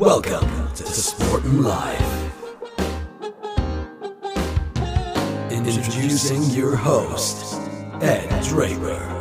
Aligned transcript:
Welcome 0.00 0.72
to 0.76 0.86
Sport 0.86 1.44
and 1.44 1.62
Life. 1.62 2.32
Introducing 5.50 6.42
your 6.58 6.74
host, 6.74 7.60
Ed 8.00 8.42
Draper. 8.44 9.19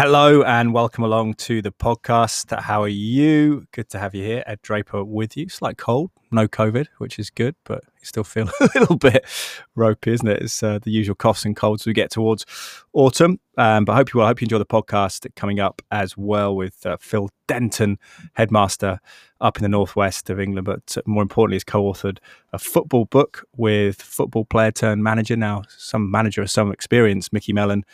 Hello 0.00 0.44
and 0.44 0.72
welcome 0.72 1.02
along 1.02 1.34
to 1.34 1.60
the 1.60 1.72
podcast. 1.72 2.56
How 2.56 2.84
are 2.84 2.86
you? 2.86 3.66
Good 3.72 3.88
to 3.88 3.98
have 3.98 4.14
you 4.14 4.22
here. 4.22 4.44
Ed 4.46 4.62
Draper 4.62 5.02
with 5.02 5.36
you. 5.36 5.48
Slight 5.48 5.76
cold, 5.76 6.12
no 6.30 6.46
COVID, 6.46 6.86
which 6.98 7.18
is 7.18 7.30
good, 7.30 7.56
but 7.64 7.82
you 7.98 8.06
still 8.06 8.22
feel 8.22 8.48
a 8.60 8.68
little 8.78 8.94
bit 8.94 9.24
ropey, 9.74 10.12
isn't 10.12 10.28
it? 10.28 10.40
It's 10.40 10.62
uh, 10.62 10.78
the 10.80 10.92
usual 10.92 11.16
coughs 11.16 11.44
and 11.44 11.56
colds 11.56 11.84
we 11.84 11.94
get 11.94 12.12
towards 12.12 12.46
autumn. 12.92 13.40
Um, 13.56 13.84
but 13.84 13.94
I 13.94 13.96
hope 13.96 14.14
you 14.14 14.18
will. 14.18 14.26
I 14.26 14.28
hope 14.28 14.40
you 14.40 14.44
enjoy 14.44 14.58
the 14.58 14.66
podcast 14.66 15.34
coming 15.34 15.58
up 15.58 15.82
as 15.90 16.16
well 16.16 16.54
with 16.54 16.86
uh, 16.86 16.96
Phil 17.00 17.28
Denton, 17.48 17.98
headmaster 18.34 19.00
up 19.40 19.56
in 19.56 19.64
the 19.64 19.68
northwest 19.68 20.30
of 20.30 20.38
England, 20.38 20.64
but 20.64 20.96
more 21.06 21.22
importantly, 21.24 21.56
has 21.56 21.64
co-authored 21.64 22.18
a 22.52 22.58
football 22.60 23.06
book 23.06 23.44
with 23.56 24.00
football 24.00 24.44
player 24.44 24.70
turned 24.70 25.02
manager 25.02 25.34
now, 25.34 25.64
some 25.76 26.08
manager 26.08 26.40
of 26.40 26.52
some 26.52 26.70
experience, 26.70 27.32
Micky 27.32 27.52
Mellon 27.52 27.84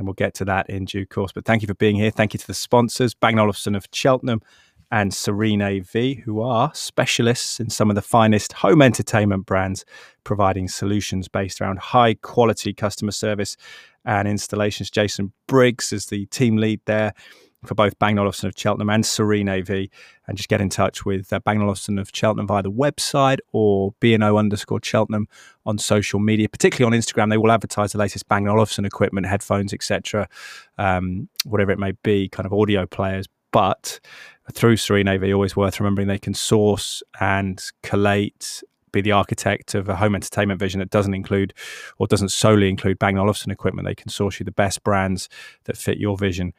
and 0.00 0.08
we'll 0.08 0.14
get 0.14 0.32
to 0.32 0.46
that 0.46 0.68
in 0.70 0.86
due 0.86 1.04
course. 1.04 1.30
But 1.30 1.44
thank 1.44 1.60
you 1.60 1.68
for 1.68 1.74
being 1.74 1.94
here. 1.94 2.10
Thank 2.10 2.32
you 2.32 2.38
to 2.38 2.46
the 2.46 2.54
sponsors, 2.54 3.12
Bang 3.12 3.38
Olufsen 3.38 3.74
of 3.74 3.86
Cheltenham 3.92 4.40
and 4.90 5.12
Serene 5.12 5.60
AV, 5.60 6.16
who 6.24 6.40
are 6.40 6.72
specialists 6.74 7.60
in 7.60 7.68
some 7.68 7.90
of 7.90 7.96
the 7.96 8.02
finest 8.02 8.54
home 8.54 8.80
entertainment 8.80 9.44
brands, 9.44 9.84
providing 10.24 10.68
solutions 10.68 11.28
based 11.28 11.60
around 11.60 11.78
high 11.78 12.14
quality 12.14 12.72
customer 12.72 13.12
service 13.12 13.58
and 14.06 14.26
installations. 14.26 14.90
Jason 14.90 15.34
Briggs 15.46 15.92
is 15.92 16.06
the 16.06 16.24
team 16.26 16.56
lead 16.56 16.80
there 16.86 17.12
for 17.64 17.74
both 17.74 17.98
Bang 17.98 18.18
Olufsen 18.18 18.48
of 18.48 18.54
Cheltenham 18.56 18.90
and 18.90 19.04
Serene 19.04 19.48
AV. 19.48 19.70
And 20.26 20.36
just 20.36 20.48
get 20.48 20.60
in 20.60 20.68
touch 20.68 21.04
with 21.04 21.32
uh, 21.32 21.40
Bang 21.40 21.60
Olufsen 21.60 21.98
of 21.98 22.10
Cheltenham 22.12 22.46
via 22.46 22.62
the 22.62 22.70
website 22.70 23.38
or 23.52 23.94
BNO 24.00 24.38
underscore 24.38 24.80
Cheltenham 24.82 25.28
on 25.66 25.78
social 25.78 26.20
media, 26.20 26.48
particularly 26.48 26.94
on 26.94 27.00
Instagram. 27.00 27.30
They 27.30 27.38
will 27.38 27.52
advertise 27.52 27.92
the 27.92 27.98
latest 27.98 28.28
Bang 28.28 28.48
Olufsen 28.48 28.84
equipment, 28.84 29.26
headphones, 29.26 29.72
etc., 29.72 30.28
um, 30.78 31.28
whatever 31.44 31.72
it 31.72 31.78
may 31.78 31.92
be, 32.02 32.28
kind 32.28 32.46
of 32.46 32.52
audio 32.52 32.86
players. 32.86 33.26
But 33.52 34.00
through 34.52 34.76
Serene 34.76 35.08
AV, 35.08 35.24
always 35.34 35.56
worth 35.56 35.80
remembering 35.80 36.08
they 36.08 36.18
can 36.18 36.34
source 36.34 37.02
and 37.20 37.62
collate 37.82 38.62
be 38.92 39.00
the 39.00 39.12
architect 39.12 39.74
of 39.74 39.88
a 39.88 39.96
home 39.96 40.14
entertainment 40.14 40.58
vision 40.58 40.80
that 40.80 40.90
doesn't 40.90 41.14
include 41.14 41.54
or 41.98 42.06
doesn't 42.06 42.30
solely 42.30 42.68
include 42.68 42.98
Bang 42.98 43.18
Olufsen 43.18 43.50
equipment. 43.50 43.86
They 43.86 43.94
can 43.94 44.08
source 44.08 44.40
you 44.40 44.44
the 44.44 44.52
best 44.52 44.82
brands 44.82 45.28
that 45.64 45.76
fit 45.76 45.98
your 45.98 46.16
vision 46.16 46.52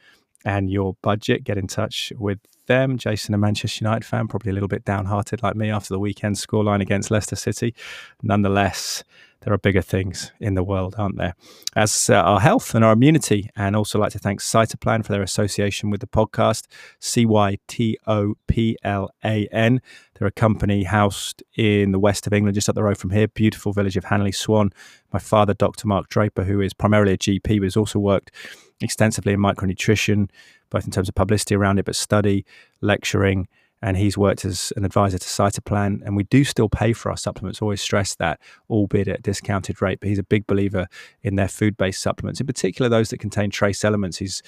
and 0.46 0.70
your 0.70 0.96
budget, 1.02 1.44
get 1.44 1.58
in 1.58 1.68
touch 1.68 2.12
with 2.18 2.40
them. 2.68 2.98
Jason, 2.98 3.34
a 3.34 3.38
Manchester 3.38 3.84
United 3.84 4.06
fan, 4.06 4.28
probably 4.28 4.52
a 4.52 4.54
little 4.54 4.70
bit 4.70 4.86
downhearted 4.86 5.44
like 5.44 5.56
me 5.56 5.70
after 5.70 5.94
the 5.94 6.00
weekend 6.00 6.36
scoreline 6.36 6.82
against 6.82 7.12
Leicester 7.12 7.36
City. 7.36 7.76
Nonetheless, 8.24 9.04
there 9.42 9.54
are 9.54 9.58
bigger 9.58 9.82
things 9.82 10.32
in 10.40 10.54
the 10.54 10.64
world, 10.64 10.96
aren't 10.98 11.18
there? 11.18 11.34
As 11.76 12.10
uh, 12.10 12.16
our 12.16 12.40
health 12.40 12.76
and 12.76 12.86
our 12.86 12.94
immunity, 12.94 13.50
and 13.56 13.76
also 13.76 13.98
like 13.98 14.12
to 14.12 14.20
thank 14.20 14.40
Cytoplan 14.40 15.04
for 15.04 15.12
their 15.12 15.24
association 15.24 15.90
with 15.90 16.00
the 16.00 16.08
podcast. 16.08 16.68
C 17.00 17.26
Y 17.26 17.58
T 17.68 17.98
O 18.06 18.36
P 18.48 18.78
L 18.84 19.10
A 19.26 19.48
N. 19.52 19.82
They're 20.14 20.28
a 20.28 20.32
company 20.32 20.84
housed 20.84 21.42
in 21.56 21.92
the 21.92 22.00
west 22.00 22.28
of 22.28 22.34
England, 22.34 22.54
just 22.54 22.70
up 22.70 22.76
the 22.76 22.84
road 22.84 23.00
from 23.00 23.10
here. 23.10 23.28
Beautiful 23.28 23.74
village 23.74 23.98
of 23.98 24.06
Hanley 24.06 24.32
Swan. 24.32 24.72
My 25.12 25.20
father, 25.20 25.56
Dr. 25.56 25.88
Mark 25.88 26.08
Draper, 26.10 26.44
who 26.44 26.62
is 26.62 26.74
primarily 26.74 27.14
a 27.14 27.18
GP, 27.18 27.60
but 27.60 27.64
has 27.64 27.78
also 27.78 27.98
worked 27.98 28.32
extensively 28.82 29.34
in 29.34 29.40
micronutrition, 29.40 30.30
both 30.70 30.86
in 30.86 30.92
terms 30.92 31.10
of 31.10 31.16
publicity 31.16 31.56
around 31.56 31.80
it, 31.80 31.86
but 31.86 31.96
study, 31.96 32.46
lecturing, 32.82 33.48
and 33.82 33.98
he's 33.98 34.18
worked 34.18 34.46
as 34.46 34.72
an 34.78 34.86
advisor 34.86 35.18
to 35.18 35.28
Cytoplan. 35.28 36.02
And 36.06 36.16
we 36.16 36.24
do 36.26 36.44
still 36.44 36.70
pay 36.70 36.94
for 36.94 37.10
our 37.10 37.18
supplements. 37.18 37.62
Always 37.62 37.82
stress 37.82 38.14
that, 38.16 38.40
albeit 38.70 39.08
at 39.08 39.20
a 39.20 39.22
discounted 39.24 39.82
rate. 39.82 40.00
But 40.00 40.10
he's 40.10 40.20
a 40.20 40.24
big 40.24 40.46
believer 40.46 40.88
in 41.24 41.36
their 41.36 41.48
food-based 41.48 42.00
supplements, 42.00 42.40
in 42.40 42.46
particular 42.46 42.90
those 42.90 43.10
that 43.10 43.18
contain 43.20 43.50
trace 43.50 43.84
elements. 43.84 44.18
He's 44.18 44.44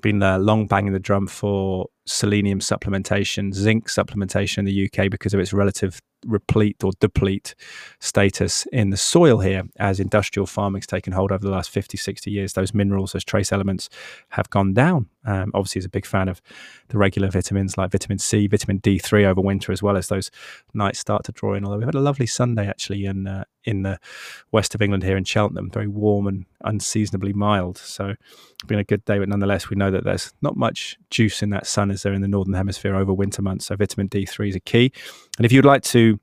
been 0.00 0.22
uh, 0.22 0.38
long 0.38 0.66
banging 0.66 0.92
the 0.92 0.98
drum 0.98 1.26
for 1.26 1.86
selenium 2.06 2.60
supplementation, 2.60 3.52
zinc 3.52 3.88
supplementation 3.88 4.58
in 4.58 4.64
the 4.64 4.90
UK 4.90 5.10
because 5.10 5.34
of 5.34 5.40
its 5.40 5.52
relative 5.52 6.00
replete 6.26 6.82
or 6.82 6.92
deplete 7.00 7.54
status 8.00 8.66
in 8.72 8.90
the 8.90 8.96
soil 8.96 9.38
here 9.38 9.62
as 9.78 10.00
industrial 10.00 10.46
farming's 10.46 10.86
taken 10.86 11.12
hold 11.12 11.30
over 11.30 11.44
the 11.44 11.50
last 11.50 11.70
50, 11.70 11.96
60 11.96 12.30
years. 12.30 12.52
Those 12.52 12.74
minerals, 12.74 13.12
those 13.12 13.24
trace 13.24 13.52
elements 13.52 13.88
have 14.30 14.50
gone 14.50 14.74
down. 14.74 15.06
Um, 15.24 15.50
obviously, 15.54 15.80
he's 15.80 15.86
a 15.86 15.90
big 15.90 16.06
fan 16.06 16.28
of 16.28 16.40
the 16.88 16.98
regular 16.98 17.28
vitamins 17.28 17.76
like 17.76 17.90
vitamin 17.90 18.18
C, 18.18 18.46
vitamin 18.46 18.80
D3 18.80 19.24
over 19.24 19.40
winter, 19.40 19.72
as 19.72 19.82
well 19.82 19.96
as 19.96 20.08
those 20.08 20.30
nights 20.74 20.98
start 20.98 21.24
to 21.24 21.32
draw 21.32 21.54
in. 21.54 21.64
Although 21.64 21.78
we've 21.78 21.86
had 21.86 21.94
a 21.94 22.00
lovely 22.00 22.26
Sunday 22.26 22.68
actually 22.68 23.04
in, 23.04 23.26
uh, 23.26 23.44
in 23.66 23.82
the 23.82 23.98
west 24.52 24.74
of 24.74 24.80
England 24.80 25.02
here 25.02 25.16
in 25.16 25.24
Cheltenham, 25.24 25.70
very 25.70 25.88
warm 25.88 26.26
and 26.26 26.46
unseasonably 26.64 27.32
mild. 27.32 27.76
So 27.76 28.10
it's 28.10 28.64
been 28.66 28.78
a 28.78 28.84
good 28.84 29.04
day, 29.04 29.18
but 29.18 29.28
nonetheless, 29.28 29.68
we 29.68 29.76
know 29.76 29.90
that 29.90 30.04
there's 30.04 30.32
not 30.40 30.56
much 30.56 30.96
juice 31.10 31.42
in 31.42 31.50
that 31.50 31.66
sun 31.66 31.90
as 31.90 32.02
there 32.02 32.14
in 32.14 32.22
the 32.22 32.28
northern 32.28 32.54
hemisphere 32.54 32.94
over 32.94 33.12
winter 33.12 33.42
months. 33.42 33.66
So 33.66 33.76
vitamin 33.76 34.08
D3 34.08 34.48
is 34.48 34.56
a 34.56 34.60
key. 34.60 34.92
And 35.36 35.44
if 35.44 35.52
you'd 35.52 35.64
like 35.64 35.82
to 35.84 36.18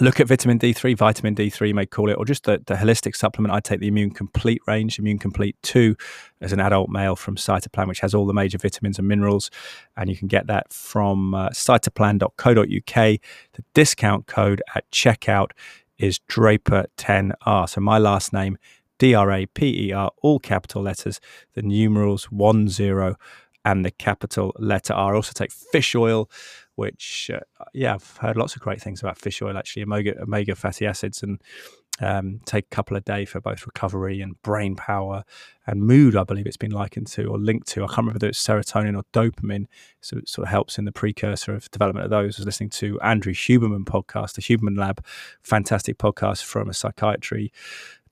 look 0.00 0.20
at 0.20 0.28
vitamin 0.28 0.58
D3, 0.58 0.96
vitamin 0.96 1.34
D3, 1.34 1.68
you 1.68 1.74
may 1.74 1.86
call 1.86 2.08
it, 2.08 2.14
or 2.14 2.24
just 2.24 2.44
the, 2.44 2.62
the 2.66 2.74
holistic 2.74 3.16
supplement. 3.16 3.52
I 3.52 3.60
take 3.60 3.80
the 3.80 3.88
Immune 3.88 4.10
Complete 4.10 4.60
range, 4.66 4.98
Immune 4.98 5.18
Complete 5.18 5.56
2 5.62 5.96
as 6.40 6.52
an 6.52 6.60
adult 6.60 6.88
male 6.88 7.16
from 7.16 7.36
Cytoplan, 7.36 7.88
which 7.88 8.00
has 8.00 8.14
all 8.14 8.26
the 8.26 8.34
major 8.34 8.58
vitamins 8.58 8.98
and 8.98 9.08
minerals. 9.08 9.50
And 9.96 10.08
you 10.08 10.16
can 10.16 10.28
get 10.28 10.46
that 10.46 10.72
from 10.72 11.34
uh, 11.34 11.50
cytoplan.co.uk. 11.50 12.94
The 12.94 13.64
discount 13.74 14.26
code 14.26 14.62
at 14.74 14.88
checkout 14.90 15.50
is 15.98 16.20
Draper10R. 16.28 17.68
So 17.68 17.80
my 17.80 17.98
last 17.98 18.32
name, 18.32 18.58
D 18.98 19.14
R 19.14 19.30
A 19.30 19.46
P 19.46 19.88
E 19.88 19.92
R, 19.92 20.10
all 20.22 20.38
capital 20.38 20.82
letters, 20.82 21.20
the 21.54 21.62
numerals 21.62 22.28
10 22.30 22.68
and 23.64 23.84
the 23.84 23.90
capital 23.90 24.54
letter 24.58 24.94
R. 24.94 25.14
Also 25.14 25.32
take 25.32 25.52
fish 25.52 25.94
oil, 25.94 26.30
which, 26.76 27.30
uh, 27.32 27.40
yeah, 27.74 27.94
I've 27.94 28.16
heard 28.18 28.36
lots 28.36 28.56
of 28.56 28.62
great 28.62 28.80
things 28.80 29.00
about 29.00 29.18
fish 29.18 29.42
oil, 29.42 29.58
actually, 29.58 29.82
omega, 29.82 30.20
omega 30.22 30.54
fatty 30.54 30.86
acids, 30.86 31.22
and 31.22 31.40
um, 32.00 32.40
take 32.44 32.66
a 32.66 32.74
couple 32.74 32.96
a 32.96 33.00
day 33.00 33.24
for 33.24 33.40
both 33.40 33.66
recovery 33.66 34.20
and 34.20 34.40
brain 34.42 34.76
power 34.76 35.24
and 35.66 35.82
mood. 35.82 36.16
I 36.16 36.24
believe 36.24 36.46
it's 36.46 36.56
been 36.56 36.70
likened 36.70 37.06
to 37.08 37.26
or 37.26 37.38
linked 37.38 37.68
to. 37.68 37.84
I 37.84 37.86
can't 37.86 37.98
remember 37.98 38.16
whether 38.16 38.28
it's 38.28 38.46
serotonin 38.46 38.96
or 38.96 39.04
dopamine. 39.12 39.66
So 40.00 40.18
it 40.18 40.28
sort 40.28 40.46
of 40.46 40.50
helps 40.50 40.78
in 40.78 40.84
the 40.84 40.92
precursor 40.92 41.54
of 41.54 41.70
development 41.70 42.04
of 42.04 42.10
those. 42.10 42.38
I 42.38 42.40
was 42.40 42.46
listening 42.46 42.70
to 42.70 43.00
Andrew 43.00 43.34
Huberman 43.34 43.84
podcast, 43.84 44.34
the 44.34 44.42
Huberman 44.42 44.78
Lab, 44.78 45.04
fantastic 45.42 45.98
podcast 45.98 46.44
from 46.44 46.68
a 46.68 46.74
psychiatry 46.74 47.52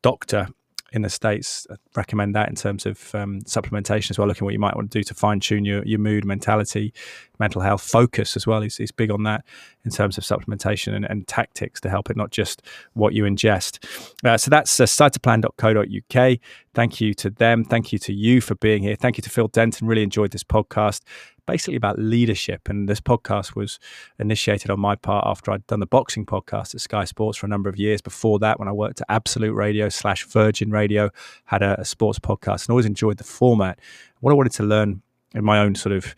doctor 0.03 0.49
in 0.97 1.03
the 1.03 1.11
states 1.11 1.67
I 1.71 1.77
recommend 1.95 2.35
that 2.35 2.49
in 2.49 2.55
terms 2.55 2.87
of 2.87 3.15
um, 3.15 3.43
supplementation 3.43 4.11
as 4.11 4.19
well 4.19 4.27
looking 4.27 4.45
what 4.45 4.55
you 4.55 4.59
might 4.59 4.75
want 4.75 4.91
to 4.91 4.99
do 4.99 5.05
to 5.05 5.15
fine 5.15 5.41
tune 5.41 5.65
your, 5.65 5.85
your 5.85 6.01
mood 6.01 6.25
mentality 6.25 6.93
mental 7.39 7.61
health 7.61 7.83
focus 7.83 8.35
as 8.35 8.47
well 8.47 8.63
he's, 8.63 8.77
he's 8.77 8.91
big 8.91 9.11
on 9.11 9.23
that 9.23 9.45
in 9.85 9.91
terms 9.91 10.19
of 10.19 10.25
supplementation 10.25 10.95
and, 10.95 11.05
and 11.05 11.29
tactics 11.29 11.81
to 11.83 11.91
help 11.91 12.11
it 12.11 12.17
not 12.17 12.31
just 12.31 12.63
what 12.95 13.13
you 13.13 13.23
ingest. 13.23 13.85
Uh, 14.25 14.37
so 14.37 14.51
that's 14.51 14.81
uh, 14.81 14.85
cytoplan.co.uk 14.85 16.39
thank 16.75 17.01
you 17.01 17.15
to 17.15 17.31
them. 17.31 17.65
Thank 17.65 17.93
you 17.93 17.99
to 18.01 18.13
you 18.13 18.43
for 18.43 18.55
being 18.57 18.83
here. 18.83 18.97
Thank 18.97 19.17
you 19.17 19.23
to 19.23 19.31
phil 19.31 19.49
denton. 19.49 19.87
Really 19.87 20.03
enjoyed 20.03 20.31
this 20.31 20.45
podcast 20.45 21.01
basically 21.47 21.77
about 21.77 21.99
leadership. 21.99 22.69
And 22.69 22.89
this 22.89 23.01
podcast 23.01 23.55
was 23.55 23.79
initiated 24.19 24.71
on 24.71 24.81
my 24.81 24.97
part 24.97 25.25
after 25.27 25.51
I'd 25.51 25.67
done 25.67 25.81
the 25.81 25.87
boxing 25.87 26.27
podcast 26.27 26.75
at 26.75 26.81
Sky 26.81 27.05
Sports 27.05 27.39
for 27.39 27.47
a 27.47 27.49
number 27.49 27.69
of 27.69 27.77
years. 27.77 28.01
Before 28.01 28.39
that, 28.41 28.59
when 28.59 28.69
I 28.69 28.73
worked 28.73 29.01
at 29.01 29.07
Absolute 29.09 29.55
Radio 29.55 29.89
slash 29.89 30.25
Virgin 30.27 30.71
Radio, 30.71 31.11
had 31.47 31.63
a, 31.63 31.81
a 31.81 31.85
sports 31.85 32.19
podcast 32.19 32.67
and 32.67 32.71
always 32.71 32.87
enjoyed 32.87 33.19
the 33.19 33.25
format. 33.25 33.79
What 34.21 34.33
I 34.33 34.35
wanted 34.35 34.53
to 34.53 34.63
learn 34.63 35.03
in 35.35 35.45
my 35.45 35.59
own 35.59 35.75
sort 35.75 35.95
of 35.95 36.15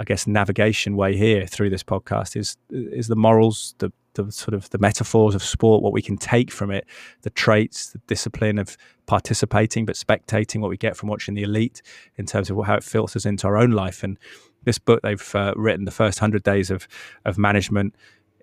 I 0.00 0.04
guess 0.04 0.26
navigation 0.26 0.96
way 0.96 1.14
here 1.14 1.46
through 1.46 1.68
this 1.68 1.82
podcast 1.82 2.34
is 2.34 2.56
is 2.70 3.08
the 3.08 3.16
morals, 3.16 3.74
the 3.78 3.92
the 4.14 4.32
sort 4.32 4.54
of 4.54 4.70
the 4.70 4.78
metaphors 4.78 5.34
of 5.34 5.42
sport, 5.42 5.82
what 5.82 5.92
we 5.92 6.02
can 6.02 6.16
take 6.16 6.50
from 6.50 6.70
it, 6.70 6.86
the 7.22 7.30
traits, 7.30 7.90
the 7.90 8.00
discipline 8.06 8.58
of 8.58 8.76
participating 9.06 9.84
but 9.84 9.96
spectating, 9.96 10.60
what 10.60 10.70
we 10.70 10.76
get 10.76 10.96
from 10.96 11.08
watching 11.08 11.34
the 11.34 11.42
elite 11.42 11.82
in 12.16 12.26
terms 12.26 12.50
of 12.50 12.64
how 12.64 12.74
it 12.74 12.82
filters 12.82 13.26
into 13.26 13.46
our 13.46 13.56
own 13.56 13.70
life. 13.70 14.02
And 14.02 14.18
this 14.64 14.78
book 14.78 15.02
they've 15.02 15.34
uh, 15.34 15.54
written, 15.56 15.84
the 15.84 15.90
first 15.90 16.18
hundred 16.18 16.42
days 16.42 16.70
of 16.70 16.86
of 17.24 17.38
management, 17.38 17.94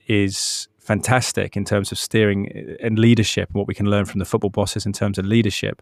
is 0.08 0.68
fantastic 0.80 1.58
in 1.58 1.66
terms 1.66 1.92
of 1.92 2.00
steering 2.00 2.78
and 2.81 2.98
leadership 2.98 3.50
and 3.50 3.56
what 3.58 3.68
we 3.68 3.74
can 3.74 3.90
learn 3.90 4.06
from 4.06 4.19
the 4.19 4.25
football 4.25 4.50
bosses 4.50 4.86
in 4.86 4.94
terms 4.94 5.18
of 5.18 5.25
leadership 5.25 5.81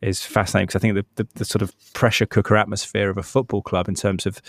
is 0.00 0.24
fascinating 0.24 0.66
because 0.66 0.76
I 0.76 0.78
think 0.80 0.94
the, 0.94 1.04
the, 1.22 1.28
the, 1.34 1.44
sort 1.44 1.62
of 1.62 1.74
pressure 1.92 2.24
cooker 2.24 2.56
atmosphere 2.56 3.10
of 3.10 3.18
a 3.18 3.22
football 3.22 3.60
club 3.62 3.88
in 3.88 3.94
terms 3.94 4.24
of 4.24 4.40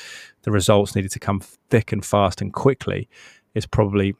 the 0.43 0.51
results 0.51 0.95
needed 0.95 1.11
to 1.11 1.19
come 1.19 1.41
thick 1.69 1.91
and 1.91 2.05
fast 2.05 2.41
and 2.41 2.53
quickly 2.53 3.09
is 3.53 3.65
probably 3.65 4.15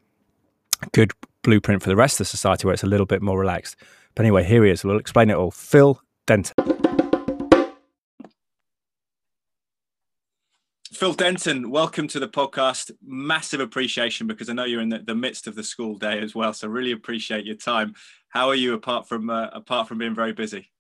a 0.82 0.88
good 0.92 1.12
blueprint 1.42 1.82
for 1.82 1.90
the 1.90 1.96
rest 1.96 2.16
of 2.16 2.20
the 2.20 2.26
society 2.26 2.68
where 2.68 2.74
it's 2.74 2.84
a 2.84 2.88
little 2.88 3.06
bit 3.06 3.22
more 3.22 3.40
relaxed. 3.40 3.76
But 4.16 4.26
anyway, 4.26 4.44
here 4.44 4.66
he 4.66 4.72
is. 4.72 4.84
We'll 4.84 4.98
explain 4.98 5.30
it 5.30 5.36
all. 5.36 5.52
Phil 5.52 6.02
Denton. 6.26 6.77
Phil 10.98 11.14
Denton, 11.14 11.70
welcome 11.70 12.08
to 12.08 12.20
the 12.20 12.28
podcast. 12.28 12.90
Massive 13.06 13.60
appreciation 13.60 14.26
because 14.26 14.50
I 14.50 14.54
know 14.54 14.64
you're 14.64 14.82
in 14.82 14.90
the, 14.90 14.98
the, 14.98 15.14
midst 15.14 15.46
of 15.46 15.54
the 15.54 15.62
school 15.62 15.96
day 15.96 16.20
as 16.20 16.34
well. 16.34 16.54
So 16.54 16.68
really 16.68 16.92
appreciate 16.92 17.46
your 17.46 17.56
time. 17.56 17.94
How 18.30 18.50
are 18.50 18.56
you 18.56 18.74
apart 18.74 19.08
from 19.08 19.30
uh, 19.30 19.50
apart 19.54 19.88
from 19.88 20.00
being 20.00 20.16
very 20.16 20.34
busy? 20.34 20.72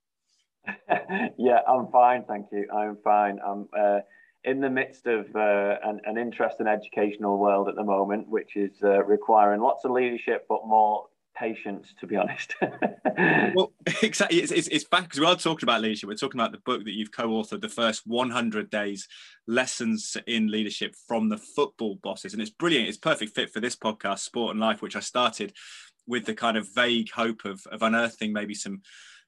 yeah, 1.38 1.60
I'm 1.68 1.92
fine, 1.92 2.24
thank 2.28 2.48
you. 2.52 2.66
I'm 2.76 2.98
fine. 3.04 3.38
I'm 3.46 3.70
uh, 3.80 4.00
in 4.44 4.60
the 4.60 4.72
midst 4.72 5.06
of 5.06 5.28
uh, 5.36 5.76
an, 5.84 6.02
an 6.06 6.18
interesting 6.18 6.66
educational 6.66 7.38
world 7.38 7.70
at 7.70 7.76
the 7.76 7.84
moment, 7.84 8.28
which 8.28 8.56
is 8.56 8.72
uh, 8.84 9.04
requiring 9.04 9.62
lots 9.62 9.86
of 9.86 9.92
leadership, 9.92 10.48
but 10.50 10.66
more 10.66 11.06
patience, 11.38 11.94
to 12.00 12.08
be 12.08 12.16
honest. 12.16 12.56
well, 13.56 13.72
exactly. 14.02 14.40
It's, 14.40 14.52
it's, 14.52 14.68
it's 14.68 14.84
back 14.84 15.04
because 15.04 15.20
we 15.20 15.26
are 15.26 15.36
talking 15.36 15.66
about 15.66 15.82
leadership. 15.82 16.10
We're 16.10 16.16
talking 16.16 16.40
about 16.40 16.52
the 16.52 16.60
book 16.60 16.84
that 16.86 16.94
you've 16.94 17.12
co 17.12 17.28
authored, 17.30 17.62
The 17.62 17.70
First 17.70 18.06
100 18.06 18.70
Days 18.70 19.08
Lessons 19.48 20.18
in 20.28 20.52
Leadership 20.52 20.96
from 21.08 21.30
the 21.30 21.38
Football 21.38 22.00
Bosses. 22.04 22.34
And 22.34 22.42
it's 22.42 22.52
brilliant. 22.52 22.88
It's 22.88 22.98
perfect 22.98 23.36
fit 23.36 23.52
for 23.52 23.60
this 23.60 23.76
podcast, 23.76 24.20
Sport 24.20 24.52
and 24.52 24.60
Life, 24.60 24.82
which 24.82 24.96
I 24.96 25.02
started 25.02 25.54
with 26.08 26.26
the 26.26 26.34
kind 26.34 26.58
of 26.58 26.74
vague 26.74 27.12
hope 27.12 27.46
of, 27.46 27.62
of 27.72 27.82
unearthing 27.82 28.32
maybe 28.32 28.54
some 28.54 28.82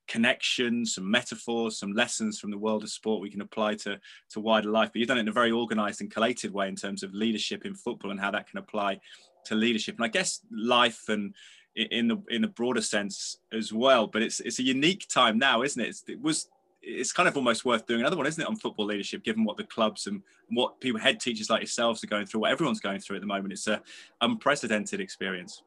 connections, 0.07 0.95
some 0.95 1.09
metaphors, 1.09 1.77
some 1.77 1.93
lessons 1.93 2.39
from 2.39 2.49
the 2.49 2.57
world 2.57 2.83
of 2.83 2.89
sport 2.89 3.21
we 3.21 3.29
can 3.29 3.41
apply 3.41 3.75
to, 3.75 3.99
to 4.31 4.39
wider 4.39 4.69
life. 4.69 4.89
But 4.91 4.99
you've 4.99 5.07
done 5.07 5.17
it 5.17 5.21
in 5.21 5.27
a 5.27 5.33
very 5.33 5.51
organized 5.51 6.01
and 6.01 6.11
collated 6.11 6.51
way 6.51 6.67
in 6.67 6.75
terms 6.75 7.03
of 7.03 7.13
leadership 7.13 7.65
in 7.65 7.75
football 7.75 8.11
and 8.11 8.19
how 8.19 8.31
that 8.31 8.49
can 8.49 8.57
apply 8.57 8.99
to 9.45 9.55
leadership. 9.55 9.95
And 9.95 10.05
I 10.05 10.07
guess 10.07 10.39
life 10.51 11.09
and 11.09 11.35
in 11.75 12.07
the 12.07 12.21
in 12.29 12.41
the 12.41 12.47
broader 12.47 12.81
sense 12.81 13.37
as 13.53 13.71
well. 13.71 14.07
But 14.07 14.21
it's 14.21 14.39
it's 14.39 14.59
a 14.59 14.63
unique 14.63 15.07
time 15.07 15.37
now, 15.37 15.61
isn't 15.61 15.81
it? 15.81 15.87
It's, 15.89 16.03
it 16.07 16.21
was 16.21 16.49
it's 16.81 17.11
kind 17.11 17.27
of 17.27 17.35
almost 17.35 17.65
worth 17.65 17.85
doing 17.85 18.01
another 18.01 18.17
one, 18.17 18.25
isn't 18.25 18.41
it, 18.41 18.47
on 18.47 18.55
football 18.55 18.85
leadership, 18.85 19.23
given 19.23 19.43
what 19.43 19.57
the 19.57 19.63
clubs 19.65 20.07
and 20.07 20.21
what 20.49 20.79
people, 20.79 20.99
head 20.99 21.19
teachers 21.19 21.49
like 21.49 21.61
yourselves, 21.61 22.03
are 22.03 22.07
going 22.07 22.25
through, 22.25 22.41
what 22.41 22.51
everyone's 22.51 22.79
going 22.79 22.99
through 22.99 23.17
at 23.17 23.21
the 23.21 23.27
moment. 23.27 23.53
It's 23.53 23.67
a 23.67 23.81
unprecedented 24.21 24.99
experience. 24.99 25.61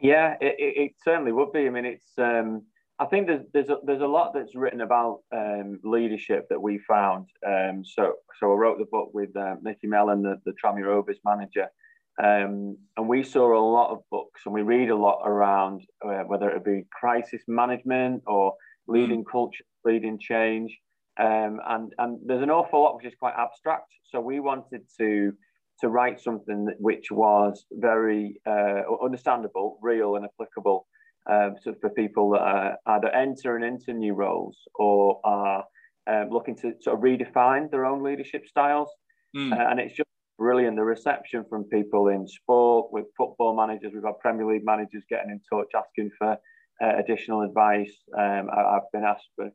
Yeah, 0.00 0.36
it, 0.40 0.54
it, 0.58 0.92
certainly 1.04 1.32
would 1.32 1.52
be. 1.52 1.66
I 1.66 1.70
mean, 1.70 1.84
it's. 1.84 2.08
Um, 2.16 2.62
I 2.98 3.06
think 3.06 3.26
there's 3.26 3.46
there's 3.52 3.68
a, 3.68 3.76
there's 3.84 4.02
a 4.02 4.06
lot 4.06 4.32
that's 4.34 4.54
written 4.54 4.80
about 4.80 5.20
um, 5.32 5.78
leadership 5.84 6.48
that 6.48 6.60
we 6.60 6.78
found. 6.78 7.26
Um, 7.46 7.84
so 7.84 8.14
so 8.38 8.52
I 8.52 8.54
wrote 8.54 8.78
the 8.78 8.86
book 8.86 9.10
with 9.12 9.36
uh, 9.36 9.56
Micky 9.62 9.86
Mellon, 9.86 10.22
the, 10.22 10.40
the 10.46 10.52
Tranmere 10.52 10.86
Rovers 10.86 11.18
manager, 11.24 11.66
um, 12.22 12.76
and 12.96 13.08
we 13.08 13.22
saw 13.22 13.58
a 13.58 13.64
lot 13.64 13.90
of 13.90 14.00
books 14.10 14.42
and 14.44 14.54
we 14.54 14.62
read 14.62 14.90
a 14.90 14.96
lot 14.96 15.22
around 15.24 15.82
uh, 16.04 16.22
whether 16.26 16.50
it 16.50 16.64
be 16.64 16.84
crisis 16.92 17.42
management 17.48 18.22
or 18.26 18.54
leading 18.86 19.24
mm. 19.24 19.30
culture, 19.30 19.64
leading 19.84 20.18
change. 20.18 20.76
Um, 21.18 21.60
and, 21.66 21.92
and 21.98 22.18
there's 22.24 22.42
an 22.42 22.50
awful 22.50 22.82
lot 22.82 22.96
which 22.96 23.06
is 23.06 23.14
quite 23.18 23.34
abstract. 23.36 23.92
So 24.10 24.20
we 24.20 24.40
wanted 24.40 24.82
to 24.98 25.32
to 25.80 25.88
write 25.88 26.20
something 26.20 26.68
which 26.78 27.10
was 27.10 27.64
very 27.72 28.38
uh, 28.46 28.82
understandable, 29.02 29.78
real, 29.80 30.16
and 30.16 30.26
applicable 30.26 30.86
um, 31.30 31.56
so 31.62 31.74
for 31.80 31.88
people 31.90 32.30
that 32.30 32.40
are 32.40 32.76
either 32.86 33.08
entering 33.08 33.64
into 33.64 33.94
new 33.94 34.12
roles 34.12 34.58
or 34.74 35.20
are 35.24 35.64
um, 36.06 36.28
looking 36.30 36.56
to 36.56 36.74
sort 36.82 36.96
of 36.96 37.02
redefine 37.02 37.70
their 37.70 37.86
own 37.86 38.02
leadership 38.02 38.46
styles. 38.46 38.90
Mm. 39.34 39.52
Uh, 39.52 39.70
and 39.70 39.80
it's 39.80 39.94
just 39.94 40.09
brilliant. 40.40 40.74
The 40.74 40.82
reception 40.82 41.44
from 41.48 41.64
people 41.64 42.08
in 42.08 42.26
sport, 42.26 42.90
with 42.90 43.04
football 43.16 43.54
managers, 43.54 43.92
we've 43.94 44.02
had 44.02 44.18
Premier 44.20 44.46
League 44.46 44.64
managers 44.64 45.04
getting 45.08 45.30
in 45.30 45.40
touch 45.52 45.68
asking 45.76 46.10
for 46.18 46.32
uh, 46.82 46.96
additional 46.98 47.42
advice. 47.42 47.92
Um, 48.18 48.48
I, 48.50 48.72
have 48.72 48.90
been 48.90 49.04
asked, 49.04 49.28
for, 49.36 49.50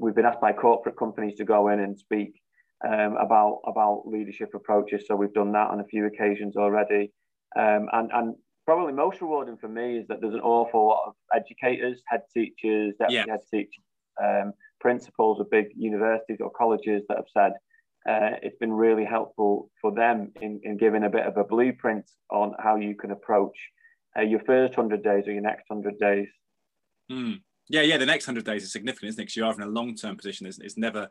we've 0.00 0.14
been 0.14 0.24
asked 0.24 0.40
by 0.40 0.52
corporate 0.52 0.98
companies 0.98 1.36
to 1.36 1.44
go 1.44 1.68
in 1.68 1.78
and 1.78 1.96
speak 1.96 2.40
um, 2.88 3.16
about 3.20 3.60
about 3.66 4.04
leadership 4.06 4.48
approaches. 4.54 5.04
So 5.06 5.14
we've 5.14 5.32
done 5.34 5.52
that 5.52 5.68
on 5.70 5.80
a 5.80 5.84
few 5.84 6.06
occasions 6.06 6.56
already. 6.56 7.12
Um, 7.56 7.88
and 7.92 8.10
and 8.12 8.34
probably 8.66 8.94
most 8.94 9.20
rewarding 9.20 9.58
for 9.58 9.68
me 9.68 9.98
is 9.98 10.06
that 10.08 10.22
there's 10.22 10.34
an 10.34 10.40
awful 10.40 10.88
lot 10.88 11.02
of 11.06 11.14
educators, 11.34 12.02
head 12.06 12.22
teachers, 12.32 12.94
deputy 12.98 13.14
yeah. 13.14 13.24
head 13.28 13.40
teachers, 13.52 13.84
um, 14.22 14.52
principals 14.80 15.38
of 15.38 15.50
big 15.50 15.66
universities 15.76 16.38
or 16.40 16.50
colleges 16.50 17.02
that 17.08 17.18
have 17.18 17.28
said 17.32 17.52
uh, 18.08 18.36
it's 18.42 18.58
been 18.58 18.72
really 18.72 19.04
helpful 19.04 19.70
for 19.80 19.92
them 19.92 20.32
in, 20.40 20.60
in 20.62 20.76
giving 20.76 21.04
a 21.04 21.10
bit 21.10 21.26
of 21.26 21.36
a 21.36 21.44
blueprint 21.44 22.10
on 22.30 22.54
how 22.58 22.76
you 22.76 22.94
can 22.94 23.10
approach 23.10 23.56
uh, 24.16 24.22
your 24.22 24.40
first 24.40 24.76
100 24.76 25.02
days 25.02 25.26
or 25.26 25.32
your 25.32 25.42
next 25.42 25.68
100 25.68 25.98
days. 25.98 26.28
Mm. 27.10 27.40
Yeah, 27.68 27.80
yeah, 27.80 27.96
the 27.96 28.06
next 28.06 28.26
100 28.26 28.44
days 28.44 28.62
is 28.62 28.72
significant, 28.72 29.08
isn't 29.10 29.20
it? 29.20 29.24
Because 29.24 29.36
you're 29.36 29.52
in 29.54 29.62
a 29.62 29.66
long 29.66 29.94
term 29.94 30.16
position. 30.16 30.46
It's, 30.46 30.58
it's, 30.58 30.76
never 30.76 31.08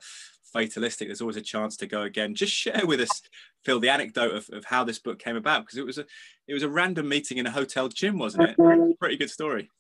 fatalistic. 0.53 1.07
There's 1.07 1.21
always 1.21 1.35
a 1.35 1.41
chance 1.41 1.75
to 1.77 1.87
go 1.87 2.03
again. 2.03 2.35
Just 2.35 2.53
share 2.53 2.85
with 2.85 3.01
us, 3.01 3.23
Phil, 3.65 3.79
the 3.79 3.89
anecdote 3.89 4.35
of, 4.35 4.49
of 4.53 4.65
how 4.65 4.83
this 4.83 4.99
book 4.99 5.17
came 5.17 5.35
about 5.35 5.61
because 5.61 5.79
it 5.79 5.85
was 5.85 5.97
a 5.97 6.05
it 6.47 6.53
was 6.53 6.61
a 6.61 6.69
random 6.69 7.09
meeting 7.09 7.39
in 7.39 7.47
a 7.47 7.51
hotel 7.51 7.87
gym, 7.87 8.19
wasn't 8.19 8.49
it? 8.49 8.99
Pretty 8.99 9.17
good 9.17 9.31
story. 9.31 9.71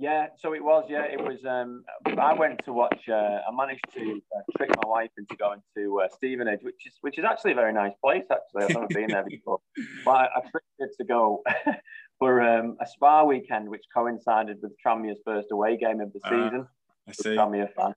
Yeah, 0.00 0.28
so 0.38 0.54
it 0.54 0.64
was. 0.64 0.86
Yeah, 0.88 1.02
it 1.02 1.20
was. 1.20 1.44
Um, 1.44 1.84
I 2.18 2.32
went 2.32 2.64
to 2.64 2.72
watch. 2.72 3.06
Uh, 3.06 3.12
I 3.46 3.54
managed 3.54 3.84
to 3.92 4.22
uh, 4.34 4.40
trick 4.56 4.70
my 4.82 4.88
wife 4.88 5.10
into 5.18 5.36
going 5.36 5.60
to 5.76 6.00
uh, 6.00 6.08
Stevenage, 6.08 6.60
which 6.62 6.86
is 6.86 6.94
which 7.02 7.18
is 7.18 7.24
actually 7.26 7.52
a 7.52 7.54
very 7.54 7.74
nice 7.74 7.92
place. 8.02 8.24
Actually, 8.32 8.64
I've 8.64 8.70
never 8.70 8.86
been 8.88 9.08
there 9.08 9.26
before, 9.28 9.58
but 10.06 10.10
I, 10.12 10.24
I 10.24 10.40
tricked 10.40 10.66
her 10.80 10.88
to 10.96 11.04
go 11.04 11.42
for 12.18 12.40
um, 12.40 12.78
a 12.80 12.86
spa 12.86 13.24
weekend, 13.24 13.68
which 13.68 13.84
coincided 13.94 14.56
with 14.62 14.72
Tranmere's 14.82 15.20
first 15.22 15.48
away 15.52 15.76
game 15.76 16.00
of 16.00 16.14
the 16.14 16.20
ah, 16.24 16.30
season. 16.30 16.66
I 17.06 17.12
see. 17.12 17.36
Tranmere 17.36 17.68
fan, 17.74 17.92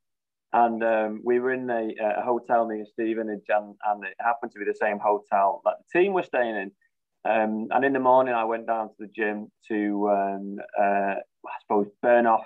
and 0.52 0.84
um, 0.84 1.22
we 1.24 1.40
were 1.40 1.54
in 1.54 1.70
a, 1.70 1.88
a, 2.04 2.22
hotel 2.22 2.68
near 2.68 2.86
Stevenage, 2.86 3.46
and, 3.48 3.76
and 3.86 4.04
it 4.04 4.16
happened 4.20 4.52
to 4.52 4.60
be 4.60 4.66
the 4.66 4.76
same 4.76 5.00
hotel 5.00 5.62
that 5.64 5.76
the 5.80 6.00
team 6.02 6.12
were 6.12 6.24
staying 6.24 6.58
in. 6.58 6.72
Um, 7.26 7.68
and 7.72 7.86
in 7.86 7.94
the 7.94 8.00
morning, 8.00 8.34
I 8.34 8.44
went 8.44 8.68
down 8.68 8.90
to 8.90 8.96
the 9.00 9.08
gym 9.08 9.50
to, 9.70 10.10
um, 10.10 10.58
uh, 10.80 11.16
I 11.16 11.56
suppose, 11.62 11.88
burn 12.02 12.28
off 12.28 12.44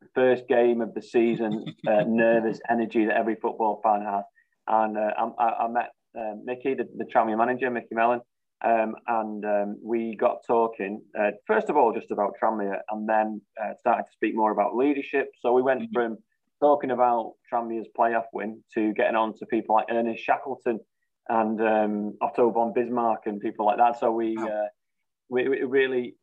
the 0.00 0.08
first 0.14 0.46
game 0.48 0.80
of 0.80 0.94
the 0.94 1.02
season, 1.02 1.64
uh, 1.86 2.02
nervous 2.06 2.60
energy 2.70 3.06
that 3.06 3.16
every 3.16 3.34
football 3.34 3.80
fan 3.82 4.02
has. 4.02 4.24
And 4.68 4.96
uh, 4.96 5.10
I, 5.38 5.64
I, 5.64 5.68
met 5.68 5.90
um, 6.16 6.42
Micky, 6.44 6.74
the, 6.74 6.88
the 6.96 7.36
manager, 7.36 7.70
Micky 7.70 7.94
Mellon, 7.94 8.20
um, 8.64 8.94
and 9.08 9.44
um, 9.44 9.78
we 9.82 10.16
got 10.16 10.38
talking, 10.46 11.02
uh, 11.18 11.30
first 11.46 11.68
of 11.68 11.76
all, 11.76 11.92
just 11.92 12.10
about 12.12 12.34
Tranmere, 12.40 12.78
and 12.90 13.08
then 13.08 13.40
uh, 13.60 13.72
started 13.80 14.04
to 14.04 14.12
speak 14.12 14.36
more 14.36 14.52
about 14.52 14.76
leadership. 14.76 15.28
So 15.40 15.52
we 15.52 15.62
went 15.62 15.82
mm-hmm. 15.82 15.94
from 15.94 16.18
talking 16.60 16.90
about 16.90 17.32
Tranmere's 17.52 17.88
playoff 17.98 18.26
win 18.32 18.62
to 18.74 18.92
getting 18.92 19.16
on 19.16 19.34
to 19.38 19.46
people 19.46 19.74
like 19.74 19.86
Ernest 19.90 20.22
Shackleton 20.22 20.78
and 21.28 21.60
um, 21.60 22.16
Otto 22.20 22.50
von 22.50 22.72
Bismarck 22.72 23.26
and 23.26 23.40
people 23.40 23.66
like 23.66 23.78
that. 23.78 23.98
So 23.98 24.10
we, 24.10 24.36
uh, 24.36 24.68
we, 25.28 25.48
we, 25.48 25.62
really 25.62 26.14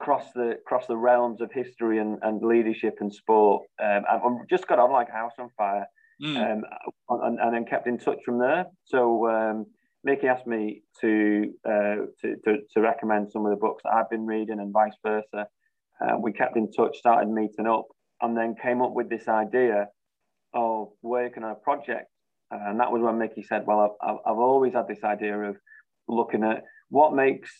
crossed 0.00 0.34
the 0.34 0.58
cross 0.66 0.86
the 0.86 0.96
realms 0.96 1.40
of 1.40 1.50
history 1.52 1.98
and, 1.98 2.18
and 2.22 2.42
leadership 2.42 2.96
and 3.00 3.12
sport. 3.12 3.64
Um, 3.82 4.02
and 4.10 4.48
just 4.48 4.66
got 4.66 4.78
on 4.78 4.92
like 4.92 5.08
a 5.08 5.12
house 5.12 5.32
on 5.38 5.50
fire, 5.56 5.86
mm. 6.22 6.36
um, 6.36 6.64
and, 7.08 7.38
and, 7.40 7.54
then 7.54 7.64
kept 7.64 7.86
in 7.86 7.98
touch 7.98 8.18
from 8.24 8.38
there. 8.38 8.66
So 8.84 9.28
um, 9.28 9.66
Micky 10.04 10.26
asked 10.26 10.46
me 10.46 10.82
to, 11.00 11.52
uh, 11.68 11.96
to, 12.20 12.36
to, 12.44 12.56
to 12.74 12.80
recommend 12.80 13.30
some 13.30 13.44
of 13.46 13.50
the 13.50 13.56
books 13.56 13.82
that 13.84 13.92
I've 13.92 14.10
been 14.10 14.26
reading 14.26 14.60
and 14.60 14.72
vice 14.72 14.96
versa. 15.04 15.46
Uh, 16.00 16.18
we 16.20 16.32
kept 16.32 16.56
in 16.56 16.70
touch, 16.72 16.98
started 16.98 17.30
meeting 17.30 17.66
up, 17.66 17.86
and 18.20 18.36
then 18.36 18.54
came 18.60 18.82
up 18.82 18.92
with 18.92 19.08
this 19.08 19.28
idea 19.28 19.86
of 20.54 20.88
working 21.02 21.42
on 21.42 21.52
a 21.52 21.54
project 21.54 22.08
and 22.50 22.80
that 22.80 22.92
was 22.92 23.02
when 23.02 23.18
Micky 23.18 23.42
said, 23.42 23.66
Well, 23.66 23.96
I've, 24.00 24.16
I've 24.26 24.38
always 24.38 24.74
had 24.74 24.88
this 24.88 25.04
idea 25.04 25.38
of 25.38 25.56
looking 26.08 26.44
at 26.44 26.62
what 26.88 27.14
makes 27.14 27.50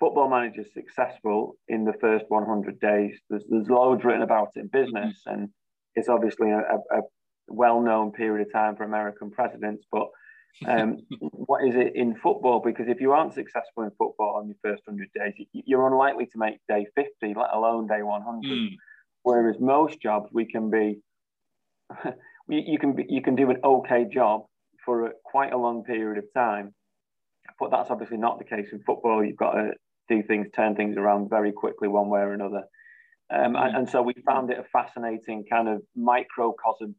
football 0.00 0.28
managers 0.28 0.66
successful 0.72 1.56
in 1.68 1.84
the 1.84 1.92
first 2.00 2.24
100 2.28 2.80
days. 2.80 3.20
There's, 3.28 3.44
there's 3.48 3.68
loads 3.68 4.02
written 4.04 4.22
about 4.22 4.48
it 4.56 4.60
in 4.60 4.66
business, 4.68 5.22
mm-hmm. 5.26 5.34
and 5.34 5.48
it's 5.94 6.08
obviously 6.08 6.50
a, 6.50 6.58
a, 6.58 6.98
a 6.98 7.02
well 7.48 7.80
known 7.80 8.12
period 8.12 8.46
of 8.46 8.52
time 8.52 8.76
for 8.76 8.84
American 8.84 9.30
presidents. 9.30 9.84
But 9.92 10.08
um, 10.66 10.98
what 11.20 11.66
is 11.66 11.74
it 11.76 11.94
in 11.94 12.16
football? 12.16 12.62
Because 12.64 12.88
if 12.88 13.00
you 13.00 13.12
aren't 13.12 13.34
successful 13.34 13.84
in 13.84 13.90
football 13.90 14.36
on 14.36 14.48
your 14.48 14.56
first 14.62 14.82
100 14.86 15.08
days, 15.14 15.46
you're 15.52 15.86
unlikely 15.86 16.26
to 16.26 16.38
make 16.38 16.58
day 16.68 16.86
50, 16.94 17.10
let 17.36 17.50
alone 17.52 17.86
day 17.86 18.02
100. 18.02 18.42
Mm. 18.42 18.68
Whereas 19.22 19.56
most 19.60 20.00
jobs, 20.00 20.30
we 20.32 20.46
can 20.46 20.70
be 20.70 20.98
you, 22.48 22.62
you 22.66 22.78
can 22.78 22.94
be, 22.94 23.06
you 23.08 23.22
can 23.22 23.36
do 23.36 23.50
an 23.50 23.58
okay 23.64 24.06
job 24.12 24.42
for 24.84 25.06
a, 25.06 25.10
quite 25.24 25.52
a 25.52 25.56
long 25.58 25.84
period 25.84 26.18
of 26.18 26.24
time, 26.34 26.74
but 27.58 27.70
that's 27.70 27.90
obviously 27.90 28.16
not 28.18 28.38
the 28.38 28.44
case 28.44 28.68
in 28.72 28.82
football. 28.84 29.24
You've 29.24 29.36
got 29.36 29.52
to 29.52 29.72
do 30.08 30.22
things, 30.22 30.48
turn 30.54 30.74
things 30.74 30.96
around 30.96 31.30
very 31.30 31.52
quickly, 31.52 31.88
one 31.88 32.08
way 32.08 32.20
or 32.20 32.32
another. 32.32 32.64
Um, 33.32 33.56
and, 33.56 33.76
and, 33.76 33.88
so 33.88 34.02
we 34.02 34.12
found 34.26 34.50
it 34.50 34.58
a 34.58 34.64
fascinating 34.64 35.44
kind 35.50 35.66
of 35.66 35.80
microcosm 35.96 36.94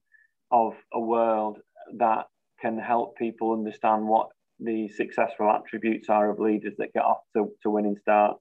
of 0.51 0.73
a 0.91 1.00
world 1.00 1.59
that 1.97 2.25
can 2.59 2.79
help 2.79 3.17
people 3.17 3.53
understand 3.53 4.07
what 4.07 4.29
the 4.59 4.88
successful 4.88 5.51
attributes 5.51 6.09
are 6.09 6.31
of 6.31 6.39
leaders 6.39 6.73
that 6.79 6.93
get 6.93 7.03
off 7.03 7.19
to, 7.35 7.51
to 7.62 7.69
winning 7.69 7.97
starts. 8.01 8.39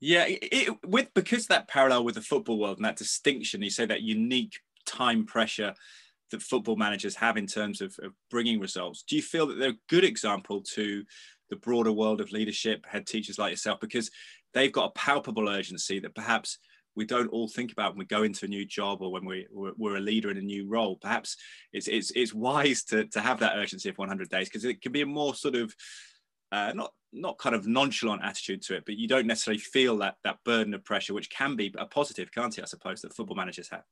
Yeah, 0.00 0.24
it, 0.26 0.38
it, 0.42 0.76
with 0.86 1.12
because 1.14 1.46
that 1.48 1.68
parallel 1.68 2.04
with 2.04 2.14
the 2.14 2.20
football 2.22 2.58
world 2.58 2.78
and 2.78 2.84
that 2.84 2.96
distinction, 2.96 3.62
you 3.62 3.70
say 3.70 3.86
that 3.86 4.02
unique 4.02 4.54
time 4.86 5.26
pressure 5.26 5.74
that 6.34 6.42
football 6.42 6.76
managers 6.76 7.16
have 7.16 7.36
in 7.36 7.46
terms 7.46 7.80
of, 7.80 7.96
of 8.02 8.12
bringing 8.30 8.60
results. 8.60 9.02
Do 9.02 9.16
you 9.16 9.22
feel 9.22 9.46
that 9.46 9.58
they're 9.58 9.70
a 9.70 9.88
good 9.88 10.04
example 10.04 10.62
to 10.74 11.04
the 11.50 11.56
broader 11.56 11.92
world 11.92 12.20
of 12.20 12.32
leadership, 12.32 12.84
head 12.86 13.06
teachers 13.06 13.38
like 13.38 13.50
yourself, 13.50 13.80
because 13.80 14.10
they've 14.52 14.72
got 14.72 14.90
a 14.90 14.98
palpable 14.98 15.48
urgency 15.48 16.00
that 16.00 16.14
perhaps 16.14 16.58
we 16.96 17.04
don't 17.04 17.28
all 17.28 17.48
think 17.48 17.72
about 17.72 17.92
when 17.92 17.98
we 17.98 18.04
go 18.04 18.22
into 18.22 18.44
a 18.44 18.48
new 18.48 18.64
job 18.64 19.02
or 19.02 19.10
when 19.10 19.24
we, 19.24 19.46
we're, 19.50 19.72
we're 19.76 19.96
a 19.96 20.00
leader 20.00 20.30
in 20.30 20.36
a 20.36 20.42
new 20.42 20.68
role. 20.68 20.96
Perhaps 20.96 21.36
it's, 21.72 21.88
it's, 21.88 22.12
it's 22.12 22.32
wise 22.32 22.84
to, 22.84 23.04
to 23.06 23.20
have 23.20 23.40
that 23.40 23.56
urgency 23.56 23.88
of 23.88 23.98
100 23.98 24.28
days 24.28 24.48
because 24.48 24.64
it 24.64 24.80
can 24.80 24.92
be 24.92 25.02
a 25.02 25.06
more 25.06 25.34
sort 25.34 25.56
of 25.56 25.74
uh, 26.52 26.72
not 26.72 26.92
not 27.12 27.38
kind 27.38 27.54
of 27.54 27.66
nonchalant 27.66 28.22
attitude 28.22 28.62
to 28.62 28.76
it, 28.76 28.84
but 28.84 28.96
you 28.96 29.08
don't 29.08 29.26
necessarily 29.26 29.58
feel 29.58 29.96
that 29.98 30.16
that 30.24 30.38
burden 30.44 30.74
of 30.74 30.84
pressure, 30.84 31.14
which 31.14 31.30
can 31.30 31.56
be 31.56 31.72
a 31.78 31.86
positive, 31.86 32.30
can't 32.32 32.56
it? 32.58 32.62
I 32.62 32.66
suppose 32.66 33.00
that 33.00 33.14
football 33.14 33.36
managers 33.36 33.68
have. 33.70 33.84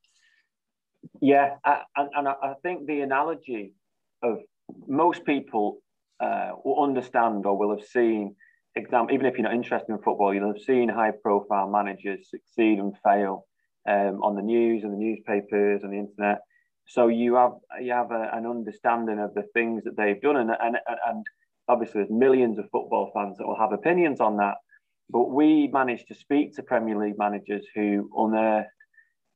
Yeah, 1.20 1.56
and, 1.96 2.08
and 2.14 2.28
I 2.28 2.54
think 2.62 2.86
the 2.86 3.00
analogy 3.00 3.74
of 4.22 4.38
most 4.86 5.24
people 5.24 5.78
uh, 6.20 6.52
will 6.64 6.82
understand 6.82 7.46
or 7.46 7.56
will 7.56 7.76
have 7.76 7.86
seen 7.86 8.36
even 8.76 9.26
if 9.26 9.34
you're 9.34 9.42
not 9.42 9.54
interested 9.54 9.92
in 9.92 9.98
football, 9.98 10.32
you'll 10.32 10.52
have 10.52 10.62
seen 10.62 10.88
high-profile 10.88 11.68
managers 11.68 12.30
succeed 12.30 12.78
and 12.78 12.94
fail 13.04 13.46
um, 13.88 14.22
on 14.22 14.34
the 14.34 14.42
news 14.42 14.82
and 14.82 14.92
the 14.92 14.96
newspapers 14.96 15.82
and 15.82 15.92
the 15.92 15.98
internet. 15.98 16.38
So 16.86 17.08
you 17.08 17.34
have 17.34 17.52
you 17.80 17.92
have 17.92 18.10
a, 18.10 18.30
an 18.32 18.46
understanding 18.46 19.18
of 19.18 19.34
the 19.34 19.44
things 19.54 19.84
that 19.84 19.96
they've 19.96 20.20
done, 20.20 20.36
and, 20.36 20.50
and 20.50 20.76
and 21.06 21.26
obviously 21.68 22.00
there's 22.00 22.10
millions 22.10 22.58
of 22.58 22.64
football 22.72 23.10
fans 23.14 23.38
that 23.38 23.46
will 23.46 23.58
have 23.58 23.72
opinions 23.72 24.20
on 24.20 24.38
that. 24.38 24.54
But 25.10 25.30
we 25.30 25.68
managed 25.68 26.08
to 26.08 26.14
speak 26.14 26.56
to 26.56 26.62
Premier 26.62 26.98
League 26.98 27.18
managers 27.18 27.66
who 27.74 28.10
unearthed 28.16 28.70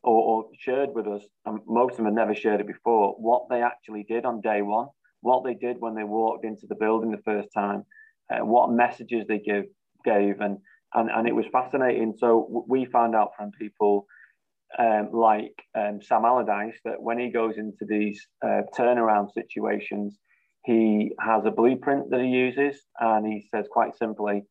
or, 0.06 0.22
or 0.22 0.44
shared 0.58 0.90
with 0.94 1.06
us, 1.06 1.22
and 1.44 1.58
most 1.66 1.92
of 1.92 1.96
them 1.98 2.06
had 2.06 2.14
never 2.14 2.34
shared 2.34 2.60
it 2.60 2.66
before, 2.66 3.14
what 3.18 3.48
they 3.50 3.60
actually 3.60 4.04
did 4.08 4.24
on 4.24 4.40
day 4.40 4.62
one, 4.62 4.86
what 5.20 5.44
they 5.44 5.54
did 5.54 5.76
when 5.80 5.94
they 5.94 6.04
walked 6.04 6.44
into 6.44 6.66
the 6.68 6.76
building 6.76 7.10
the 7.10 7.22
first 7.24 7.48
time, 7.52 7.84
uh, 8.32 8.44
what 8.44 8.70
messages 8.70 9.26
they 9.26 9.38
give 9.38 9.64
gave, 10.04 10.40
and 10.40 10.58
and 10.94 11.10
and 11.10 11.26
it 11.28 11.34
was 11.34 11.46
fascinating. 11.52 12.14
So 12.16 12.64
we 12.68 12.84
found 12.86 13.16
out 13.16 13.32
from 13.36 13.50
people 13.50 14.06
um, 14.78 15.10
like 15.12 15.54
um, 15.76 16.00
Sam 16.00 16.24
Allardyce 16.24 16.78
that 16.84 17.02
when 17.02 17.18
he 17.18 17.30
goes 17.30 17.58
into 17.58 17.84
these 17.88 18.24
uh, 18.44 18.62
turnaround 18.78 19.32
situations, 19.34 20.18
he 20.64 21.12
has 21.20 21.44
a 21.44 21.50
blueprint 21.50 22.10
that 22.10 22.20
he 22.20 22.28
uses, 22.28 22.80
and 23.00 23.26
he 23.26 23.48
says 23.52 23.66
quite 23.70 23.96
simply, 23.96 24.44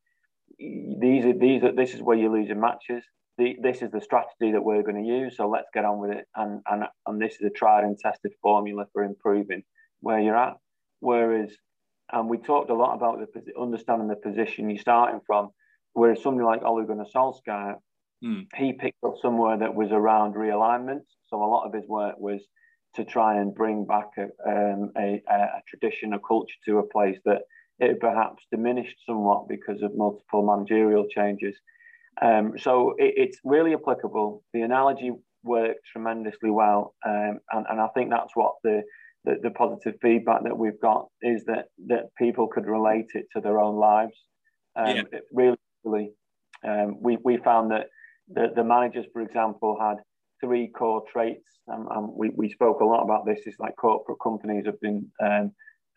"These 0.58 1.24
are 1.24 1.38
these 1.38 1.62
are 1.62 1.72
this 1.72 1.94
is 1.94 2.02
where 2.02 2.16
you're 2.16 2.30
losing 2.30 2.60
matches. 2.60 3.04
The, 3.38 3.56
this 3.62 3.82
is 3.82 3.90
the 3.90 4.00
strategy 4.00 4.52
that 4.52 4.64
we're 4.64 4.82
going 4.82 5.02
to 5.02 5.08
use. 5.08 5.36
So 5.36 5.48
let's 5.48 5.68
get 5.74 5.84
on 5.84 5.98
with 5.98 6.10
it. 6.10 6.26
And 6.34 6.62
and 6.66 6.84
and 7.06 7.20
this 7.20 7.34
is 7.34 7.42
a 7.42 7.50
tried 7.50 7.84
and 7.84 7.98
tested 7.98 8.32
formula 8.42 8.86
for 8.92 9.04
improving 9.04 9.62
where 10.00 10.20
you're 10.20 10.36
at. 10.36 10.54
Whereas 11.00 11.50
and 12.12 12.28
we 12.28 12.38
talked 12.38 12.70
a 12.70 12.74
lot 12.74 12.94
about 12.94 13.18
the 13.18 13.60
understanding 13.60 14.08
the 14.08 14.16
position 14.16 14.70
you're 14.70 14.78
starting 14.78 15.20
from. 15.26 15.50
Whereas 15.92 16.22
somebody 16.22 16.44
like 16.44 16.62
Ole 16.62 16.84
Gunnar 16.84 17.06
Solskjaer, 17.14 17.76
mm. 18.24 18.46
he 18.54 18.72
picked 18.72 19.02
up 19.04 19.14
somewhere 19.20 19.58
that 19.58 19.74
was 19.74 19.90
around 19.92 20.34
realignment. 20.34 21.02
So 21.26 21.42
a 21.42 21.44
lot 21.44 21.66
of 21.66 21.74
his 21.74 21.88
work 21.88 22.16
was 22.18 22.40
to 22.94 23.04
try 23.04 23.40
and 23.40 23.54
bring 23.54 23.86
back 23.86 24.10
a, 24.18 24.24
um, 24.48 24.92
a, 24.96 25.22
a 25.28 25.62
tradition, 25.68 26.12
a 26.12 26.18
culture 26.18 26.54
to 26.66 26.78
a 26.78 26.86
place 26.86 27.18
that 27.24 27.42
it 27.78 28.00
perhaps 28.00 28.44
diminished 28.50 28.96
somewhat 29.04 29.48
because 29.48 29.82
of 29.82 29.96
multiple 29.96 30.46
managerial 30.46 31.06
changes. 31.08 31.56
Um, 32.22 32.52
so 32.58 32.94
it, 32.98 33.14
it's 33.16 33.38
really 33.44 33.74
applicable. 33.74 34.42
The 34.54 34.62
analogy 34.62 35.12
worked 35.42 35.80
tremendously 35.92 36.50
well, 36.50 36.94
um, 37.06 37.38
and, 37.52 37.66
and 37.68 37.80
I 37.80 37.88
think 37.94 38.10
that's 38.10 38.34
what 38.34 38.54
the 38.64 38.82
the, 39.24 39.36
the 39.42 39.50
positive 39.50 39.94
feedback 40.00 40.44
that 40.44 40.56
we've 40.56 40.80
got 40.80 41.06
is 41.20 41.44
that 41.46 41.66
that 41.88 42.04
people 42.16 42.46
could 42.46 42.66
relate 42.66 43.10
it 43.14 43.26
to 43.34 43.40
their 43.40 43.58
own 43.58 43.76
lives. 43.76 44.16
Um, 44.76 44.96
yeah. 44.96 45.02
really, 45.32 45.56
really 45.84 46.10
um, 46.66 46.98
we, 47.00 47.18
we 47.24 47.38
found 47.38 47.70
that 47.70 47.86
the, 48.28 48.48
the 48.54 48.64
managers, 48.64 49.06
for 49.12 49.22
example, 49.22 49.76
had 49.80 49.96
three 50.42 50.68
core 50.68 51.02
traits. 51.10 51.48
Um, 51.72 51.88
and 51.90 52.08
we, 52.14 52.30
we 52.34 52.50
spoke 52.50 52.80
a 52.80 52.84
lot 52.84 53.02
about 53.02 53.26
this. 53.26 53.40
It's 53.46 53.58
like 53.58 53.76
corporate 53.76 54.18
companies 54.22 54.66
have 54.66 54.80
been, 54.80 55.10
um, 55.24 55.52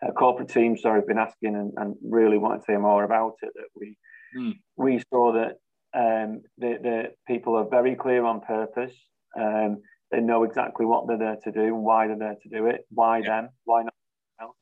uh, 0.06 0.12
corporate 0.12 0.50
teams, 0.50 0.82
sorry, 0.82 1.00
have 1.00 1.08
been 1.08 1.18
asking 1.18 1.56
and, 1.56 1.74
and 1.78 1.96
really 2.04 2.38
want 2.38 2.64
to 2.64 2.72
hear 2.72 2.80
more 2.80 3.04
about 3.04 3.34
it. 3.42 3.50
That 3.54 3.68
we 3.76 3.98
mm. 4.38 4.54
we 4.78 5.02
saw 5.12 5.34
that 5.34 5.56
um, 5.94 6.42
the, 6.58 6.78
the 6.82 7.04
people 7.28 7.56
are 7.56 7.68
very 7.70 7.96
clear 7.96 8.26
on 8.26 8.42
purpose. 8.42 8.94
Um, 9.40 9.78
they 10.12 10.20
know 10.20 10.44
exactly 10.44 10.86
what 10.86 11.08
they're 11.08 11.18
there 11.18 11.38
to 11.44 11.52
do, 11.52 11.76
and 11.76 11.84
why 11.84 12.08
they're 12.08 12.18
there 12.18 12.38
to 12.42 12.50
do 12.50 12.66
it, 12.68 12.86
why 12.90 13.20
yeah. 13.20 13.42
them, 13.42 13.50
why 13.66 13.84
not 13.84 13.94
else. 14.42 14.56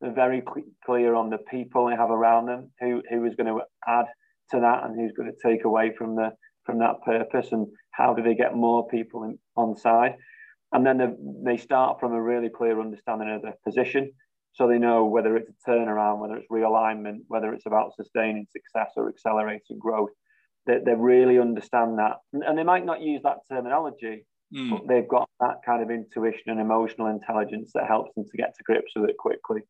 They're 0.00 0.12
very 0.12 0.42
cl- 0.42 0.66
clear 0.84 1.14
on 1.14 1.30
the 1.30 1.38
people 1.38 1.86
they 1.86 1.96
have 1.96 2.10
around 2.10 2.46
them, 2.46 2.70
who 2.80 3.02
who 3.08 3.24
is 3.24 3.34
going 3.34 3.46
to 3.46 3.60
add 3.86 4.06
to 4.50 4.60
that 4.60 4.84
and 4.84 4.98
who's 4.98 5.12
going 5.12 5.32
to 5.32 5.48
take 5.48 5.64
away 5.64 5.92
from 5.96 6.16
the 6.16 6.30
from 6.64 6.78
that 6.78 7.02
purpose, 7.04 7.52
and 7.52 7.66
how 7.92 8.14
do 8.14 8.22
they 8.22 8.34
get 8.34 8.54
more 8.54 8.86
people 8.88 9.24
in, 9.24 9.38
on 9.56 9.76
side. 9.76 10.16
And 10.72 10.86
then 10.86 11.16
they 11.44 11.58
start 11.58 12.00
from 12.00 12.12
a 12.12 12.22
really 12.22 12.48
clear 12.48 12.80
understanding 12.80 13.30
of 13.30 13.42
their 13.42 13.54
position. 13.64 14.10
So 14.54 14.66
they 14.66 14.78
know 14.78 15.04
whether 15.04 15.36
it's 15.36 15.50
a 15.50 15.70
turnaround, 15.70 16.20
whether 16.20 16.36
it's 16.36 16.50
realignment, 16.50 17.20
whether 17.28 17.52
it's 17.52 17.66
about 17.66 17.94
sustaining 17.94 18.46
success 18.50 18.92
or 18.96 19.08
accelerating 19.08 19.78
growth. 19.78 20.10
They, 20.66 20.78
they 20.84 20.94
really 20.94 21.38
understand 21.38 21.98
that. 21.98 22.18
And 22.32 22.56
they 22.56 22.62
might 22.64 22.84
not 22.84 23.00
use 23.00 23.20
that 23.24 23.38
terminology, 23.48 24.26
mm. 24.54 24.70
but 24.70 24.86
they've 24.88 25.08
got 25.08 25.28
that 25.40 25.56
kind 25.64 25.82
of 25.82 25.90
intuition 25.90 26.48
and 26.48 26.60
emotional 26.60 27.08
intelligence 27.08 27.72
that 27.74 27.86
helps 27.86 28.14
them 28.14 28.24
to 28.24 28.36
get 28.36 28.54
to 28.56 28.64
grips 28.64 28.92
with 28.94 29.10
it 29.10 29.16
quickly. 29.18 29.62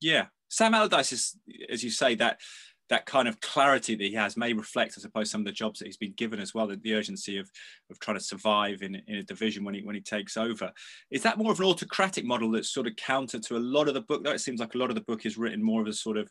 Yeah, 0.00 0.26
Sam 0.48 0.74
Allardyce 0.74 1.12
is, 1.12 1.36
as 1.70 1.82
you 1.82 1.90
say, 1.90 2.14
that 2.16 2.40
that 2.88 3.06
kind 3.06 3.26
of 3.26 3.40
clarity 3.40 3.96
that 3.96 4.04
he 4.04 4.14
has 4.14 4.36
may 4.36 4.52
reflect, 4.52 4.94
I 4.96 5.00
suppose, 5.00 5.30
some 5.30 5.40
of 5.40 5.46
the 5.46 5.52
jobs 5.52 5.78
that 5.78 5.86
he's 5.86 5.96
been 5.96 6.14
given 6.16 6.38
as 6.38 6.54
well, 6.54 6.68
the, 6.68 6.76
the 6.76 6.94
urgency 6.94 7.38
of 7.38 7.50
of 7.90 7.98
trying 7.98 8.16
to 8.16 8.22
survive 8.22 8.82
in, 8.82 9.02
in 9.08 9.16
a 9.16 9.22
division 9.22 9.64
when 9.64 9.74
he 9.74 9.82
when 9.82 9.96
he 9.96 10.00
takes 10.00 10.36
over. 10.36 10.72
Is 11.10 11.22
that 11.22 11.38
more 11.38 11.52
of 11.52 11.60
an 11.60 11.66
autocratic 11.66 12.24
model 12.24 12.50
that's 12.50 12.72
sort 12.72 12.86
of 12.86 12.96
counter 12.96 13.38
to 13.40 13.56
a 13.56 13.58
lot 13.58 13.88
of 13.88 13.94
the 13.94 14.02
book? 14.02 14.22
Though 14.22 14.32
it 14.32 14.40
seems 14.40 14.60
like 14.60 14.74
a 14.74 14.78
lot 14.78 14.90
of 14.90 14.96
the 14.96 15.02
book 15.02 15.26
is 15.26 15.38
written 15.38 15.62
more 15.62 15.82
of 15.82 15.88
a 15.88 15.92
sort 15.92 16.16
of 16.16 16.30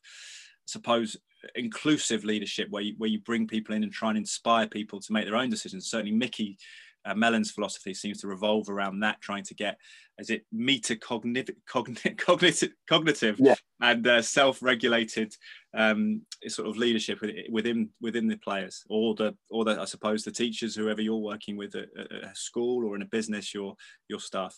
suppose 0.65 1.17
inclusive 1.53 2.23
leadership 2.23 2.67
where 2.71 2.81
you, 2.81 2.95
where 2.97 3.09
you 3.09 3.19
bring 3.19 3.47
people 3.47 3.75
in 3.75 3.83
and 3.83 3.93
try 3.93 4.09
and 4.09 4.17
inspire 4.17 4.67
people 4.67 4.99
to 4.99 5.13
make 5.13 5.25
their 5.25 5.35
own 5.35 5.49
decisions 5.49 5.87
certainly 5.87 6.11
mickey 6.11 6.57
uh, 7.05 7.13
Mellon's 7.13 7.51
philosophy 7.51 7.93
seems 7.93 8.19
to 8.21 8.27
revolve 8.27 8.67
around 8.67 8.99
that, 8.99 9.21
trying 9.21 9.43
to 9.43 9.53
get, 9.53 9.77
is 10.17 10.29
it 10.29 10.43
metacognitive, 10.53 11.55
cognitive, 11.67 12.71
cognitive 12.87 13.39
yeah. 13.39 13.55
and 13.79 14.05
uh, 14.07 14.21
self-regulated 14.21 15.35
um, 15.75 16.21
sort 16.47 16.67
of 16.67 16.77
leadership 16.77 17.19
within 17.51 17.89
within 18.01 18.27
the 18.27 18.37
players, 18.37 18.83
or 18.89 19.13
the 19.15 19.35
or 19.51 19.65
the 19.65 19.79
I 19.79 19.85
suppose 19.85 20.23
the 20.23 20.31
teachers, 20.31 20.75
whoever 20.75 21.01
you're 21.01 21.15
working 21.15 21.57
with 21.57 21.75
at, 21.75 21.89
at 21.99 22.11
a 22.11 22.31
school 22.33 22.85
or 22.85 22.95
in 22.95 23.03
a 23.03 23.05
business, 23.05 23.53
your 23.53 23.75
your 24.07 24.19
staff. 24.19 24.57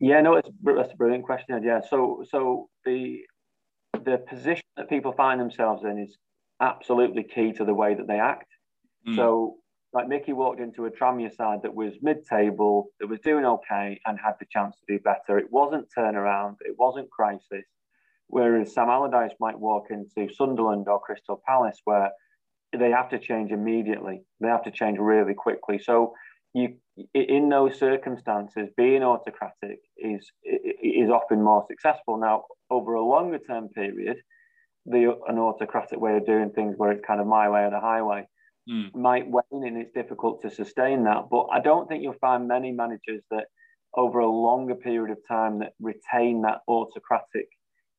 Yeah, 0.00 0.20
no, 0.20 0.36
it's 0.36 0.48
that's 0.62 0.92
a 0.92 0.96
brilliant 0.96 1.24
question. 1.24 1.62
Yeah, 1.62 1.80
so 1.88 2.24
so 2.28 2.68
the 2.84 3.20
the 4.04 4.18
position 4.18 4.64
that 4.76 4.88
people 4.88 5.12
find 5.12 5.40
themselves 5.40 5.84
in 5.84 5.98
is 5.98 6.16
absolutely 6.60 7.22
key 7.22 7.52
to 7.52 7.64
the 7.64 7.74
way 7.74 7.94
that 7.94 8.06
they 8.06 8.18
act. 8.18 8.48
Mm. 9.06 9.16
So 9.16 9.56
like 9.92 10.08
Micky 10.08 10.32
walked 10.32 10.60
into 10.60 10.86
a 10.86 10.90
Tranmere 10.90 11.34
side 11.34 11.60
that 11.62 11.74
was 11.74 11.94
mid-table, 12.02 12.88
that 13.00 13.06
was 13.06 13.20
doing 13.20 13.44
okay, 13.44 14.00
and 14.04 14.18
had 14.22 14.34
the 14.38 14.46
chance 14.50 14.76
to 14.76 14.96
do 14.96 15.02
better. 15.02 15.38
It 15.38 15.50
wasn't 15.50 15.88
turnaround, 15.96 16.56
it 16.60 16.74
wasn't 16.78 17.10
crisis. 17.10 17.64
Whereas 18.26 18.74
Sam 18.74 18.90
Allardyce 18.90 19.32
might 19.40 19.58
walk 19.58 19.86
into 19.90 20.32
Sunderland 20.34 20.86
or 20.88 21.00
Crystal 21.00 21.40
Palace, 21.46 21.80
where 21.84 22.10
they 22.76 22.90
have 22.90 23.08
to 23.10 23.18
change 23.18 23.50
immediately. 23.50 24.22
They 24.40 24.48
have 24.48 24.64
to 24.64 24.70
change 24.70 24.98
really 24.98 25.32
quickly. 25.32 25.78
So 25.78 26.12
you, 26.58 27.08
in 27.14 27.48
those 27.48 27.78
circumstances, 27.78 28.68
being 28.76 29.02
autocratic 29.02 29.78
is 29.96 30.30
is 30.44 31.10
often 31.10 31.42
more 31.42 31.64
successful. 31.68 32.18
Now, 32.18 32.44
over 32.70 32.94
a 32.94 33.02
longer 33.02 33.38
term 33.38 33.68
period, 33.68 34.16
the 34.86 35.16
an 35.28 35.38
autocratic 35.38 36.00
way 36.00 36.16
of 36.16 36.26
doing 36.26 36.50
things, 36.50 36.74
where 36.76 36.92
it's 36.92 37.06
kind 37.06 37.20
of 37.20 37.26
my 37.26 37.48
way 37.48 37.62
or 37.64 37.70
the 37.70 37.80
highway 37.80 38.26
mm. 38.68 38.94
might 38.94 39.28
wane 39.28 39.66
and 39.66 39.76
it's 39.76 39.92
difficult 39.92 40.42
to 40.42 40.50
sustain 40.50 41.04
that. 41.04 41.24
But 41.30 41.46
I 41.52 41.60
don't 41.60 41.88
think 41.88 42.02
you'll 42.02 42.14
find 42.20 42.48
many 42.48 42.72
managers 42.72 43.22
that 43.30 43.46
over 43.94 44.18
a 44.20 44.30
longer 44.30 44.74
period 44.74 45.10
of 45.10 45.18
time 45.26 45.60
that 45.60 45.72
retain 45.80 46.42
that 46.42 46.60
autocratic 46.68 47.48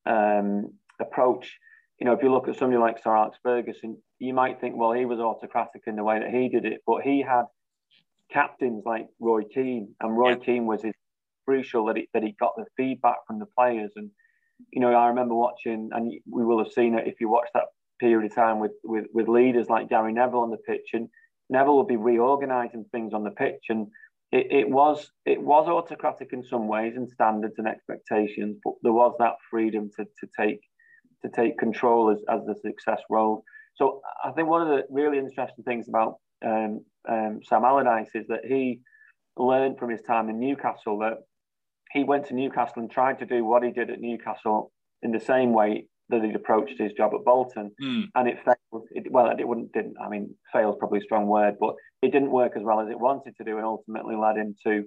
um, 0.05 0.73
approach. 0.99 1.57
you 1.99 2.05
know, 2.05 2.13
if 2.13 2.23
you 2.23 2.31
look 2.31 2.47
at 2.47 2.57
somebody 2.57 2.79
like 2.79 3.01
Sir 3.01 3.15
Alex 3.15 3.37
Ferguson, 3.43 3.97
you 4.19 4.33
might 4.33 4.61
think, 4.61 4.75
well, 4.77 4.93
he 4.93 5.05
was 5.05 5.19
autocratic 5.19 5.83
in 5.87 5.95
the 5.95 6.03
way 6.03 6.19
that 6.19 6.29
he 6.29 6.49
did 6.49 6.65
it, 6.65 6.81
but 6.85 7.01
he 7.01 7.21
had 7.21 7.43
captains 8.31 8.83
like 8.85 9.07
Roy 9.19 9.43
Keane, 9.43 9.95
and 10.01 10.17
Roy 10.17 10.31
yeah. 10.31 10.35
Keane 10.37 10.65
was 10.65 10.83
his 10.83 10.93
crucial 11.45 11.85
that 11.85 11.97
he, 11.97 12.07
that 12.13 12.23
he 12.23 12.35
got 12.39 12.53
the 12.55 12.65
feedback 12.77 13.17
from 13.25 13.39
the 13.39 13.47
players. 13.57 13.91
And 13.95 14.11
you 14.71 14.81
know, 14.81 14.93
I 14.93 15.07
remember 15.07 15.35
watching, 15.35 15.89
and 15.93 16.11
we 16.29 16.45
will 16.45 16.63
have 16.63 16.71
seen 16.71 16.95
it 16.95 17.07
if 17.07 17.15
you 17.19 17.29
watch 17.29 17.47
that 17.53 17.65
period 17.99 18.29
of 18.29 18.35
time 18.35 18.59
with 18.59 18.73
with, 18.83 19.05
with 19.13 19.27
leaders 19.27 19.67
like 19.69 19.89
Gary 19.89 20.13
Neville 20.13 20.41
on 20.41 20.51
the 20.51 20.57
pitch, 20.57 20.89
and 20.93 21.09
Neville 21.49 21.77
would 21.77 21.87
be 21.87 21.97
reorganising 21.97 22.85
things 22.91 23.13
on 23.13 23.23
the 23.23 23.31
pitch, 23.31 23.65
and 23.69 23.87
it, 24.31 24.47
it 24.51 24.69
was 24.69 25.11
it 25.25 25.41
was 25.41 25.67
autocratic 25.67 26.33
in 26.33 26.43
some 26.43 26.67
ways 26.67 26.93
and 26.95 27.09
standards 27.09 27.55
and 27.57 27.67
expectations, 27.67 28.57
but 28.63 28.73
there 28.83 28.93
was 28.93 29.15
that 29.19 29.35
freedom 29.49 29.89
to 29.97 30.05
to 30.05 30.27
take 30.39 30.59
to 31.23 31.29
take 31.29 31.57
control 31.57 32.11
as, 32.11 32.19
as 32.29 32.45
the 32.45 32.55
success 32.61 33.01
rolled. 33.09 33.43
So 33.75 34.01
I 34.23 34.31
think 34.31 34.47
one 34.47 34.61
of 34.61 34.67
the 34.67 34.83
really 34.89 35.17
interesting 35.17 35.63
things 35.63 35.87
about 35.87 36.17
um, 36.45 36.85
um, 37.07 37.39
Sam 37.43 37.63
Allardyce 37.63 38.11
is 38.15 38.27
that 38.27 38.45
he 38.45 38.79
learned 39.37 39.77
from 39.77 39.89
his 39.89 40.01
time 40.01 40.29
in 40.29 40.39
Newcastle 40.39 40.99
that 40.99 41.17
he 41.91 42.03
went 42.03 42.27
to 42.27 42.35
Newcastle 42.35 42.81
and 42.81 42.91
tried 42.91 43.19
to 43.19 43.25
do 43.25 43.43
what 43.43 43.63
he 43.63 43.71
did 43.71 43.89
at 43.89 43.99
Newcastle 43.99 44.71
in 45.01 45.11
the 45.11 45.19
same 45.19 45.53
way 45.53 45.87
that 46.09 46.23
he'd 46.23 46.35
approached 46.35 46.79
his 46.79 46.91
job 46.93 47.11
at 47.13 47.23
Bolton, 47.23 47.71
mm. 47.81 48.03
and 48.15 48.27
it 48.27 48.37
failed. 48.43 48.87
It, 48.91 49.11
well, 49.11 49.31
it 49.37 49.47
wouldn't 49.47 49.71
didn't. 49.71 49.95
I 50.03 50.09
mean, 50.09 50.35
failed 50.51 50.79
probably 50.79 50.99
a 50.99 51.03
strong 51.03 51.27
word, 51.27 51.55
but 51.59 51.75
it 52.01 52.11
didn't 52.11 52.31
work 52.31 52.53
as 52.55 52.63
well 52.63 52.79
as 52.79 52.89
it 52.89 52.99
wanted 52.99 53.35
to 53.37 53.43
do, 53.43 53.57
and 53.57 53.65
ultimately 53.65 54.15
led 54.15 54.37
him 54.37 54.55
to 54.65 54.83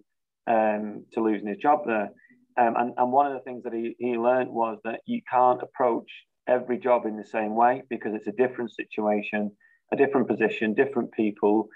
um, 0.49 1.05
to 1.13 1.23
losing 1.23 1.49
his 1.49 1.59
job 1.59 1.83
there. 1.87 2.11
Um, 2.59 2.75
and, 2.77 2.93
and 2.99 3.13
one 3.13 3.27
of 3.27 3.33
the 3.33 3.41
things 3.41 3.63
that 3.65 3.73
he, 3.73 3.95
he 3.99 4.19
learned 4.19 4.51
was 4.51 4.79
that 4.85 5.01
you 5.07 5.23
can't 5.31 5.63
approach 5.63 6.11
every 6.47 6.79
job 6.79 7.07
in 7.07 7.17
the 7.17 7.25
same 7.25 7.55
way 7.55 7.83
because 7.89 8.15
it's 8.15 8.27
a 8.27 8.33
different 8.33 8.73
situation, 8.73 9.51
a 9.93 9.97
different 9.97 10.29
position, 10.29 10.75
different 10.75 11.13
people, 11.13 11.69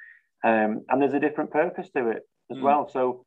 um, 0.46 0.82
and 0.88 1.02
there's 1.02 1.12
a 1.12 1.20
different 1.20 1.50
purpose 1.50 1.88
to 1.96 2.10
it 2.10 2.22
as 2.52 2.58
mm. 2.58 2.62
well. 2.62 2.88
So 2.88 3.24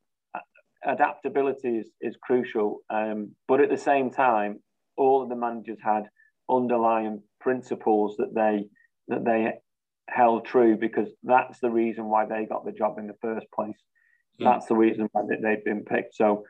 adaptability 0.86 1.80
is, 1.80 1.88
is 2.00 2.16
crucial. 2.22 2.80
Um, 2.90 3.36
but 3.48 3.60
at 3.60 3.70
the 3.70 3.78
same 3.78 4.10
time, 4.10 4.60
all 4.96 5.22
of 5.22 5.30
the 5.30 5.36
managers 5.36 5.80
had 5.84 6.04
underlying 6.50 7.22
principles 7.42 8.16
that 8.18 8.34
they 8.34 8.66
that 9.10 9.26
they 9.26 9.52
held 10.10 10.46
true 10.46 10.78
because 10.78 11.10
that's 11.24 11.60
the 11.60 11.70
reason 11.70 12.06
why 12.06 12.26
they 12.26 12.46
got 12.46 12.66
the 12.66 12.72
job 12.72 12.98
in 12.98 13.08
the 13.08 13.18
first 13.22 13.48
place. 13.54 13.82
Mm. 14.40 14.46
That's 14.46 14.68
the 14.68 14.76
reason 14.76 15.10
why 15.12 15.24
they've 15.30 15.66
been 15.66 15.84
picked. 15.84 16.16
So 16.16 16.46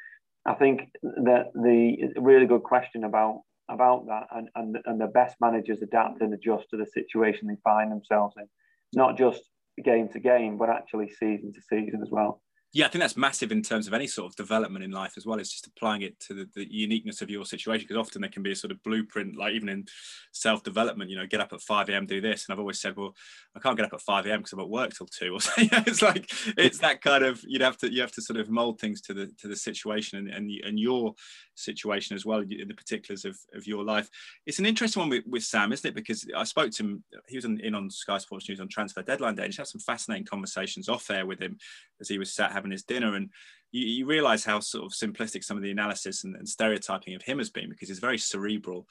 I 0.45 0.53
think 0.53 0.81
that 1.01 1.45
the 1.55 2.13
really 2.21 2.45
good 2.45 2.63
question 2.63 3.05
about 3.05 3.41
about 3.69 4.05
that 4.07 4.27
and, 4.31 4.49
and, 4.55 4.77
and 4.85 5.01
the 5.01 5.07
best 5.07 5.35
managers 5.41 5.81
adapt 5.81 6.21
and 6.21 6.33
adjust 6.33 6.69
to 6.69 6.77
the 6.77 6.87
situation 6.87 7.47
they 7.47 7.57
find 7.63 7.91
themselves 7.91 8.35
in, 8.37 8.47
not 8.93 9.17
just 9.17 9.41
game 9.83 10.09
to 10.09 10.19
game, 10.19 10.57
but 10.57 10.69
actually 10.69 11.09
season 11.09 11.53
to 11.53 11.61
season 11.69 12.01
as 12.01 12.09
well. 12.11 12.41
Yeah, 12.71 12.85
I 12.85 12.89
think 12.89 13.01
that's 13.01 13.17
massive 13.17 13.51
in 13.51 13.63
terms 13.63 13.87
of 13.87 13.95
any 13.95 14.05
sort 14.05 14.31
of 14.31 14.35
development 14.35 14.85
in 14.85 14.91
life 14.91 15.13
as 15.17 15.25
well. 15.25 15.39
It's 15.39 15.49
just 15.49 15.65
applying 15.65 16.03
it 16.03 16.19
to 16.21 16.35
the, 16.35 16.49
the 16.53 16.71
uniqueness 16.71 17.19
of 17.23 17.29
your 17.31 17.43
situation 17.43 17.87
because 17.87 17.99
often 17.99 18.21
there 18.21 18.29
can 18.29 18.43
be 18.43 18.51
a 18.51 18.55
sort 18.55 18.69
of 18.69 18.83
blueprint, 18.83 19.35
like 19.35 19.53
even 19.53 19.69
in 19.69 19.85
self 20.33 20.61
development, 20.61 21.09
you 21.09 21.17
know, 21.17 21.25
get 21.25 21.39
up 21.39 21.51
at 21.51 21.61
5 21.61 21.89
a.m., 21.89 22.05
do 22.05 22.21
this. 22.21 22.45
And 22.45 22.53
I've 22.53 22.59
always 22.59 22.79
said, 22.79 22.95
well, 22.95 23.15
I 23.55 23.59
can't 23.59 23.75
get 23.75 23.87
up 23.87 23.93
at 23.93 24.01
5 24.01 24.27
a.m. 24.27 24.39
because 24.39 24.53
I'm 24.53 24.59
at 24.59 24.69
work 24.69 24.93
till 24.93 25.07
two 25.07 25.33
or 25.33 25.41
so. 25.41 25.51
it's 25.57 26.03
like, 26.03 26.31
it's 26.57 26.77
that 26.77 27.01
kind 27.01 27.25
of, 27.25 27.43
you'd 27.47 27.63
have 27.63 27.77
to, 27.77 27.91
you 27.91 28.01
have 28.01 28.11
to 28.11 28.21
sort 28.21 28.39
of 28.39 28.51
mold 28.51 28.79
things 28.79 29.01
to 29.01 29.15
the, 29.15 29.31
to 29.39 29.47
the 29.47 29.55
situation 29.55 30.19
and, 30.19 30.29
and, 30.29 30.51
and 30.63 30.79
your 30.79 31.15
situation 31.55 32.15
as 32.15 32.23
well, 32.23 32.41
in 32.41 32.67
the 32.67 32.75
particulars 32.75 33.25
of, 33.25 33.35
of 33.55 33.65
your 33.65 33.83
life. 33.83 34.11
It's 34.45 34.59
an 34.59 34.67
interesting 34.67 34.99
one 34.99 35.09
with, 35.09 35.23
with 35.25 35.43
Sam, 35.43 35.73
isn't 35.73 35.89
it? 35.89 35.95
Because 35.95 36.23
I 36.37 36.43
spoke 36.43 36.69
to 36.73 36.83
him, 36.83 37.03
he 37.27 37.37
was 37.37 37.45
in, 37.45 37.59
in 37.61 37.73
on 37.73 37.89
Sky 37.89 38.19
Sports 38.19 38.47
News 38.47 38.59
on 38.59 38.67
transfer 38.67 39.01
deadline 39.01 39.33
day 39.33 39.45
and 39.45 39.51
just 39.51 39.57
had 39.57 39.67
some 39.67 39.81
fascinating 39.81 40.25
conversations 40.25 40.87
off 40.87 41.09
air 41.09 41.25
with 41.25 41.41
him 41.41 41.57
as 41.99 42.07
he 42.07 42.19
was 42.19 42.31
sat 42.31 42.58
having 42.59 42.71
his 42.71 42.83
dinner 42.83 43.15
and 43.15 43.29
you, 43.71 43.85
you 43.85 44.05
realize 44.05 44.43
how 44.43 44.59
sort 44.59 44.85
of 44.85 44.91
simplistic 44.91 45.43
some 45.43 45.57
of 45.57 45.63
the 45.63 45.71
analysis 45.71 46.23
and, 46.23 46.35
and 46.35 46.47
stereotyping 46.47 47.15
of 47.15 47.21
him 47.21 47.37
has 47.37 47.49
been 47.49 47.69
because 47.69 47.89
he's 47.89 47.97
a 47.97 48.01
very 48.01 48.17
cerebral 48.17 48.87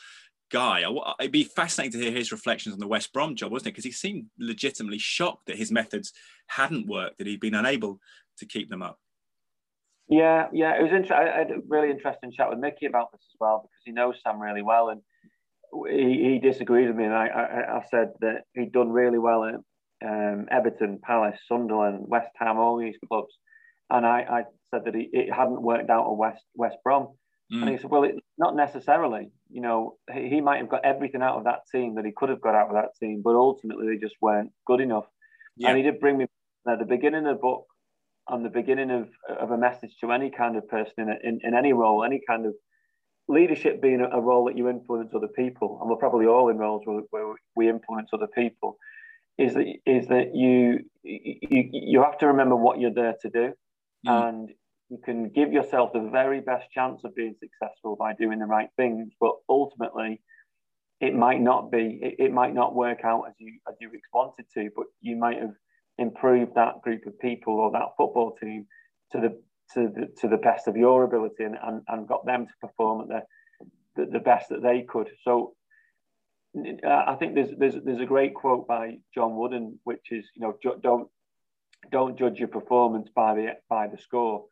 guy. 0.51 0.83
It'd 1.21 1.33
be 1.33 1.45
fascinating 1.45 2.01
to 2.01 2.07
hear 2.07 2.17
his 2.17 2.33
reflections 2.33 2.73
on 2.73 2.79
the 2.79 2.87
West 2.87 3.13
Brom 3.13 3.37
job, 3.37 3.53
wasn't 3.53 3.69
it? 3.69 3.71
Because 3.73 3.85
he 3.85 3.93
seemed 3.93 4.27
legitimately 4.39 4.99
shocked 4.99 5.47
that 5.47 5.57
his 5.57 5.71
methods 5.71 6.13
hadn't 6.47 6.87
worked, 6.87 7.19
that 7.19 7.27
he'd 7.27 7.41
been 7.41 7.55
unable 7.55 8.01
to 8.39 8.47
keep 8.47 8.71
them 8.71 8.83
up. 8.83 8.99
Yeah, 10.09 10.49
yeah, 10.55 10.79
it 10.79 10.83
was 10.83 10.93
interesting. 10.93 11.19
I 11.19 11.37
had 11.37 11.51
a 11.51 11.61
really 11.69 11.91
interesting 11.91 12.33
chat 12.33 12.49
with 12.49 12.59
Micky 12.59 12.87
about 12.87 13.13
this 13.13 13.21
as 13.21 13.37
well 13.39 13.63
because 13.63 13.83
he 13.85 13.93
knows 13.93 14.15
Sam 14.23 14.41
really 14.41 14.63
well, 14.63 14.89
and 14.89 15.03
he, 15.91 16.31
he 16.31 16.39
disagreed 16.39 16.89
with 16.89 16.97
me. 16.97 17.05
And 17.05 17.15
I, 17.15 17.27
I, 17.27 17.77
I 17.77 17.85
said 17.91 18.13
that 18.21 18.45
he'd 18.55 18.73
done 18.73 18.89
really 18.89 19.19
well 19.19 19.45
at 19.45 19.57
um, 20.03 20.47
Everton, 20.51 20.99
Palace, 21.03 21.39
Sunderland, 21.47 22.05
West 22.07 22.31
Ham, 22.37 22.57
all 22.57 22.79
these 22.79 22.97
clubs, 23.07 23.35
and 23.91 24.07
I, 24.07 24.21
I 24.21 24.43
said 24.71 24.85
that 24.85 24.95
he, 24.95 25.09
it 25.13 25.33
hadn't 25.33 25.63
worked 25.63 25.91
out 25.91 26.07
at 26.07 26.17
West 26.17 26.45
West 26.55 26.77
Brom. 26.85 27.09
Mm. 27.53 27.63
And 27.63 27.71
he 27.71 27.79
said, 27.79 27.91
"Well, 27.91 28.05
it, 28.05 28.17
not 28.37 28.55
necessarily. 28.55 29.31
You 29.51 29.63
know, 29.63 29.97
he, 30.13 30.29
he, 30.29 30.41
might 30.43 30.59
have 30.59 30.69
got 30.69 30.85
everything 30.85 31.23
out 31.23 31.37
of 31.37 31.45
that 31.45 31.61
team 31.73 31.95
that 31.95 32.05
he 32.05 32.13
could 32.15 32.29
have 32.29 32.43
got 32.43 32.55
out 32.55 32.69
of 32.69 32.75
that 32.75 32.91
team, 33.01 33.23
but 33.25 33.35
ultimately 33.35 33.87
they 33.89 33.97
just 33.97 34.17
weren't 34.21 34.53
good 34.67 34.81
enough." 34.81 35.07
Yeah. 35.57 35.69
And 35.69 35.79
he 35.79 35.83
did 35.83 36.01
bring 36.01 36.19
me 36.19 36.27
at 36.69 36.79
the 36.79 36.85
beginning 36.85 37.27
of 37.27 37.37
the 37.37 37.41
book, 37.41 37.65
on 38.27 38.43
the 38.43 38.51
beginning 38.51 38.91
of, 38.91 39.09
of 39.41 39.51
a 39.51 39.59
message 39.59 39.97
to 40.01 40.13
any 40.13 40.31
kind 40.31 40.57
of 40.57 40.69
person 40.69 40.95
in, 40.99 41.09
a, 41.09 41.17
in, 41.23 41.41
in 41.43 41.55
any 41.55 41.73
role, 41.73 42.05
any 42.05 42.21
kind 42.29 42.47
of 42.47 42.55
leadership 43.27 43.81
being 43.81 44.01
a, 44.01 44.09
a, 44.17 44.21
role 44.21 44.45
that 44.47 44.57
you 44.57 44.69
influence 44.69 45.13
other 45.15 45.29
people, 45.29 45.79
and 45.81 45.91
we're 45.91 45.97
probably 45.97 46.27
all 46.27 46.49
in 46.51 46.59
roles 46.59 46.83
where, 46.85 47.03
where 47.11 47.35
we 47.57 47.69
influence 47.69 48.11
other 48.13 48.29
people 48.29 48.77
is 49.39 49.55
that 49.55 49.67
is 49.87 50.09
that 50.09 50.35
you 50.35 50.81
you 51.03 51.69
you 51.73 52.03
have 52.03 52.19
to 52.19 52.27
remember 52.27 52.57
what 52.57 52.81
you're 52.81 52.93
there 52.93 53.15
to 53.23 53.31
do, 53.31 53.53
mm. 54.07 54.29
and 54.29 54.51
you 54.89 54.99
can 55.05 55.29
give 55.29 55.53
yourself 55.53 55.93
the 55.93 56.09
very 56.11 56.41
best 56.41 56.71
chance 56.71 57.03
of 57.05 57.15
being 57.15 57.35
successful 57.39 57.97
by 57.97 58.15
doing 58.15 58.39
the 58.39 58.47
right 58.47 58.71
things, 58.77 59.13
but 59.21 59.35
ultimately 59.49 60.21
it 61.01 61.15
might 61.15 61.41
not 61.41 61.71
be 61.71 62.01
it, 62.03 62.17
it 62.19 62.33
might 62.33 62.55
not 62.55 62.75
work 62.75 63.05
out 63.05 63.25
as 63.29 63.35
you 63.39 63.59
as 63.69 63.75
you 63.81 63.91
wanted 64.13 64.47
to, 64.55 64.71
but 64.75 64.87
you 65.01 65.17
might 65.17 65.39
have 65.39 65.55
improved 65.99 66.55
that 66.55 66.81
group 66.83 67.07
of 67.07 67.19
people 67.19 67.55
or 67.55 67.71
that 67.73 67.95
football 67.97 68.35
team 68.41 68.67
to 69.13 69.21
the 69.21 69.41
to 69.75 69.93
the, 69.95 70.09
to 70.21 70.29
the 70.29 70.37
best 70.39 70.67
of 70.67 70.77
your 70.77 71.05
ability 71.05 71.45
and, 71.45 71.57
and, 71.63 71.83
and 71.89 72.09
got 72.09 72.25
them 72.25 72.47
to 72.47 72.53
perform 72.67 73.03
at 73.03 73.09
the, 73.09 74.03
the, 74.03 74.11
the 74.13 74.19
best 74.19 74.49
that 74.49 74.63
they 74.63 74.87
could. 74.89 75.11
So 75.23 75.55
I 76.57 77.15
think 77.19 77.35
there's 77.35 77.51
there's 77.59 77.75
there's 77.85 78.01
a 78.01 78.07
great 78.07 78.35
quote 78.35 78.67
by 78.67 78.99
John 79.15 79.37
Wooden, 79.37 79.79
which 79.85 80.07
is 80.11 80.25
you 80.35 80.41
know 80.41 80.57
don't 80.83 81.09
don't 81.91 82.19
judge 82.19 82.39
your 82.39 82.49
performance 82.49 83.09
by 83.15 83.35
the 83.35 83.47
by 83.69 83.89
the 83.89 83.99
score. 83.99 84.45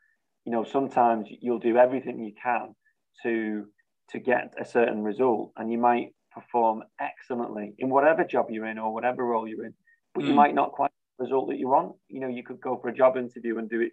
You 0.45 0.53
know 0.53 0.65
sometimes 0.65 1.29
you'll 1.41 1.59
do 1.59 1.77
everything 1.77 2.23
you 2.23 2.33
can 2.41 2.75
to 3.23 3.67
to 4.11 4.19
get 4.19 4.55
a 4.61 4.65
certain 4.65 5.03
result, 5.03 5.53
and 5.57 5.71
you 5.71 5.79
might 5.79 6.15
perform 6.33 6.83
excellently 7.01 7.75
in 7.79 7.89
whatever 7.89 8.25
job 8.25 8.47
you're 8.51 8.67
in 8.67 8.79
or 8.79 8.93
whatever 8.93 9.25
role 9.25 9.49
you're 9.49 9.65
in, 9.65 9.75
but 10.15 10.25
mm. 10.25 10.29
you 10.29 10.35
might 10.35 10.55
not 10.55 10.73
quite 10.73 10.91
the 11.19 11.25
result 11.25 11.49
that 11.49 11.59
you 11.59 11.69
want. 11.69 11.95
You 12.09 12.21
know 12.21 12.29
you 12.29 12.45
could 12.45 12.61
go 12.61 12.79
for 12.81 12.89
a 12.89 12.95
job 12.95 13.17
interview 13.17 13.59
and 13.59 13.69
do 13.69 13.81
it, 13.81 13.93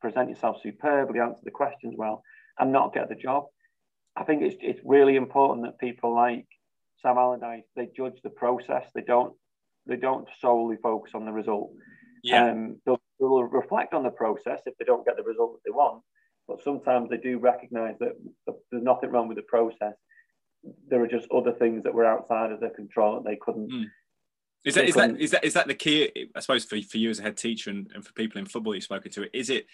present 0.00 0.30
yourself 0.30 0.56
superbly, 0.62 1.20
answer 1.20 1.42
the 1.44 1.50
questions 1.50 1.94
well, 1.96 2.22
and 2.58 2.72
not 2.72 2.94
get 2.94 3.08
the 3.08 3.14
job. 3.14 3.44
I 4.16 4.24
think 4.24 4.42
it's 4.42 4.56
it's 4.60 4.80
really 4.84 5.16
important 5.16 5.66
that 5.66 5.78
people 5.78 6.14
like 6.14 6.46
Sam 7.02 7.18
Allardyce, 7.18 7.64
they 7.76 7.88
judge 7.94 8.20
the 8.22 8.30
process. 8.30 8.84
They 8.94 9.02
don't 9.02 9.34
they 9.86 9.96
don't 9.96 10.26
solely 10.40 10.76
focus 10.82 11.12
on 11.14 11.26
the 11.26 11.32
result. 11.32 11.70
Yeah. 12.24 12.50
Um, 12.50 12.80
they'll, 12.86 13.00
they'll 13.20 13.42
reflect 13.42 13.92
on 13.92 14.02
the 14.02 14.10
process 14.10 14.62
if 14.64 14.76
they 14.78 14.84
don't 14.86 15.04
get 15.04 15.16
the 15.16 15.22
result 15.22 15.52
that 15.52 15.60
they 15.64 15.70
want. 15.70 16.02
But 16.48 16.62
sometimes 16.62 17.10
they 17.10 17.18
do 17.18 17.38
recognise 17.38 17.96
that 18.00 18.12
there's 18.70 18.82
nothing 18.82 19.10
wrong 19.10 19.28
with 19.28 19.36
the 19.36 19.42
process. 19.42 19.92
There 20.88 21.02
are 21.02 21.06
just 21.06 21.28
other 21.30 21.52
things 21.52 21.84
that 21.84 21.94
were 21.94 22.06
outside 22.06 22.50
of 22.50 22.60
their 22.60 22.70
control 22.70 23.16
that 23.20 23.28
they 23.28 23.36
couldn't. 23.36 23.70
Mm. 23.70 23.84
Is 24.64 24.74
that 24.74 24.86
is 24.86 24.94
that 24.94 25.20
is 25.20 25.30
that 25.32 25.44
is 25.44 25.52
that 25.52 25.66
the 25.66 25.74
key? 25.74 26.30
I 26.34 26.40
suppose 26.40 26.64
for, 26.64 26.80
for 26.80 26.96
you 26.96 27.10
as 27.10 27.18
a 27.18 27.22
head 27.22 27.36
teacher 27.36 27.68
and, 27.68 27.90
and 27.94 28.02
for 28.02 28.14
people 28.14 28.38
in 28.38 28.46
football 28.46 28.74
you've 28.74 28.84
spoken 28.84 29.12
to, 29.12 29.36
is 29.36 29.50
it 29.50 29.66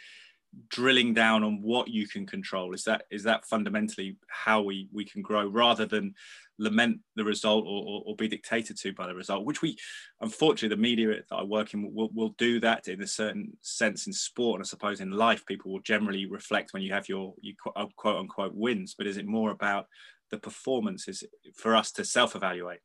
drilling 0.68 1.14
down 1.14 1.44
on 1.44 1.62
what 1.62 1.88
you 1.88 2.08
can 2.08 2.26
control? 2.26 2.74
Is 2.74 2.84
that 2.84 3.04
is 3.10 3.22
that 3.24 3.46
fundamentally 3.46 4.16
how 4.28 4.62
we 4.62 4.88
we 4.92 5.04
can 5.04 5.22
grow 5.22 5.46
rather 5.46 5.86
than 5.86 6.14
lament 6.60 7.00
the 7.16 7.24
result 7.24 7.64
or, 7.64 7.82
or, 7.82 8.02
or, 8.06 8.16
be 8.16 8.28
dictated 8.28 8.76
to 8.76 8.92
by 8.92 9.06
the 9.06 9.14
result, 9.14 9.46
which 9.46 9.62
we, 9.62 9.76
unfortunately, 10.20 10.68
the 10.68 10.80
media 10.80 11.08
that 11.08 11.34
I 11.34 11.42
work 11.42 11.72
in 11.72 11.92
will, 11.92 12.10
will 12.14 12.34
do 12.36 12.60
that 12.60 12.86
in 12.86 13.00
a 13.00 13.06
certain 13.06 13.56
sense 13.62 14.06
in 14.06 14.12
sport. 14.12 14.60
And 14.60 14.66
I 14.66 14.68
suppose 14.68 15.00
in 15.00 15.10
life, 15.10 15.44
people 15.46 15.72
will 15.72 15.80
generally 15.80 16.26
reflect 16.26 16.72
when 16.72 16.82
you 16.82 16.92
have 16.92 17.08
your, 17.08 17.34
your 17.40 17.54
uh, 17.74 17.86
quote 17.96 18.18
unquote 18.18 18.54
wins. 18.54 18.94
But 18.96 19.06
is 19.06 19.16
it 19.16 19.26
more 19.26 19.50
about 19.50 19.86
the 20.30 20.38
performances 20.38 21.24
for 21.56 21.74
us 21.74 21.90
to 21.92 22.04
self 22.04 22.36
evaluate? 22.36 22.80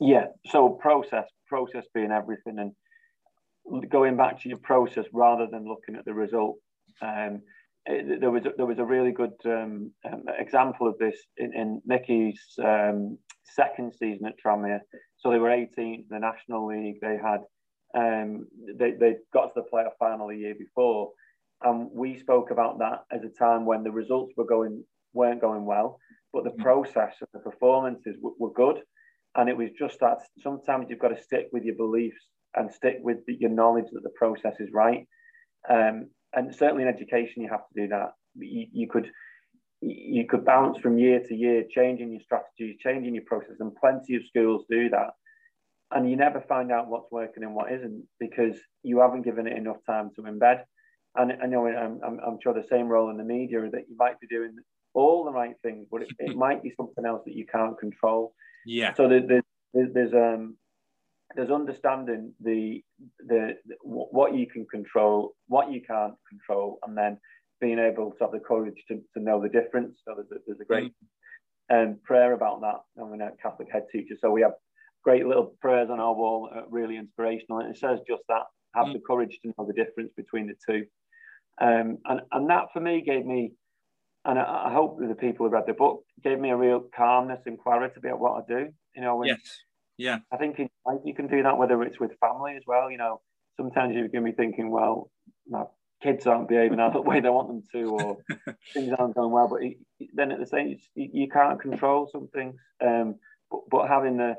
Yeah. 0.00 0.26
So, 0.46 0.70
process, 0.70 1.26
process 1.46 1.84
being 1.92 2.10
everything. 2.10 2.58
And 2.58 3.90
going 3.90 4.16
back 4.16 4.40
to 4.42 4.48
your 4.48 4.58
process 4.58 5.04
rather 5.12 5.46
than 5.46 5.68
looking 5.68 5.94
at 5.94 6.04
the 6.04 6.14
result. 6.14 6.56
Um, 7.02 7.42
it, 7.86 8.20
there 8.20 8.30
was 8.30 8.44
a, 8.44 8.50
there 8.56 8.66
was 8.66 8.78
a 8.78 8.84
really 8.84 9.12
good 9.12 9.34
um, 9.46 9.92
um, 10.04 10.24
example 10.38 10.88
of 10.88 10.98
this 10.98 11.16
in, 11.36 11.54
in 11.54 11.82
Micky's 11.86 12.40
um, 12.62 13.18
second 13.44 13.94
season 13.94 14.26
at 14.26 14.34
Tranmere. 14.44 14.80
So 15.16 15.30
they 15.30 15.38
were 15.38 15.48
18th 15.48 15.70
in 15.78 16.04
the 16.10 16.18
National 16.18 16.66
League. 16.66 17.00
They 17.00 17.16
had 17.16 17.40
um, 17.96 18.46
they, 18.78 18.92
they 18.92 19.16
got 19.32 19.46
to 19.46 19.52
the 19.56 19.64
playoff 19.72 19.92
final 19.98 20.28
the 20.28 20.36
year 20.36 20.54
before. 20.58 21.10
And 21.62 21.88
we 21.92 22.18
spoke 22.18 22.50
about 22.50 22.78
that 22.78 23.04
as 23.10 23.22
a 23.24 23.30
time 23.30 23.64
when 23.64 23.82
the 23.82 23.90
results 23.90 24.34
were 24.36 24.46
going 24.46 24.84
weren't 25.14 25.40
going 25.40 25.64
well, 25.64 25.98
but 26.32 26.44
the 26.44 26.50
mm. 26.50 26.62
process 26.62 27.14
and 27.20 27.28
the 27.32 27.50
performances 27.50 28.16
w- 28.16 28.36
were 28.38 28.52
good. 28.52 28.80
And 29.34 29.48
it 29.48 29.56
was 29.56 29.70
just 29.78 29.98
that 30.00 30.18
sometimes 30.40 30.86
you've 30.88 30.98
got 30.98 31.08
to 31.08 31.22
stick 31.22 31.48
with 31.52 31.64
your 31.64 31.74
beliefs 31.76 32.22
and 32.54 32.72
stick 32.72 32.98
with 33.00 33.18
the, 33.26 33.36
your 33.40 33.50
knowledge 33.50 33.86
that 33.92 34.02
the 34.02 34.12
process 34.16 34.54
is 34.60 34.68
right. 34.72 35.06
Um, 35.68 36.10
and 36.34 36.54
certainly 36.54 36.82
in 36.82 36.88
education, 36.88 37.42
you 37.42 37.48
have 37.48 37.66
to 37.68 37.82
do 37.82 37.88
that. 37.88 38.12
You, 38.36 38.66
you 38.72 38.88
could 38.88 39.10
you 39.80 40.26
could 40.26 40.44
bounce 40.44 40.78
from 40.78 40.98
year 40.98 41.20
to 41.20 41.34
year, 41.34 41.64
changing 41.70 42.10
your 42.10 42.20
strategies, 42.22 42.76
changing 42.80 43.14
your 43.14 43.24
process, 43.24 43.56
and 43.60 43.74
plenty 43.76 44.16
of 44.16 44.22
schools 44.26 44.64
do 44.68 44.88
that. 44.90 45.10
And 45.90 46.10
you 46.10 46.16
never 46.16 46.44
find 46.48 46.72
out 46.72 46.88
what's 46.88 47.10
working 47.12 47.44
and 47.44 47.54
what 47.54 47.72
isn't 47.72 48.04
because 48.18 48.58
you 48.82 49.00
haven't 49.00 49.22
given 49.22 49.46
it 49.46 49.56
enough 49.56 49.78
time 49.86 50.10
to 50.16 50.22
embed. 50.22 50.62
And 51.14 51.32
I 51.42 51.46
know 51.46 51.66
I'm, 51.66 52.00
I'm, 52.04 52.18
I'm 52.26 52.38
sure 52.42 52.52
the 52.52 52.66
same 52.68 52.88
role 52.88 53.10
in 53.10 53.16
the 53.16 53.24
media 53.24 53.60
that 53.72 53.88
you 53.88 53.96
might 53.96 54.20
be 54.20 54.26
doing 54.26 54.56
all 54.94 55.24
the 55.24 55.30
right 55.30 55.54
things, 55.62 55.86
but 55.90 56.02
it, 56.02 56.08
it 56.18 56.36
might 56.36 56.62
be 56.62 56.74
something 56.76 57.06
else 57.06 57.22
that 57.24 57.34
you 57.34 57.46
can't 57.46 57.78
control. 57.78 58.34
Yeah. 58.66 58.94
So 58.94 59.08
there's 59.08 59.42
there's 59.72 60.12
um 60.12 60.56
there's 61.34 61.50
understanding 61.50 62.32
the, 62.40 62.82
the 63.26 63.54
the 63.66 63.76
what 63.82 64.34
you 64.34 64.46
can 64.46 64.66
control, 64.66 65.34
what 65.46 65.70
you 65.70 65.82
can't 65.82 66.14
control, 66.28 66.78
and 66.86 66.96
then 66.96 67.18
being 67.60 67.78
able 67.78 68.12
to 68.12 68.16
have 68.20 68.32
the 68.32 68.40
courage 68.40 68.82
to, 68.88 69.00
to 69.14 69.20
know 69.22 69.40
the 69.40 69.48
difference. 69.48 69.98
So 70.04 70.14
there's 70.14 70.30
a, 70.30 70.36
there's 70.46 70.60
a 70.60 70.64
great 70.64 70.92
mm. 71.70 71.82
um, 71.82 71.98
prayer 72.04 72.32
about 72.32 72.60
that. 72.62 72.76
I'm 73.00 73.20
a 73.20 73.30
Catholic 73.42 73.68
head 73.70 73.86
teacher, 73.92 74.14
so 74.20 74.30
we 74.30 74.42
have 74.42 74.52
great 75.04 75.26
little 75.26 75.54
prayers 75.60 75.90
on 75.90 76.00
our 76.00 76.14
wall, 76.14 76.48
uh, 76.54 76.62
really 76.70 76.96
inspirational, 76.96 77.58
and 77.58 77.74
it 77.74 77.78
says 77.78 77.98
just 78.08 78.22
that: 78.28 78.44
have 78.74 78.86
mm. 78.86 78.94
the 78.94 79.00
courage 79.06 79.38
to 79.42 79.48
know 79.48 79.66
the 79.66 79.74
difference 79.74 80.12
between 80.16 80.46
the 80.46 80.54
two. 80.66 80.86
Um, 81.60 81.98
and 82.06 82.20
and 82.32 82.48
that 82.50 82.72
for 82.72 82.80
me 82.80 83.02
gave 83.02 83.26
me, 83.26 83.52
and 84.24 84.38
I, 84.38 84.68
I, 84.68 84.72
hope 84.72 85.00
that 85.00 85.08
the 85.08 85.14
people 85.14 85.46
who 85.46 85.52
read 85.52 85.66
the 85.66 85.72
book 85.72 86.04
gave 86.22 86.38
me 86.38 86.50
a 86.50 86.56
real 86.56 86.88
calmness 86.94 87.40
and 87.46 87.58
clarity 87.58 87.96
about 87.98 88.20
what 88.20 88.42
I 88.42 88.52
do. 88.52 88.68
You 88.94 89.02
know, 89.02 89.16
when, 89.16 89.28
yes, 89.28 89.40
yeah. 89.98 90.18
I 90.32 90.36
think 90.36 90.58
you 91.04 91.14
can 91.14 91.26
do 91.26 91.42
that 91.42 91.58
whether 91.58 91.82
it's 91.82 92.00
with 92.00 92.12
family 92.20 92.54
as 92.56 92.62
well. 92.66 92.90
You 92.90 92.98
know, 92.98 93.20
sometimes 93.56 93.94
you're 93.94 94.08
going 94.08 94.24
to 94.24 94.30
be 94.30 94.36
thinking, 94.36 94.70
well, 94.70 95.10
my 95.48 95.64
kids 96.02 96.26
aren't 96.26 96.48
behaving 96.48 96.80
out 96.80 96.92
the 96.92 97.02
way 97.02 97.20
they 97.20 97.28
want 97.28 97.48
them 97.48 97.62
to, 97.72 97.90
or 97.90 98.16
things 98.72 98.92
aren't 98.98 99.16
going 99.16 99.32
well. 99.32 99.48
But 99.48 99.60
then 100.14 100.32
at 100.32 100.38
the 100.38 100.46
same, 100.46 100.78
you, 100.94 101.10
you 101.12 101.28
can't 101.28 101.60
control 101.60 102.08
some 102.10 102.28
things. 102.28 102.54
Um, 102.82 103.16
but, 103.50 103.60
but 103.70 103.88
having 103.88 104.16
the 104.16 104.36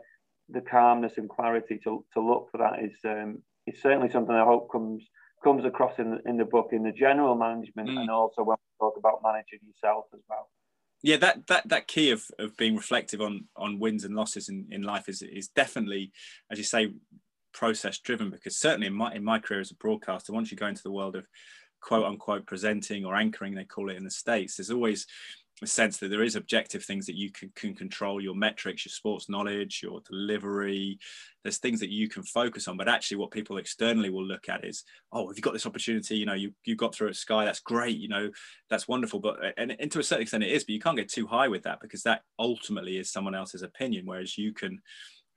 the 0.51 0.61
calmness 0.61 1.13
and 1.17 1.29
clarity 1.29 1.79
to, 1.83 2.03
to 2.13 2.19
look 2.19 2.47
for 2.51 2.57
that 2.57 2.83
is 2.83 2.93
um, 3.05 3.43
is 3.67 3.81
certainly 3.81 4.09
something 4.09 4.33
I 4.33 4.45
hope 4.45 4.71
comes 4.71 5.05
comes 5.43 5.63
across 5.63 5.99
in 5.99 6.11
the, 6.11 6.29
in 6.29 6.37
the 6.37 6.45
book 6.45 6.69
in 6.71 6.83
the 6.83 6.91
general 6.91 7.35
management 7.35 7.89
mm. 7.89 7.97
and 7.97 8.09
also 8.09 8.43
when 8.43 8.57
we 8.57 8.85
talk 8.85 8.95
about 8.97 9.21
managing 9.23 9.59
yourself 9.65 10.05
as 10.13 10.21
well. 10.27 10.49
Yeah, 11.01 11.17
that 11.17 11.47
that 11.47 11.69
that 11.69 11.87
key 11.87 12.11
of, 12.11 12.23
of 12.39 12.57
being 12.57 12.75
reflective 12.75 13.21
on 13.21 13.45
on 13.55 13.79
wins 13.79 14.03
and 14.03 14.15
losses 14.15 14.49
in, 14.49 14.67
in 14.69 14.81
life 14.81 15.07
is 15.07 15.21
is 15.21 15.47
definitely, 15.47 16.11
as 16.51 16.57
you 16.57 16.63
say, 16.63 16.91
process 17.53 17.99
driven 17.99 18.29
because 18.29 18.57
certainly 18.57 18.87
in 18.87 18.93
my 18.93 19.13
in 19.13 19.23
my 19.23 19.39
career 19.39 19.61
as 19.61 19.71
a 19.71 19.75
broadcaster, 19.75 20.33
once 20.33 20.51
you 20.51 20.57
go 20.57 20.67
into 20.67 20.83
the 20.83 20.91
world 20.91 21.15
of 21.15 21.25
quote 21.81 22.05
unquote 22.05 22.45
presenting 22.45 23.05
or 23.05 23.15
anchoring, 23.15 23.55
they 23.55 23.63
call 23.63 23.89
it 23.89 23.95
in 23.95 24.03
the 24.03 24.11
States, 24.11 24.57
there's 24.57 24.71
always 24.71 25.07
a 25.61 25.67
sense 25.67 25.97
that 25.97 26.09
there 26.09 26.23
is 26.23 26.35
objective 26.35 26.83
things 26.83 27.05
that 27.05 27.15
you 27.15 27.31
can, 27.31 27.51
can 27.55 27.75
control 27.75 28.21
your 28.21 28.35
metrics 28.35 28.85
your 28.85 28.91
sports 28.91 29.29
knowledge 29.29 29.81
your 29.83 30.01
delivery. 30.09 30.97
There's 31.43 31.57
things 31.57 31.79
that 31.79 31.89
you 31.89 32.09
can 32.09 32.23
focus 32.23 32.67
on 32.67 32.77
but 32.77 32.87
actually 32.87 33.17
what 33.17 33.31
people 33.31 33.57
externally 33.57 34.09
will 34.09 34.25
look 34.25 34.49
at 34.49 34.65
is 34.65 34.83
oh 35.11 35.27
have 35.27 35.37
you 35.37 35.41
got 35.41 35.53
this 35.53 35.65
opportunity? 35.65 36.17
You 36.17 36.25
know 36.25 36.33
you, 36.33 36.53
you 36.65 36.75
got 36.75 36.93
through 36.93 37.09
at 37.09 37.15
sky. 37.15 37.45
That's 37.45 37.59
great 37.59 37.97
you 37.97 38.07
know 38.07 38.29
that's 38.69 38.87
wonderful. 38.87 39.19
But 39.19 39.39
and, 39.57 39.75
and 39.79 39.91
to 39.91 39.99
a 39.99 40.03
certain 40.03 40.23
extent 40.23 40.43
it 40.43 40.51
is 40.51 40.63
but 40.63 40.73
you 40.73 40.79
can't 40.79 40.97
get 40.97 41.09
too 41.09 41.27
high 41.27 41.47
with 41.47 41.63
that 41.63 41.79
because 41.81 42.03
that 42.03 42.23
ultimately 42.37 42.97
is 42.97 43.11
someone 43.11 43.35
else's 43.35 43.61
opinion 43.61 44.05
whereas 44.05 44.37
you 44.37 44.53
can 44.53 44.79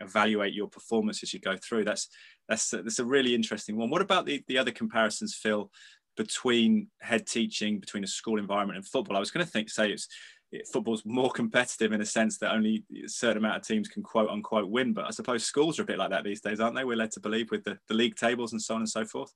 evaluate 0.02 0.52
your 0.52 0.68
performance 0.68 1.22
as 1.22 1.32
you 1.32 1.40
go 1.40 1.56
through. 1.56 1.84
That's 1.84 2.08
that's 2.48 2.70
that's 2.70 2.98
a 2.98 3.04
really 3.04 3.34
interesting 3.34 3.76
one. 3.76 3.90
What 3.90 4.02
about 4.02 4.26
the 4.26 4.42
the 4.48 4.58
other 4.58 4.70
comparisons 4.70 5.34
phil 5.34 5.70
between 6.16 6.88
head 7.00 7.26
teaching, 7.26 7.80
between 7.80 8.04
a 8.04 8.08
school 8.08 8.38
environment 8.38 8.76
and 8.76 8.86
football. 8.86 9.16
I 9.16 9.20
was 9.20 9.30
going 9.30 9.44
to 9.44 9.50
think, 9.50 9.70
say 9.70 9.90
it's 9.90 10.08
it, 10.52 10.68
football's 10.70 11.04
more 11.04 11.30
competitive 11.30 11.92
in 11.92 12.00
a 12.00 12.06
sense 12.06 12.38
that 12.38 12.52
only 12.52 12.84
a 13.04 13.08
certain 13.08 13.38
amount 13.38 13.56
of 13.56 13.66
teams 13.66 13.88
can 13.88 14.02
quote 14.02 14.28
unquote 14.28 14.68
win. 14.68 14.92
But 14.92 15.06
I 15.06 15.10
suppose 15.10 15.44
schools 15.44 15.78
are 15.78 15.82
a 15.82 15.86
bit 15.86 15.98
like 15.98 16.10
that 16.10 16.24
these 16.24 16.40
days, 16.40 16.60
aren't 16.60 16.76
they? 16.76 16.84
We're 16.84 16.96
led 16.96 17.12
to 17.12 17.20
believe 17.20 17.50
with 17.50 17.64
the, 17.64 17.78
the 17.88 17.94
league 17.94 18.16
tables 18.16 18.52
and 18.52 18.60
so 18.60 18.74
on 18.74 18.82
and 18.82 18.88
so 18.88 19.04
forth. 19.04 19.32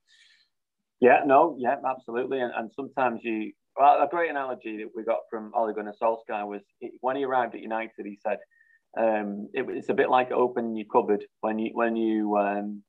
Yeah, 1.01 1.21
no, 1.27 1.57
yeah, 1.59 1.77
absolutely. 1.87 2.41
And, 2.41 2.53
and 2.57 2.71
sometimes 2.75 3.21
you, 3.23 3.53
well, 3.77 4.03
a 4.03 4.09
great 4.11 4.31
analogy 4.31 4.79
that 4.79 4.91
we 4.95 5.05
got 5.05 5.21
from 5.31 5.53
Ole 5.55 5.73
Gunnar 5.73 5.95
Solskjaer 6.01 6.47
was 6.47 6.63
when 7.01 7.17
he 7.17 7.25
arrived 7.25 7.55
at 7.55 7.61
United, 7.61 8.05
he 8.05 8.19
said, 8.23 8.39
um, 8.99 9.49
it, 9.53 9.67
it's 9.69 9.91
a 9.91 9.95
bit 9.95 10.09
like 10.09 10.33
opening 10.33 10.77
your 10.77 10.87
cupboard 10.91 11.25
when 11.43 11.59
you 11.59 11.71
when 11.75 11.97
you 11.97 12.35
um, 12.39 12.83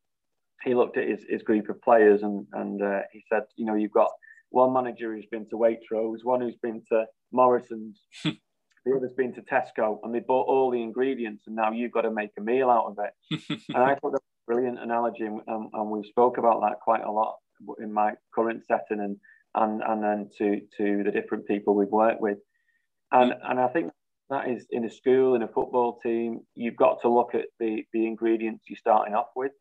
he 0.64 0.74
looked 0.74 0.98
at 0.98 1.08
his, 1.08 1.26
his 1.30 1.44
group 1.44 1.70
of 1.70 1.82
players 1.82 2.24
and 2.24 2.46
and 2.54 2.82
uh, 2.82 3.02
he 3.12 3.24
said, 3.32 3.44
you 3.56 3.66
know, 3.66 3.76
you've 3.76 3.92
got 3.92 4.12
one 4.50 4.74
manager 4.74 5.14
who's 5.14 5.28
been 5.30 5.48
to 5.50 5.58
Waitrose, 5.58 6.24
one 6.24 6.42
who's 6.42 6.58
been 6.62 6.82
to 6.92 7.06
Morrison's, 7.32 8.02
the 8.24 8.96
other's 8.96 9.14
been 9.14 9.34
to 9.34 9.42
Tesco, 9.42 10.00
and 10.04 10.14
they 10.14 10.20
bought 10.20 10.48
all 10.48 10.72
the 10.72 10.82
ingredients, 10.82 11.44
and 11.48 11.56
now 11.56 11.72
you've 11.72 11.92
got 11.92 12.02
to 12.02 12.12
make 12.12 12.32
a 12.38 12.42
meal 12.42 12.70
out 12.70 12.86
of 12.86 12.98
it. 13.00 13.60
and 13.70 13.84
I 13.84 13.96
thought 13.96 14.12
that 14.14 14.22
was 14.22 14.48
a 14.48 14.54
brilliant 14.54 14.80
analogy, 14.80 15.26
and, 15.26 15.42
and 15.48 15.90
we 15.90 16.08
spoke 16.08 16.38
about 16.38 16.62
that 16.62 16.80
quite 16.82 17.04
a 17.04 17.12
lot 17.12 17.36
in 17.80 17.92
my 17.92 18.14
current 18.34 18.64
setting, 18.66 19.04
and 19.04 19.18
and 19.56 19.82
and 19.82 20.04
then 20.04 20.30
to 20.38 20.62
to 20.78 21.04
the 21.04 21.12
different 21.12 21.48
people 21.48 21.76
we've 21.76 21.88
worked 21.90 22.22
with, 22.22 22.38
and 23.12 23.34
and 23.44 23.60
I 23.60 23.68
think 23.68 23.92
that 24.30 24.50
is 24.50 24.66
in 24.72 24.86
a 24.86 24.90
school, 24.90 25.36
in 25.36 25.42
a 25.42 25.48
football 25.48 26.00
team, 26.04 26.42
you've 26.56 26.76
got 26.76 27.02
to 27.02 27.10
look 27.10 27.34
at 27.34 27.46
the 27.60 27.84
the 27.94 28.06
ingredients 28.06 28.66
you're 28.68 28.78
starting 28.78 29.16
off 29.16 29.28
with 29.36 29.52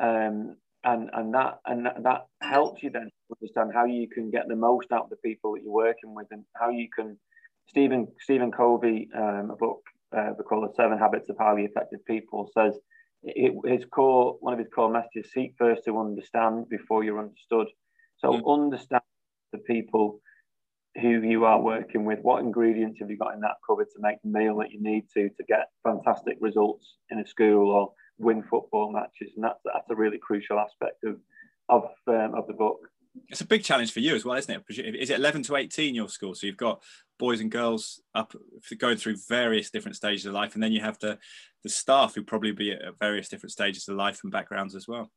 um, 0.00 0.56
and 0.84 1.10
and 1.12 1.34
that 1.34 1.58
and 1.66 1.86
that 1.86 2.26
helps 2.40 2.82
you 2.82 2.90
then 2.90 3.10
understand 3.30 3.70
how 3.74 3.84
you 3.84 4.08
can 4.08 4.30
get 4.30 4.48
the 4.48 4.56
most 4.56 4.90
out 4.92 5.04
of 5.04 5.10
the 5.10 5.16
people 5.16 5.52
that 5.52 5.62
you're 5.62 5.72
working 5.72 6.14
with 6.14 6.26
and 6.30 6.44
how 6.56 6.70
you 6.70 6.88
can 6.94 7.18
Stephen 7.68 8.08
Stephen 8.20 8.50
Covey 8.50 9.08
um, 9.14 9.50
a 9.50 9.56
book 9.56 9.82
uh, 10.16 10.32
called 10.48 10.68
The 10.68 10.74
Seven 10.74 10.98
Habits 10.98 11.28
of 11.28 11.36
Highly 11.38 11.64
Effective 11.64 12.04
People 12.06 12.50
says 12.54 12.78
it, 13.22 13.52
his 13.66 13.84
core 13.84 14.36
one 14.40 14.54
of 14.54 14.58
his 14.58 14.68
core 14.74 14.90
messages 14.90 15.30
seek 15.32 15.54
first 15.58 15.84
to 15.84 15.98
understand 15.98 16.68
before 16.70 17.04
you're 17.04 17.20
understood 17.20 17.68
so 18.16 18.32
mm. 18.32 18.52
understand 18.52 19.02
the 19.52 19.58
people 19.58 20.20
who 21.00 21.22
you 21.22 21.44
are 21.44 21.60
working 21.60 22.04
with 22.04 22.18
what 22.22 22.42
ingredients 22.42 22.98
have 23.00 23.10
you 23.10 23.16
got 23.16 23.34
in 23.34 23.40
that 23.40 23.56
cupboard 23.66 23.86
to 23.94 24.00
make 24.00 24.16
the 24.22 24.30
meal 24.30 24.56
that 24.56 24.72
you 24.72 24.82
need 24.82 25.04
to 25.14 25.28
to 25.28 25.44
get 25.46 25.68
fantastic 25.84 26.36
results 26.40 26.96
in 27.10 27.18
a 27.18 27.26
school 27.26 27.70
or 27.70 27.92
win 28.20 28.42
football 28.42 28.92
matches, 28.92 29.32
and 29.34 29.44
that's 29.44 29.60
that's 29.64 29.90
a 29.90 29.94
really 29.94 30.18
crucial 30.18 30.58
aspect 30.58 31.04
of 31.04 31.16
of 31.68 31.84
um, 32.06 32.34
of 32.34 32.46
the 32.46 32.52
book. 32.52 32.78
It's 33.28 33.40
a 33.40 33.46
big 33.46 33.64
challenge 33.64 33.92
for 33.92 34.00
you 34.00 34.14
as 34.14 34.24
well, 34.24 34.36
isn't 34.36 34.54
it? 34.54 34.96
Is 34.96 35.10
it 35.10 35.18
11 35.18 35.42
to 35.44 35.56
18 35.56 35.96
your 35.96 36.08
school? 36.08 36.32
So 36.36 36.46
you've 36.46 36.56
got 36.56 36.80
boys 37.18 37.40
and 37.40 37.50
girls 37.50 38.00
up 38.14 38.32
going 38.78 38.98
through 38.98 39.16
various 39.28 39.68
different 39.70 39.96
stages 39.96 40.26
of 40.26 40.32
life, 40.32 40.54
and 40.54 40.62
then 40.62 40.72
you 40.72 40.80
have 40.80 40.98
the 41.00 41.18
the 41.64 41.68
staff 41.68 42.14
who 42.14 42.22
probably 42.22 42.52
be 42.52 42.72
at 42.72 42.98
various 42.98 43.28
different 43.28 43.52
stages 43.52 43.88
of 43.88 43.96
life 43.96 44.20
and 44.22 44.32
backgrounds 44.32 44.74
as 44.74 44.86
well. 44.86 45.10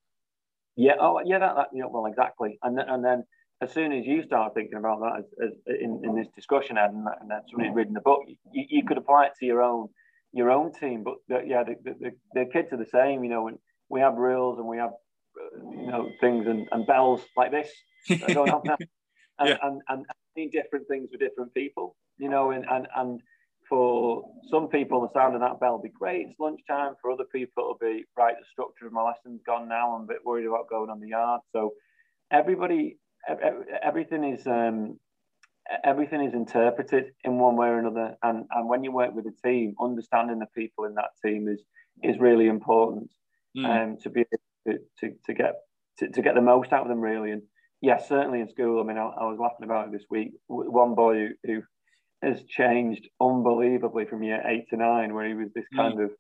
Yeah, 0.76 0.94
oh 1.00 1.22
yeah, 1.24 1.40
that, 1.40 1.56
that 1.56 1.68
you 1.74 1.82
know, 1.82 1.90
well 1.90 2.08
exactly, 2.08 2.58
and 2.64 2.78
then, 2.78 2.90
and 2.90 3.06
then 3.06 3.24
as 3.62 3.72
soon 3.72 3.94
as 3.94 4.06
you 4.06 4.24
start 4.24 4.54
thinking 4.54 4.78
about 4.78 5.00
that 5.00 5.20
as, 5.20 5.26
as 5.42 5.76
in, 5.80 6.02
in 6.04 6.16
this 6.16 6.28
discussion, 6.36 6.78
Ed, 6.78 6.92
and, 6.92 7.08
and 7.22 7.32
then 7.32 7.42
somebody 7.50 7.70
reading 7.70 7.94
the 7.94 8.02
book, 8.02 8.22
you, 8.28 8.66
you 8.70 8.84
could 8.84 8.98
apply 8.98 9.28
it 9.28 9.34
to 9.40 9.46
your 9.46 9.62
own 9.62 9.88
your 10.34 10.52
own 10.52 10.74
team. 10.74 11.04
But 11.04 11.16
the, 11.28 11.42
yeah, 11.46 11.64
the, 11.64 11.76
the, 11.84 12.12
the, 12.34 12.46
kids 12.52 12.74
are 12.74 12.78
the 12.78 12.86
same. 12.86 13.24
You 13.24 13.30
know, 13.30 13.48
and 13.48 13.58
we 13.90 14.02
have 14.02 14.16
rules 14.16 14.60
and 14.60 14.68
we 14.68 14.78
have 14.78 14.92
uh, 14.92 15.72
you 15.72 15.88
know 15.88 16.10
things 16.20 16.48
and, 16.48 16.68
and 16.72 16.86
bells 16.86 17.22
like 17.38 17.52
this 17.52 17.70
going 18.34 18.52
off 18.52 18.64
now, 18.66 18.78
and, 19.40 19.50
yeah. 19.50 19.58
and, 19.62 19.82
and, 19.88 20.06
and 20.36 20.52
different 20.52 20.88
things 20.88 21.10
for 21.12 21.18
different 21.18 21.54
people. 21.54 21.96
You 22.18 22.30
know, 22.30 22.52
and 22.52 22.66
and 22.70 22.88
and 22.96 23.22
for 23.70 24.24
some 24.52 24.68
people, 24.68 25.02
the 25.02 25.20
sound 25.20 25.36
of 25.36 25.42
that 25.42 25.60
bell 25.60 25.74
will 25.74 25.82
be 25.82 25.90
great. 25.90 26.28
It's 26.28 26.40
lunchtime. 26.40 26.94
For 27.02 27.12
other 27.12 27.26
people, 27.32 27.64
it'll 27.64 27.78
be 27.80 28.06
right. 28.18 28.36
The 28.38 28.46
structure 28.52 28.88
of 28.88 28.94
my 28.94 29.04
lesson's 29.04 29.42
gone 29.46 29.68
now. 29.70 29.96
I'm 29.96 30.04
a 30.04 30.08
bit 30.08 30.26
worried 30.26 30.46
about 30.46 30.70
going 30.70 30.90
on 30.90 31.00
the 31.00 31.10
yard. 31.10 31.42
So 31.54 31.74
everybody, 32.32 32.98
everything 33.82 34.24
is 34.24 34.46
um, 34.48 35.00
everything 35.84 36.24
is 36.24 36.34
interpreted 36.34 37.12
in 37.24 37.40
one 37.40 37.56
way 37.56 37.68
or 37.68 37.80
another. 37.80 38.16
And, 38.24 38.46
and 38.52 38.70
when 38.70 38.84
you 38.84 38.92
work 38.92 39.14
with 39.14 39.26
a 39.26 39.48
team, 39.48 39.76
understanding 39.82 40.40
the 40.40 40.48
people 40.56 40.86
in 40.86 40.96
that 40.96 41.12
team 41.24 41.48
is 41.48 41.62
is 42.02 42.20
really 42.20 42.48
important 42.48 43.10
mm. 43.56 43.66
um, 43.66 43.98
to 44.02 44.10
be 44.10 44.22
able 44.22 44.80
to, 44.80 44.80
to, 45.00 45.16
to 45.26 45.34
get 45.34 45.54
to, 46.00 46.10
to, 46.10 46.22
get 46.24 46.34
the 46.34 46.42
most 46.42 46.74
out 46.74 46.82
of 46.82 46.88
them 46.88 47.02
really. 47.02 47.32
And 47.32 47.44
yes, 47.82 48.10
certainly 48.10 48.40
in 48.42 48.50
school. 48.50 48.82
I 48.82 48.84
mean, 48.84 48.98
I, 48.98 49.04
I 49.06 49.26
was 49.26 49.38
laughing 49.40 49.64
about 49.64 49.88
it 49.88 49.92
this 49.92 50.06
week. 50.10 50.32
One 50.48 50.96
boy 50.96 51.14
who, 51.16 51.30
who 51.44 51.62
has 52.24 52.44
changed 52.46 53.08
unbelievably 53.22 54.06
from 54.06 54.24
year 54.24 54.42
eight 54.48 54.70
to 54.70 54.78
nine, 54.78 55.14
where 55.14 55.28
he 55.28 55.34
was 55.34 55.50
this 55.54 55.66
kind 55.76 56.00
mm. 56.00 56.06
of 56.06 56.12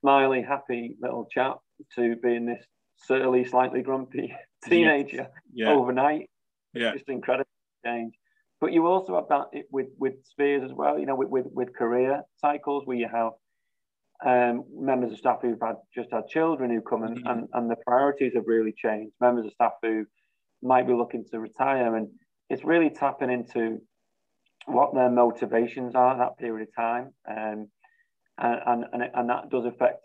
smiley, 0.00 0.42
happy 0.42 0.96
little 1.00 1.26
chap, 1.30 1.58
to 1.94 2.16
being 2.16 2.46
this 2.46 2.64
surly, 2.96 3.44
slightly 3.44 3.82
grumpy 3.82 4.34
teenager 4.64 5.28
yeah. 5.52 5.70
overnight. 5.70 6.28
Yeah, 6.74 6.92
just 6.92 7.08
incredible 7.08 7.48
change. 7.84 8.14
But 8.60 8.72
you 8.72 8.86
also 8.86 9.14
have 9.14 9.28
that 9.28 9.62
with 9.70 9.88
with 9.98 10.14
Speirs 10.32 10.64
as 10.64 10.72
well. 10.72 10.98
You 10.98 11.06
know, 11.06 11.14
with 11.14 11.28
with, 11.28 11.46
with 11.52 11.76
career 11.76 12.22
cycles 12.40 12.82
where 12.86 12.96
you 12.96 13.08
have 13.12 13.32
um, 14.24 14.64
members 14.74 15.12
of 15.12 15.18
staff 15.18 15.38
who've 15.42 15.60
had 15.60 15.76
just 15.94 16.08
had 16.12 16.26
children 16.28 16.70
who 16.70 16.80
come 16.80 17.04
and, 17.04 17.18
mm-hmm. 17.18 17.28
and, 17.28 17.48
and 17.52 17.70
the 17.70 17.76
priorities 17.86 18.32
have 18.34 18.44
really 18.46 18.74
changed. 18.76 19.12
Members 19.20 19.46
of 19.46 19.52
staff 19.52 19.72
who 19.82 20.06
might 20.62 20.86
be 20.86 20.92
looking 20.92 21.24
to 21.30 21.38
retire, 21.38 21.94
and 21.94 22.08
it's 22.50 22.64
really 22.64 22.90
tapping 22.90 23.30
into 23.30 23.78
what 24.66 24.92
their 24.94 25.10
motivations 25.10 25.94
are 25.94 26.12
at 26.12 26.18
that 26.18 26.38
period 26.38 26.68
of 26.68 26.74
time, 26.74 27.10
um, 27.30 27.68
and, 28.38 28.84
and 28.92 29.04
and 29.14 29.30
that 29.30 29.50
does 29.50 29.64
affect 29.66 30.04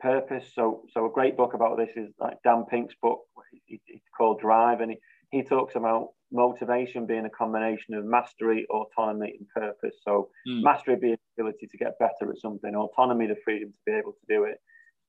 purpose. 0.00 0.44
So 0.54 0.84
so 0.92 1.06
a 1.06 1.10
great 1.10 1.36
book 1.36 1.54
about 1.54 1.78
this 1.78 1.90
is 1.96 2.14
like 2.20 2.36
Dan 2.44 2.64
Pink's 2.70 2.94
book. 3.02 3.20
It's 3.66 4.04
called 4.16 4.40
Drive, 4.40 4.80
and 4.80 4.92
he, 4.92 4.98
he 5.30 5.42
talks 5.42 5.74
about 5.74 6.08
motivation 6.32 7.06
being 7.06 7.24
a 7.24 7.30
combination 7.30 7.94
of 7.94 8.04
mastery, 8.04 8.66
autonomy, 8.70 9.38
and 9.38 9.48
purpose. 9.48 9.96
So 10.02 10.30
mm. 10.48 10.62
mastery 10.62 10.96
being 10.96 11.16
the 11.36 11.42
ability 11.42 11.66
to 11.66 11.76
get 11.76 11.98
better 11.98 12.30
at 12.30 12.38
something, 12.38 12.74
autonomy, 12.74 13.26
the 13.26 13.36
freedom 13.44 13.70
to 13.70 13.78
be 13.86 13.92
able 13.92 14.12
to 14.12 14.26
do 14.28 14.44
it, 14.44 14.58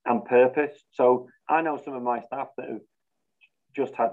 and 0.05 0.23
purpose. 0.25 0.73
So 0.91 1.27
I 1.49 1.61
know 1.61 1.79
some 1.83 1.93
of 1.93 2.03
my 2.03 2.21
staff 2.21 2.47
that 2.57 2.69
have 2.69 2.81
just 3.75 3.93
had 3.95 4.11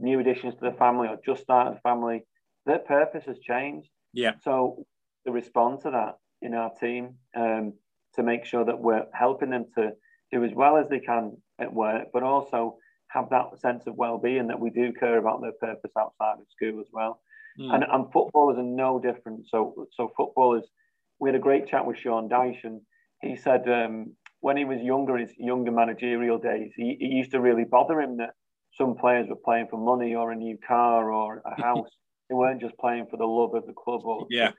new 0.00 0.20
additions 0.20 0.54
to 0.56 0.70
the 0.70 0.76
family 0.76 1.08
or 1.08 1.18
just 1.24 1.42
started 1.42 1.80
family. 1.82 2.24
Their 2.66 2.80
purpose 2.80 3.24
has 3.26 3.38
changed. 3.38 3.88
Yeah. 4.12 4.32
So 4.42 4.84
to 5.26 5.32
respond 5.32 5.80
to 5.82 5.90
that 5.90 6.16
in 6.42 6.54
our 6.54 6.70
team, 6.80 7.14
um, 7.36 7.74
to 8.14 8.22
make 8.22 8.44
sure 8.44 8.64
that 8.64 8.78
we're 8.78 9.06
helping 9.12 9.50
them 9.50 9.66
to 9.76 9.92
do 10.32 10.44
as 10.44 10.52
well 10.54 10.76
as 10.76 10.88
they 10.88 11.00
can 11.00 11.36
at 11.60 11.72
work, 11.72 12.08
but 12.12 12.22
also 12.22 12.76
have 13.08 13.30
that 13.30 13.58
sense 13.60 13.86
of 13.86 13.96
well-being 13.96 14.48
that 14.48 14.60
we 14.60 14.70
do 14.70 14.92
care 14.92 15.18
about 15.18 15.40
their 15.40 15.52
purpose 15.52 15.92
outside 15.98 16.34
of 16.34 16.46
school 16.50 16.80
as 16.80 16.86
well. 16.92 17.20
Mm. 17.58 17.74
And, 17.74 17.84
and 17.90 18.12
footballers 18.12 18.58
are 18.58 18.62
no 18.62 18.98
different. 18.98 19.46
So 19.48 19.88
so 19.92 20.12
footballers, 20.16 20.64
we 21.18 21.28
had 21.28 21.36
a 21.36 21.42
great 21.42 21.66
chat 21.66 21.84
with 21.84 21.98
Sean 21.98 22.28
Dyche, 22.28 22.64
and 22.64 22.80
he 23.22 23.36
said 23.36 23.68
um, 23.68 24.14
when 24.40 24.56
he 24.56 24.64
was 24.64 24.80
younger, 24.80 25.16
his 25.16 25.32
younger 25.38 25.72
managerial 25.72 26.38
days, 26.38 26.72
he, 26.76 26.96
he 27.00 27.06
used 27.06 27.32
to 27.32 27.40
really 27.40 27.64
bother 27.64 28.00
him 28.00 28.18
that 28.18 28.34
some 28.72 28.96
players 28.96 29.28
were 29.28 29.36
playing 29.36 29.66
for 29.68 29.78
money 29.78 30.14
or 30.14 30.30
a 30.30 30.36
new 30.36 30.56
car 30.66 31.10
or 31.10 31.42
a 31.44 31.60
house. 31.62 31.90
they 32.28 32.34
weren't 32.34 32.60
just 32.60 32.76
playing 32.78 33.06
for 33.10 33.16
the 33.16 33.24
love 33.24 33.54
of 33.54 33.66
the 33.66 33.72
club. 33.72 34.02
Or, 34.04 34.26
yeah. 34.30 34.52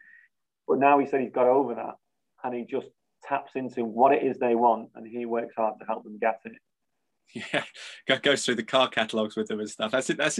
But 0.67 0.79
now 0.79 0.99
he 0.99 1.07
said 1.07 1.21
he's 1.21 1.31
got 1.31 1.47
over 1.47 1.75
that, 1.75 1.95
and 2.43 2.53
he 2.53 2.65
just 2.69 2.87
taps 3.23 3.51
into 3.55 3.83
what 3.85 4.13
it 4.13 4.23
is 4.23 4.37
they 4.37 4.55
want, 4.55 4.89
and 4.95 5.07
he 5.07 5.25
works 5.25 5.55
hard 5.55 5.75
to 5.79 5.85
help 5.85 6.03
them 6.03 6.17
get 6.19 6.39
it. 6.45 6.53
yeah, 7.53 7.63
goes 8.21 8.43
through 8.43 8.55
the 8.55 8.63
car 8.63 8.89
catalogs 8.89 9.35
with 9.35 9.47
them 9.47 9.59
and 9.59 9.69
stuff. 9.69 9.91
That's 9.91 10.07
that's 10.07 10.39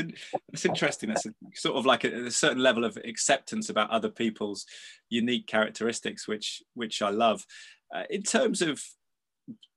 that's 0.52 0.66
interesting. 0.66 1.10
That's 1.10 1.26
a, 1.26 1.34
sort 1.54 1.78
of 1.78 1.86
like 1.86 2.04
a, 2.04 2.26
a, 2.26 2.32
certain 2.32 2.64
level 2.64 2.84
of 2.84 2.98
acceptance 2.98 3.70
about 3.70 3.92
other 3.92 4.10
people's 4.10 4.66
unique 5.10 5.46
characteristics, 5.48 6.28
which 6.28 6.64
which 6.74 7.02
I 7.02 7.10
love. 7.10 7.46
Uh, 7.94 8.04
in 8.10 8.24
terms 8.24 8.62
of 8.62 8.84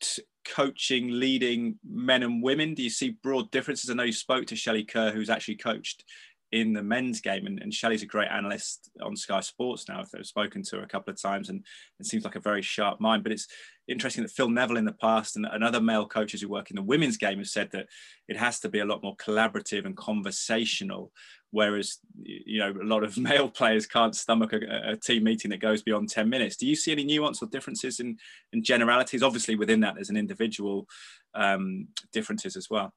t- 0.01 0.22
coaching, 0.46 1.09
leading 1.11 1.79
men 1.88 2.22
and 2.22 2.42
women, 2.42 2.75
do 2.75 2.83
you 2.83 2.90
see 2.90 3.16
broad 3.22 3.51
differences? 3.51 3.90
I 3.90 3.94
know 3.94 4.03
you 4.05 4.12
spoke 4.12 4.46
to 4.46 4.57
Shelley 4.57 4.85
Kerr, 4.85 5.11
who's 5.11 5.31
actually 5.31 5.57
coached 5.57 6.05
in 6.53 6.75
the 6.75 6.83
men's 6.83 7.20
game. 7.20 7.46
And, 7.46 7.61
and 7.61 7.72
Shelley's 7.72 8.03
a 8.03 8.07
great 8.07 8.29
analyst 8.29 8.90
on 9.03 9.16
Sky 9.16 9.40
Sports 9.40 9.88
now. 9.88 10.01
I've 10.01 10.27
spoken 10.27 10.62
to 10.64 10.77
her 10.77 10.83
a 10.83 10.88
couple 10.88 11.12
of 11.12 11.20
times 11.20 11.48
and 11.48 11.64
it 11.98 12.07
seems 12.07 12.25
like 12.25 12.37
a 12.37 12.40
very 12.40 12.62
sharp 12.62 13.01
mind. 13.01 13.22
But 13.22 13.33
it's 13.33 13.48
interesting 13.88 14.23
that 14.23 14.31
Phil 14.31 14.49
Neville 14.49 14.77
in 14.77 14.85
the 14.85 14.92
past 14.92 15.37
and, 15.37 15.47
and 15.47 15.64
other 15.64 15.81
male 15.81 16.07
coaches 16.07 16.40
who 16.40 16.49
work 16.49 16.71
in 16.71 16.77
the 16.77 16.83
women's 16.83 17.16
game 17.16 17.38
have 17.38 17.49
said 17.49 17.71
that 17.73 17.87
it 18.29 18.37
has 18.37 18.61
to 18.61 18.68
be 18.68 18.79
a 18.79 18.85
lot 18.85 19.03
more 19.03 19.16
collaborative 19.16 19.85
and 19.85 19.97
conversational. 19.97 21.12
Whereas, 21.51 21.99
you 22.23 22.59
know, 22.59 22.71
a 22.71 22.85
lot 22.85 23.05
of 23.05 23.18
male 23.18 23.49
players 23.49 23.87
can't 23.87 24.16
stomach 24.16 24.53
a, 24.53 24.92
a 24.92 24.97
team 24.97 25.25
meeting 25.25 25.51
that 25.51 25.61
goes 25.61 25.83
beyond 25.83 26.09
10 26.09 26.29
minutes. 26.29 26.57
Do 26.57 26.66
you 26.66 26.77
see 26.77 26.92
any 26.92 27.05
nuance 27.05 27.42
or 27.42 27.47
differences 27.47 28.01
in, 28.01 28.18
in 28.53 28.62
generalities? 28.62 29.23
Obviously, 29.23 29.57
within 29.57 29.81
that, 29.81 29.95
there's 29.95 30.11
an 30.11 30.16
individual 30.16 30.87
um, 31.35 31.88
differences 32.12 32.57
as 32.57 32.68
well. 32.71 32.92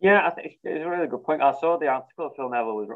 Yeah, 0.00 0.26
I 0.26 0.30
think 0.30 0.54
it's 0.64 0.84
a 0.84 0.88
really 0.88 1.08
good 1.08 1.24
point. 1.24 1.42
I 1.42 1.52
saw 1.60 1.78
the 1.78 1.88
article 1.88 2.32
Phil 2.34 2.48
Neville 2.48 2.76
was 2.76 2.88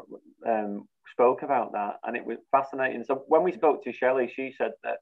um, 0.47 0.87
spoke 1.11 1.43
about 1.43 1.71
that, 1.73 1.99
and 2.03 2.17
it 2.17 2.25
was 2.25 2.37
fascinating. 2.51 3.03
So 3.03 3.23
when 3.27 3.43
we 3.43 3.51
spoke 3.51 3.83
to 3.83 3.93
Shelley, 3.93 4.31
she 4.35 4.55
said 4.57 4.71
that 4.83 4.97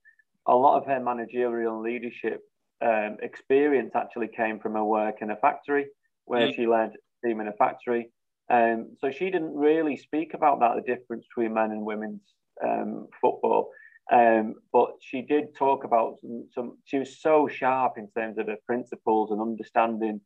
a 0.47 0.55
lot 0.55 0.77
of 0.77 0.87
her 0.87 0.99
managerial 0.99 1.81
leadership 1.81 2.41
um, 2.81 3.17
experience 3.21 3.93
actually 3.95 4.29
came 4.35 4.59
from 4.59 4.73
her 4.73 4.83
work 4.83 5.21
in 5.21 5.31
a 5.31 5.37
factory, 5.37 5.87
where 6.25 6.47
mm. 6.47 6.55
she 6.55 6.67
led 6.67 6.91
a 6.91 7.27
team 7.27 7.39
in 7.39 7.47
a 7.47 7.53
factory. 7.53 8.09
Um, 8.49 8.95
so 8.99 9.09
she 9.09 9.29
didn't 9.29 9.55
really 9.55 9.97
speak 9.97 10.33
about 10.33 10.59
that, 10.59 10.75
the 10.75 10.95
difference 10.95 11.25
between 11.33 11.53
men 11.53 11.71
and 11.71 11.85
women's 11.85 12.21
um, 12.63 13.07
football. 13.21 13.69
Um, 14.11 14.55
but 14.73 14.89
she 14.99 15.21
did 15.21 15.55
talk 15.55 15.85
about 15.85 16.17
some, 16.19 16.47
some, 16.53 16.77
she 16.83 16.99
was 16.99 17.21
so 17.21 17.47
sharp 17.47 17.93
in 17.97 18.09
terms 18.17 18.37
of 18.37 18.47
her 18.47 18.57
principles 18.67 19.31
and 19.31 19.41
understanding 19.41 20.19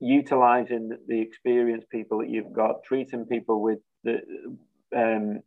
utilizing 0.00 0.90
the 1.06 1.20
experienced 1.20 1.88
people 1.90 2.18
that 2.18 2.30
you've 2.30 2.52
got, 2.52 2.82
treating 2.84 3.26
people 3.26 3.62
with 3.62 3.78
the 4.02 4.18
um, 4.96 5.40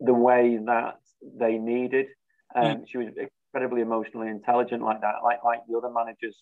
the 0.00 0.14
way 0.14 0.58
that 0.64 0.96
they 1.38 1.58
needed. 1.58 2.06
Um, 2.54 2.64
mm. 2.64 2.88
She 2.88 2.98
was 2.98 3.08
incredibly 3.52 3.82
emotionally 3.82 4.28
intelligent, 4.28 4.82
like 4.82 5.00
that, 5.00 5.16
like 5.22 5.44
like 5.44 5.60
the 5.68 5.76
other 5.76 5.90
managers 5.90 6.36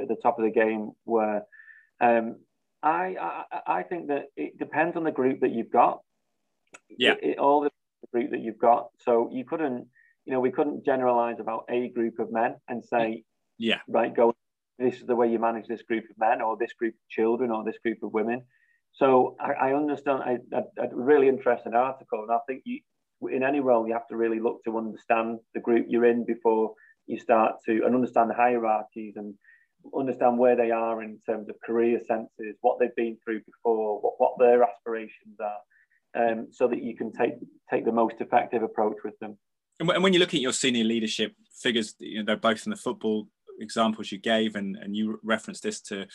at 0.00 0.08
the 0.08 0.16
top 0.16 0.38
of 0.38 0.44
the 0.44 0.50
game 0.50 0.92
were. 1.04 1.42
Um, 2.00 2.36
I, 2.82 3.16
I, 3.18 3.78
I 3.78 3.82
think 3.82 4.08
that 4.08 4.26
it 4.36 4.58
depends 4.58 4.96
on 4.96 5.04
the 5.04 5.10
group 5.10 5.40
that 5.40 5.52
you've 5.52 5.70
got. 5.70 6.00
Yeah, 6.98 7.12
it, 7.12 7.18
it, 7.22 7.38
all 7.38 7.62
the 7.62 7.70
group 8.12 8.30
that 8.32 8.40
you've 8.40 8.58
got. 8.58 8.88
So 8.98 9.30
you 9.32 9.44
couldn't, 9.44 9.86
you 10.26 10.32
know, 10.32 10.40
we 10.40 10.50
couldn't 10.50 10.84
generalize 10.84 11.40
about 11.40 11.64
a 11.70 11.88
group 11.88 12.18
of 12.18 12.30
men 12.30 12.56
and 12.68 12.84
say, 12.84 13.24
yeah, 13.58 13.78
right, 13.88 14.14
go 14.14 14.34
this 14.78 14.96
is 14.96 15.06
the 15.06 15.14
way 15.14 15.30
you 15.30 15.38
manage 15.38 15.66
this 15.66 15.82
group 15.82 16.04
of 16.10 16.18
men 16.18 16.42
or 16.42 16.56
this 16.56 16.72
group 16.72 16.94
of 16.94 17.08
children 17.08 17.50
or 17.50 17.64
this 17.64 17.78
group 17.82 18.02
of 18.02 18.12
women. 18.12 18.42
So 18.92 19.36
I, 19.40 19.52
I 19.52 19.74
understand 19.74 20.22
I, 20.22 20.38
a 20.78 20.88
really 20.92 21.28
interesting 21.28 21.74
article, 21.74 22.22
and 22.22 22.30
I 22.30 22.38
think 22.46 22.62
you, 22.64 22.80
in 23.28 23.42
any 23.42 23.60
role 23.60 23.86
you 23.86 23.92
have 23.92 24.08
to 24.08 24.16
really 24.16 24.40
look 24.40 24.62
to 24.64 24.78
understand 24.78 25.38
the 25.54 25.60
group 25.60 25.86
you're 25.88 26.04
in 26.06 26.24
before 26.24 26.74
you 27.06 27.18
start 27.18 27.56
to 27.66 27.82
and 27.84 27.94
understand 27.94 28.30
the 28.30 28.34
hierarchies 28.34 29.14
and 29.16 29.34
understand 29.96 30.38
where 30.38 30.56
they 30.56 30.70
are 30.70 31.02
in 31.02 31.18
terms 31.26 31.48
of 31.48 31.56
career 31.64 32.00
senses, 32.06 32.56
what 32.62 32.78
they've 32.78 32.96
been 32.96 33.18
through 33.22 33.40
before, 33.40 34.00
what, 34.00 34.14
what 34.18 34.32
their 34.38 34.62
aspirations 34.62 35.38
are, 35.40 36.30
um, 36.30 36.48
so 36.50 36.68
that 36.68 36.82
you 36.82 36.96
can 36.96 37.12
take 37.12 37.34
take 37.70 37.84
the 37.84 37.92
most 37.92 38.16
effective 38.20 38.62
approach 38.62 38.96
with 39.04 39.18
them. 39.18 39.36
And 39.80 39.88
when 39.88 40.12
you're 40.12 40.20
looking 40.20 40.38
at 40.38 40.42
your 40.42 40.52
senior 40.52 40.84
leadership 40.84 41.34
figures, 41.52 41.94
you 41.98 42.18
know, 42.18 42.24
they're 42.24 42.36
both 42.36 42.64
in 42.64 42.70
the 42.70 42.76
football 42.76 43.28
examples 43.60 44.12
you 44.12 44.18
gave, 44.18 44.54
and, 44.54 44.76
and 44.76 44.96
you 44.96 45.18
referenced 45.22 45.62
this 45.62 45.80
to 45.82 46.06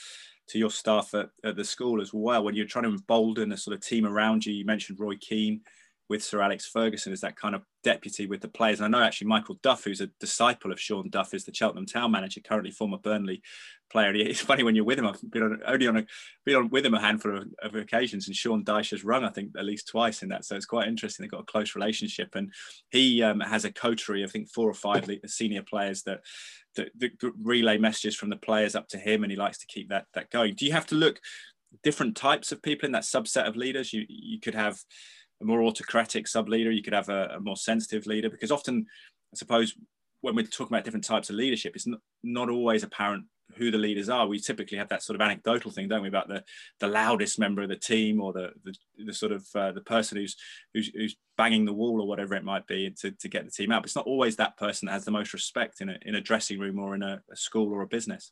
to 0.48 0.58
your 0.58 0.72
staff 0.72 1.14
at, 1.14 1.30
at 1.44 1.56
the 1.56 1.64
school 1.64 2.02
as 2.02 2.12
well. 2.14 2.44
When 2.44 2.56
you're 2.56 2.66
trying 2.66 2.86
to 2.86 2.90
embolden 2.90 3.52
a 3.52 3.58
sort 3.58 3.76
of 3.76 3.86
team 3.86 4.06
around 4.06 4.46
you, 4.46 4.54
you 4.54 4.66
mentioned 4.66 5.00
Roy 5.00 5.16
Keane 5.20 5.62
with 6.10 6.24
Sir 6.24 6.42
Alex 6.42 6.66
Ferguson 6.66 7.14
as 7.14 7.22
that 7.22 7.36
kind 7.36 7.54
of 7.54 7.62
deputy 7.84 8.26
with 8.26 8.42
the 8.42 8.48
players. 8.48 8.80
And 8.80 8.94
I 8.94 8.98
know 8.98 9.06
actually 9.06 9.28
Michael 9.28 9.60
Duff, 9.62 9.84
who's 9.84 10.02
a 10.02 10.10
disciple 10.20 10.72
of 10.72 10.80
Sean 10.80 11.10
Duff, 11.10 11.36
is 11.36 11.46
the 11.46 11.54
Cheltenham 11.54 11.86
Town 11.86 12.12
manager, 12.12 12.42
currently 12.42 12.72
former 12.72 12.98
Burnley 12.98 13.44
player. 13.92 14.12
It's 14.16 14.42
funny 14.42 14.64
when 14.64 14.76
you're 14.76 14.86
with 14.86 14.98
him. 14.98 15.06
I've 15.06 15.22
been 15.30 15.44
on, 15.44 15.60
only 15.66 15.88
on 15.88 15.98
a, 15.98 16.06
been 16.46 16.56
on 16.56 16.70
with 16.70 16.86
him 16.86 16.96
a 16.96 17.00
handful 17.00 17.38
of, 17.38 17.48
of, 17.62 17.76
occasions, 17.76 18.28
and 18.28 18.36
Sean 18.36 18.64
Dyche 18.64 18.92
has 18.92 19.04
rung 19.04 19.24
I 19.24 19.30
think 19.30 19.52
at 19.58 19.66
least 19.66 19.88
twice 19.88 20.24
in 20.24 20.30
that. 20.30 20.46
So 20.46 20.56
it's 20.56 20.66
quite 20.66 20.88
interesting. 20.88 21.24
They've 21.24 21.32
got 21.32 21.42
a 21.42 21.52
close 21.52 21.76
relationship, 21.76 22.36
and 22.36 22.52
he 22.90 23.22
um, 23.22 23.40
has 23.40 23.66
a 23.66 23.72
coterie. 23.72 24.24
I 24.24 24.28
think 24.28 24.50
four 24.50 24.70
or 24.70 24.74
five 24.74 25.10
senior 25.28 25.64
players 25.64 26.04
that, 26.04 26.22
that, 26.76 26.90
that 27.00 27.12
relay 27.42 27.78
messages 27.78 28.16
from 28.16 28.30
the 28.30 28.36
players 28.36 28.76
up 28.76 28.88
to 28.90 28.98
him, 28.98 29.24
and 29.24 29.32
he 29.32 29.38
likes 29.38 29.60
to 29.60 29.68
keep 29.68 29.90
that 29.90 30.06
that 30.16 30.32
going. 30.32 30.56
Do 30.56 30.66
you 30.66 30.72
have 30.72 30.88
to 30.88 30.96
look 30.96 31.20
different 31.84 32.18
types 32.18 32.52
of 32.52 32.64
people 32.64 32.88
in 32.88 32.94
that 32.94 33.04
subset 33.04 33.48
of 33.48 33.56
leaders? 33.56 33.94
You 33.94 34.06
you 34.08 34.40
could 34.40 34.56
have 34.56 34.80
a 35.42 35.46
more 35.46 35.64
autocratic 35.64 36.28
sub 36.28 36.50
leader, 36.50 36.72
you 36.72 36.84
could 36.84 36.94
have 36.94 37.10
a, 37.10 37.36
a, 37.36 37.40
more 37.40 37.58
sensitive 37.58 38.06
leader, 38.06 38.30
because 38.30 38.52
often, 38.52 38.86
I 39.34 39.36
suppose, 39.38 39.76
when 40.22 40.36
we're 40.36 40.46
talking 40.46 40.74
about 40.74 40.84
different 40.84 41.06
types 41.06 41.30
of 41.30 41.36
leadership, 41.36 41.76
it's 41.76 41.88
not, 41.88 42.00
not 42.24 42.50
always 42.50 42.84
apparent 42.84 43.26
who 43.56 43.72
the 43.72 43.78
leaders 43.78 44.10
are. 44.10 44.28
We 44.28 44.40
typically 44.40 44.78
have 44.78 44.90
that 44.90 45.02
sort 45.02 45.16
of 45.16 45.22
anecdotal 45.22 45.72
thing, 45.72 45.88
don't 45.88 46.02
we, 46.02 46.08
about 46.08 46.28
the 46.28 46.44
the 46.80 46.88
loudest 46.88 47.40
member 47.40 47.62
of 47.62 47.70
the 47.70 47.76
team 47.76 48.22
or 48.22 48.34
the 48.34 48.52
the, 48.64 48.76
the 49.06 49.14
sort 49.14 49.32
of 49.32 49.48
uh, 49.56 49.72
the 49.72 49.82
person 49.82 50.18
who's, 50.18 50.36
who's 50.74 50.88
who's 50.94 51.16
banging 51.38 51.66
the 51.66 51.74
wall 51.74 52.02
or 52.02 52.08
whatever 52.08 52.36
it 52.36 52.44
might 52.44 52.68
be 52.68 52.94
to, 53.02 53.12
to 53.12 53.28
get 53.28 53.46
the 53.46 53.52
team 53.52 53.72
out. 53.72 53.82
But 53.82 53.88
it's 53.88 53.96
not 53.96 54.06
always 54.06 54.36
that 54.36 54.58
person 54.58 54.86
that 54.86 54.94
has 54.94 55.06
the 55.06 55.12
most 55.12 55.34
respect 55.34 55.82
in 55.82 55.90
a 55.90 55.98
in 56.04 56.16
a 56.16 56.22
dressing 56.22 56.60
room 56.60 56.80
or 56.80 56.96
in 56.96 57.02
a, 57.02 57.22
a 57.32 57.36
school 57.36 57.74
or 57.74 57.82
a 57.82 57.88
business. 57.88 58.32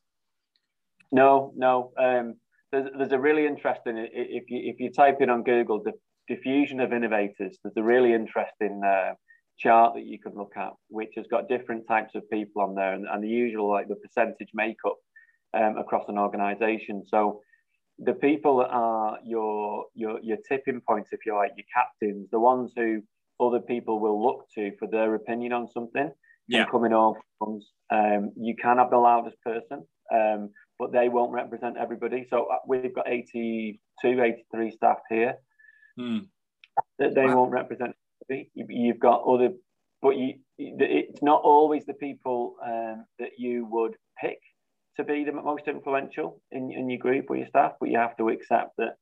No, 1.12 1.54
no. 1.56 1.94
Um, 1.98 2.36
there's, 2.72 2.90
there's 2.98 3.12
a 3.14 3.20
really 3.20 3.46
interesting 3.46 3.98
if 3.98 4.50
you 4.50 4.72
if 4.72 4.80
you 4.80 4.92
type 4.92 5.22
in 5.22 5.30
on 5.30 5.44
Google 5.44 5.82
the 5.82 5.94
diffusion 6.28 6.80
of 6.80 6.94
innovators. 6.94 7.58
There's 7.64 7.78
a 7.78 7.84
really 7.84 8.14
interesting 8.14 8.82
uh, 8.86 9.14
chart 9.58 9.96
that 9.96 10.06
you 10.06 10.20
can 10.20 10.34
look 10.36 10.54
at, 10.58 10.74
which 10.90 11.14
has 11.16 11.26
got 11.28 11.50
different 11.50 11.88
types 11.88 12.16
of 12.16 12.30
people 12.30 12.62
on 12.62 12.76
there 12.76 12.94
and, 12.94 13.06
and 13.08 13.24
the 13.24 13.28
usual 13.30 13.70
like 13.70 13.88
the 13.88 13.96
percentage 13.96 14.50
makeup 14.54 14.98
um, 15.54 15.78
across 15.78 16.06
an 16.08 16.18
organization. 16.18 17.04
So 17.08 17.42
the 18.00 18.14
people 18.14 18.58
that 18.58 18.70
are 18.70 19.18
your 19.26 19.86
your 19.96 20.20
your 20.22 20.38
tipping 20.48 20.82
points, 20.88 21.10
if 21.12 21.26
you 21.26 21.36
like, 21.36 21.52
your 21.58 21.66
captains, 21.74 22.28
the 22.32 22.40
ones 22.40 22.72
who 22.76 23.02
other 23.40 23.60
people 23.60 24.00
will 24.00 24.22
look 24.22 24.46
to 24.56 24.72
for 24.78 24.88
their 24.88 25.16
opinion 25.16 25.54
on 25.54 25.68
something. 25.68 26.12
Yeah. 26.50 26.66
Coming 26.72 26.94
off, 26.94 27.18
um, 27.42 28.32
you 28.38 28.56
can 28.56 28.78
have 28.78 28.90
the 28.90 28.98
loudest 28.98 29.36
person, 29.44 29.86
um, 30.14 30.52
but 30.80 30.94
they 30.94 31.10
won't 31.10 31.34
represent 31.34 31.76
everybody. 31.78 32.26
So 32.30 32.46
uh, 32.46 32.60
we've 32.66 32.96
got 32.96 33.10
82, 33.10 34.22
83 34.22 34.72
staff 34.72 34.98
here. 35.10 35.36
Hmm. 35.98 36.20
That 37.00 37.16
they 37.16 37.26
won't 37.26 37.52
represent. 37.52 37.96
You- 38.30 38.46
You've 38.54 39.00
got 39.00 39.24
other, 39.24 39.50
but 40.02 40.16
you, 40.18 40.36
it's 40.58 41.22
not 41.24 41.42
always 41.42 41.86
the 41.86 41.94
people 41.94 42.56
um, 42.66 43.06
that 43.20 43.32
you 43.38 43.66
would 43.70 43.96
pick 44.22 44.40
to 44.98 45.04
be 45.04 45.24
the 45.24 45.32
most 45.32 45.68
influential 45.68 46.42
in, 46.52 46.72
in 46.72 46.90
your 46.90 47.00
group 47.00 47.26
or 47.30 47.36
your 47.38 47.48
staff, 47.48 47.74
but 47.80 47.90
you 47.90 47.98
have 47.98 48.18
to 48.18 48.30
accept 48.30 48.72
that 48.78 48.96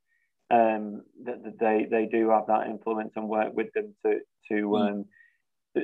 um, 0.52 1.02
that, 1.24 1.44
that 1.44 1.60
they 1.60 1.88
they 1.90 2.06
do 2.06 2.30
have 2.30 2.48
that 2.48 2.68
influence 2.68 3.14
and 3.16 3.28
work 3.28 3.54
with 3.54 3.72
them 3.74 3.96
to 4.06 4.20
to 4.50 4.56
Mm. 4.68 4.90
um, 4.90 5.06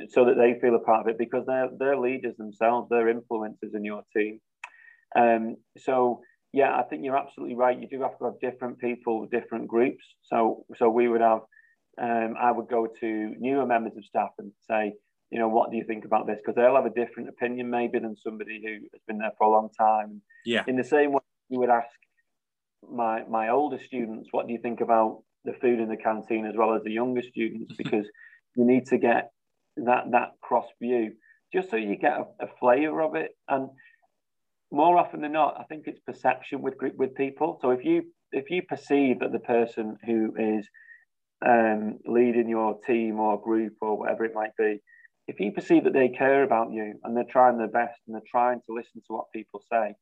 so 0.08 0.24
that 0.24 0.36
they 0.36 0.58
feel 0.60 0.74
a 0.74 0.78
part 0.78 1.02
of 1.02 1.08
it 1.08 1.18
because 1.18 1.44
they're 1.46 1.68
they're 1.78 1.98
leaders 1.98 2.36
themselves, 2.36 2.88
they're 2.88 3.12
influencers 3.12 3.74
in 3.74 3.84
your 3.84 4.02
team. 4.16 4.40
Um, 5.16 5.56
so 5.78 6.22
yeah, 6.52 6.76
I 6.76 6.82
think 6.82 7.04
you're 7.04 7.16
absolutely 7.16 7.56
right. 7.56 7.78
You 7.80 7.88
do 7.88 8.02
have 8.02 8.18
to 8.18 8.24
have 8.24 8.40
different 8.40 8.78
people, 8.78 9.26
different 9.26 9.68
groups. 9.68 10.04
So 10.24 10.64
so 10.76 10.88
we 10.88 11.08
would 11.08 11.20
have 11.20 11.40
um, 12.00 12.34
I 12.40 12.52
would 12.52 12.68
go 12.68 12.86
to 13.00 13.34
newer 13.38 13.66
members 13.66 13.96
of 13.96 14.04
staff 14.04 14.30
and 14.38 14.52
say, 14.68 14.94
you 15.30 15.38
know, 15.38 15.48
what 15.48 15.70
do 15.70 15.76
you 15.76 15.84
think 15.84 16.04
about 16.04 16.26
this? 16.26 16.38
Because 16.38 16.56
they'll 16.56 16.76
have 16.76 16.86
a 16.86 16.90
different 16.90 17.28
opinion 17.28 17.70
maybe 17.70 17.98
than 17.98 18.16
somebody 18.16 18.60
who 18.64 18.72
has 18.92 19.00
been 19.06 19.18
there 19.18 19.32
for 19.38 19.46
a 19.46 19.50
long 19.50 19.70
time. 19.78 20.20
Yeah. 20.44 20.64
In 20.66 20.76
the 20.76 20.84
same 20.84 21.12
way, 21.12 21.20
you 21.48 21.58
would 21.58 21.70
ask 21.70 21.88
my 22.90 23.24
my 23.28 23.48
older 23.48 23.78
students, 23.78 24.28
what 24.30 24.46
do 24.46 24.52
you 24.52 24.58
think 24.60 24.80
about 24.80 25.22
the 25.44 25.54
food 25.54 25.80
in 25.80 25.88
the 25.88 25.96
canteen 25.96 26.46
as 26.46 26.54
well 26.56 26.74
as 26.74 26.82
the 26.82 26.92
younger 26.92 27.22
students? 27.22 27.74
Because 27.78 28.06
you 28.56 28.66
need 28.66 28.86
to 28.86 28.98
get 28.98 29.30
that 29.78 30.10
that 30.10 30.32
cross 30.42 30.66
view 30.80 31.12
just 31.52 31.70
so 31.70 31.76
you 31.76 31.96
get 31.96 32.12
a, 32.12 32.24
a 32.44 32.48
flavour 32.60 33.02
of 33.02 33.14
it. 33.14 33.30
And 33.48 33.70
more 34.72 34.98
often 34.98 35.20
than 35.20 35.32
not, 35.32 35.56
I 35.60 35.64
think 35.64 35.86
it's 35.86 36.00
perception 36.00 36.62
with 36.62 36.78
group 36.78 36.96
with 36.96 37.14
people. 37.14 37.58
So 37.60 37.70
if 37.70 37.84
you 37.84 38.12
if 38.32 38.50
you 38.50 38.62
perceive 38.62 39.20
that 39.20 39.32
the 39.32 39.38
person 39.38 39.96
who 40.06 40.34
is 40.38 40.68
um, 41.46 41.98
leading 42.06 42.48
your 42.48 42.78
team 42.86 43.20
or 43.20 43.40
group 43.40 43.74
or 43.80 43.98
whatever 43.98 44.24
it 44.24 44.34
might 44.34 44.56
be, 44.56 44.80
if 45.28 45.38
you 45.40 45.52
perceive 45.52 45.84
that 45.84 45.92
they 45.92 46.08
care 46.08 46.42
about 46.42 46.72
you 46.72 46.94
and 47.04 47.16
they're 47.16 47.24
trying 47.24 47.58
their 47.58 47.68
best 47.68 48.00
and 48.06 48.14
they're 48.14 48.22
trying 48.30 48.60
to 48.66 48.74
listen 48.74 49.02
to 49.06 49.12
what 49.12 49.32
people 49.34 49.62
say, 49.70 49.94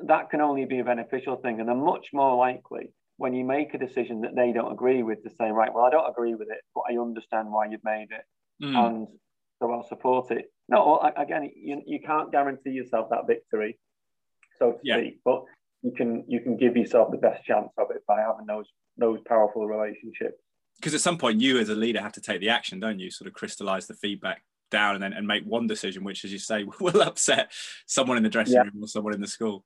that 0.00 0.30
can 0.30 0.40
only 0.40 0.64
be 0.64 0.80
a 0.80 0.84
beneficial 0.84 1.36
thing. 1.36 1.60
And 1.60 1.68
they're 1.68 1.76
much 1.76 2.08
more 2.12 2.36
likely 2.36 2.92
when 3.16 3.34
you 3.34 3.44
make 3.44 3.74
a 3.74 3.78
decision 3.78 4.22
that 4.22 4.34
they 4.34 4.52
don't 4.52 4.72
agree 4.72 5.02
with 5.02 5.22
to 5.22 5.30
say, 5.30 5.50
right, 5.50 5.72
well, 5.72 5.84
I 5.84 5.90
don't 5.90 6.10
agree 6.10 6.34
with 6.34 6.48
it, 6.50 6.62
but 6.74 6.84
I 6.90 6.98
understand 6.98 7.52
why 7.52 7.66
you've 7.66 7.84
made 7.84 8.08
it 8.10 8.24
Hmm. 8.60 8.76
and 8.76 9.08
so 9.58 9.70
I'll 9.70 9.86
support 9.86 10.30
it. 10.30 10.52
No, 10.68 10.98
again, 11.16 11.50
you, 11.56 11.82
you 11.86 12.00
can't 12.00 12.32
guarantee 12.32 12.70
yourself 12.70 13.10
that 13.10 13.26
victory, 13.26 13.78
so 14.58 14.72
to 14.72 14.78
Yeah. 14.82 14.96
speak, 14.98 15.20
but 15.24 15.44
you 15.82 15.92
can 15.92 16.24
you 16.26 16.40
can 16.40 16.56
give 16.56 16.76
yourself 16.76 17.10
the 17.10 17.18
best 17.18 17.44
chance 17.44 17.70
of 17.78 17.90
it 17.90 18.02
by 18.08 18.20
having 18.20 18.46
those 18.46 18.66
those 18.96 19.20
powerful 19.26 19.66
relationships. 19.66 20.40
because 20.78 20.94
at 20.94 21.00
some 21.00 21.18
point 21.18 21.40
you 21.40 21.58
as 21.58 21.68
a 21.68 21.74
leader 21.74 22.00
have 22.00 22.12
to 22.12 22.20
take 22.20 22.40
the 22.40 22.48
action 22.48 22.80
don't 22.80 22.98
you 22.98 23.10
sort 23.10 23.28
of 23.28 23.34
crystallize 23.34 23.86
the 23.86 23.94
feedback 23.94 24.42
down 24.70 24.94
and 24.94 25.02
then 25.04 25.12
and 25.12 25.26
make 25.26 25.44
one 25.44 25.66
decision 25.66 26.02
which 26.04 26.24
as 26.24 26.32
you 26.32 26.38
say 26.38 26.64
will 26.80 27.02
upset 27.02 27.52
someone 27.86 28.16
in 28.16 28.22
the 28.22 28.28
dressing 28.30 28.54
Yeah. 28.54 28.62
room 28.62 28.82
or 28.82 28.88
someone 28.88 29.14
in 29.14 29.20
the 29.20 29.26
school 29.26 29.64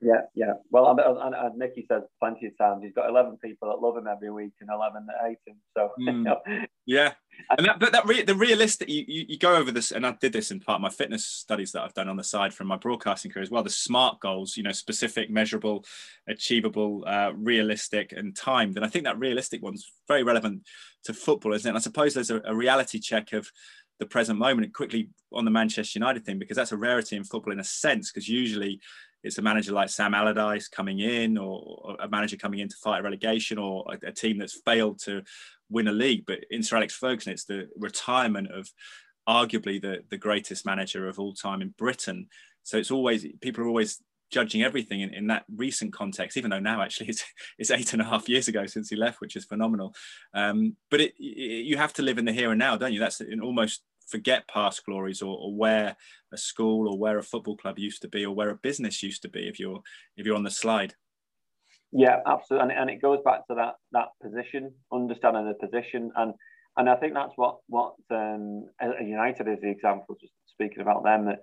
Yeah, 0.00 0.22
yeah. 0.34 0.54
Well, 0.70 0.90
and, 0.90 1.00
and, 1.00 1.34
and 1.34 1.56
Micky 1.56 1.84
says 1.90 2.02
plenty 2.20 2.46
of 2.46 2.56
times 2.58 2.82
he's 2.84 2.92
got 2.92 3.08
eleven 3.08 3.38
people 3.42 3.68
that 3.70 3.80
love 3.84 3.96
him 3.96 4.06
every 4.06 4.30
week 4.30 4.52
and 4.60 4.68
eleven 4.70 5.06
that 5.06 5.26
hate 5.26 5.38
him. 5.46 5.56
So 5.76 5.90
Mm. 5.98 6.63
Yeah. 6.86 7.12
And 7.56 7.66
that 7.66 7.80
but 7.80 7.92
that 7.92 8.06
re- 8.06 8.22
the 8.22 8.34
realistic 8.34 8.88
you, 8.88 9.04
you 9.06 9.24
you 9.28 9.38
go 9.38 9.56
over 9.56 9.72
this 9.72 9.90
and 9.90 10.06
i 10.06 10.16
did 10.20 10.32
this 10.32 10.50
in 10.50 10.60
part 10.60 10.76
of 10.76 10.82
my 10.82 10.88
fitness 10.88 11.26
studies 11.26 11.72
that 11.72 11.82
i've 11.82 11.92
done 11.92 12.08
on 12.08 12.16
the 12.16 12.24
side 12.24 12.54
from 12.54 12.68
my 12.68 12.76
broadcasting 12.76 13.30
career 13.30 13.42
as 13.42 13.50
well 13.50 13.62
the 13.62 13.70
smart 13.70 14.20
goals 14.20 14.56
you 14.56 14.62
know 14.62 14.72
specific 14.72 15.30
measurable 15.30 15.84
achievable 16.28 17.04
uh, 17.06 17.32
realistic 17.34 18.12
and 18.12 18.36
timed. 18.36 18.76
And 18.76 18.84
i 18.84 18.88
think 18.88 19.04
that 19.04 19.18
realistic 19.18 19.62
one's 19.62 19.92
very 20.06 20.22
relevant 20.22 20.62
to 21.04 21.12
football 21.12 21.52
isn't 21.54 21.68
it? 21.68 21.70
And 21.70 21.76
i 21.76 21.80
suppose 21.80 22.14
there's 22.14 22.30
a, 22.30 22.40
a 22.44 22.54
reality 22.54 23.00
check 23.00 23.32
of 23.32 23.50
the 23.98 24.06
present 24.06 24.38
moment 24.38 24.64
and 24.64 24.74
quickly 24.74 25.08
on 25.32 25.44
the 25.44 25.50
manchester 25.50 25.98
united 25.98 26.24
thing 26.24 26.38
because 26.38 26.56
that's 26.56 26.72
a 26.72 26.76
rarity 26.76 27.16
in 27.16 27.24
football 27.24 27.52
in 27.52 27.60
a 27.60 27.64
sense 27.64 28.10
because 28.10 28.28
usually 28.28 28.80
it's 29.24 29.38
a 29.38 29.42
manager 29.42 29.72
like 29.72 29.88
Sam 29.88 30.14
Allardyce 30.14 30.68
coming 30.68 31.00
in, 31.00 31.36
or 31.38 31.96
a 32.00 32.08
manager 32.08 32.36
coming 32.36 32.60
in 32.60 32.68
to 32.68 32.76
fight 32.76 33.00
a 33.00 33.02
relegation, 33.02 33.58
or 33.58 33.84
a, 33.88 34.08
a 34.08 34.12
team 34.12 34.38
that's 34.38 34.60
failed 34.64 35.00
to 35.04 35.22
win 35.70 35.88
a 35.88 35.92
league. 35.92 36.24
But 36.26 36.40
in 36.50 36.62
Sir 36.62 36.76
Alex 36.76 36.94
Ferguson, 36.94 37.32
it's 37.32 37.44
the 37.44 37.68
retirement 37.76 38.52
of 38.52 38.70
arguably 39.28 39.80
the, 39.80 40.04
the 40.10 40.18
greatest 40.18 40.66
manager 40.66 41.08
of 41.08 41.18
all 41.18 41.32
time 41.32 41.62
in 41.62 41.74
Britain. 41.76 42.28
So 42.62 42.76
it's 42.76 42.90
always 42.90 43.26
people 43.40 43.64
are 43.64 43.68
always 43.68 44.00
judging 44.30 44.62
everything 44.62 45.00
in, 45.00 45.14
in 45.14 45.26
that 45.28 45.44
recent 45.54 45.92
context, 45.92 46.36
even 46.36 46.50
though 46.50 46.58
now 46.58 46.82
actually 46.82 47.08
it's, 47.08 47.24
it's 47.58 47.70
eight 47.70 47.92
and 47.92 48.02
a 48.02 48.04
half 48.04 48.28
years 48.28 48.48
ago 48.48 48.66
since 48.66 48.90
he 48.90 48.96
left, 48.96 49.20
which 49.20 49.36
is 49.36 49.44
phenomenal. 49.44 49.94
Um, 50.34 50.76
but 50.90 51.00
it, 51.00 51.14
it, 51.18 51.64
you 51.64 51.76
have 51.76 51.92
to 51.94 52.02
live 52.02 52.18
in 52.18 52.24
the 52.24 52.32
here 52.32 52.50
and 52.50 52.58
now, 52.58 52.76
don't 52.76 52.92
you? 52.92 53.00
That's 53.00 53.20
in 53.20 53.40
almost 53.40 53.82
forget 54.06 54.48
past 54.48 54.84
glories 54.84 55.22
or, 55.22 55.36
or 55.36 55.54
where 55.54 55.96
a 56.32 56.36
school 56.36 56.88
or 56.88 56.98
where 56.98 57.18
a 57.18 57.22
football 57.22 57.56
club 57.56 57.78
used 57.78 58.02
to 58.02 58.08
be 58.08 58.24
or 58.24 58.34
where 58.34 58.50
a 58.50 58.56
business 58.56 59.02
used 59.02 59.22
to 59.22 59.28
be 59.28 59.48
if 59.48 59.58
you're 59.58 59.80
if 60.16 60.26
you're 60.26 60.36
on 60.36 60.42
the 60.42 60.50
slide. 60.50 60.94
Yeah, 61.92 62.18
absolutely, 62.26 62.70
and, 62.70 62.80
and 62.80 62.90
it 62.90 63.00
goes 63.00 63.20
back 63.24 63.46
to 63.46 63.54
that 63.54 63.74
that 63.92 64.08
position, 64.22 64.72
understanding 64.92 65.46
the 65.46 65.66
position, 65.66 66.10
and 66.16 66.34
and 66.76 66.90
I 66.90 66.96
think 66.96 67.14
that's 67.14 67.32
what 67.36 67.58
what 67.68 67.94
um, 68.10 68.66
United 69.00 69.48
is 69.48 69.60
the 69.62 69.70
example. 69.70 70.16
Just 70.20 70.32
speaking 70.46 70.80
about 70.80 71.04
them, 71.04 71.26
that 71.26 71.38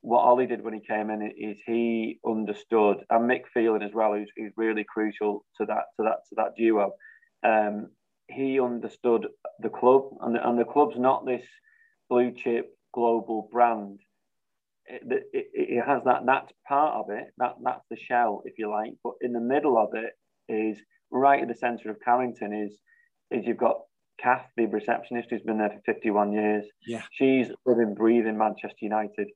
what 0.00 0.24
Ole 0.24 0.46
did 0.46 0.62
when 0.62 0.74
he 0.74 0.80
came 0.80 1.10
in 1.10 1.22
is 1.22 1.56
he 1.64 2.18
understood, 2.26 2.98
and 3.08 3.30
Mick 3.30 3.42
Phelan 3.54 3.82
as 3.82 3.92
well, 3.94 4.14
who's, 4.14 4.30
who's 4.36 4.52
really 4.56 4.84
crucial 4.84 5.44
to 5.58 5.66
that 5.66 5.84
to 5.96 6.02
that 6.04 6.18
to 6.28 6.34
that 6.36 6.56
duo. 6.56 6.92
Um, 7.44 7.88
he 8.28 8.58
understood 8.58 9.28
the 9.60 9.68
club, 9.68 10.02
and 10.22 10.34
the, 10.34 10.48
and 10.48 10.58
the 10.58 10.64
club's 10.64 10.98
not 10.98 11.24
this 11.24 11.42
blue 12.08 12.32
chip 12.32 12.76
global 12.92 13.48
brand. 13.50 14.00
It, 14.86 15.02
it, 15.32 15.46
it, 15.54 15.84
has 15.86 16.02
that 16.04 16.26
that's 16.26 16.52
part 16.68 16.94
of 16.94 17.06
it 17.08 17.32
that 17.38 17.54
that's 17.64 17.86
the 17.88 17.96
shell 17.96 18.42
if 18.44 18.58
you 18.58 18.70
like 18.70 18.92
but 19.02 19.14
in 19.22 19.32
the 19.32 19.40
middle 19.40 19.78
of 19.78 19.94
it 19.94 20.12
is 20.52 20.78
right 21.10 21.40
at 21.40 21.48
the 21.48 21.54
center 21.54 21.90
of 21.90 21.96
Carrington 22.04 22.52
is 22.52 22.76
is 23.30 23.46
you've 23.46 23.56
got 23.56 23.78
Kath 24.20 24.46
the 24.56 24.66
receptionist 24.66 25.28
who's 25.30 25.42
been 25.42 25.58
there 25.58 25.70
for 25.70 25.94
51 25.94 26.32
years. 26.32 26.66
Yeah. 26.86 27.02
She's 27.12 27.48
living 27.64 27.94
breathing 27.94 28.38
Manchester 28.38 28.76
United 28.82 29.28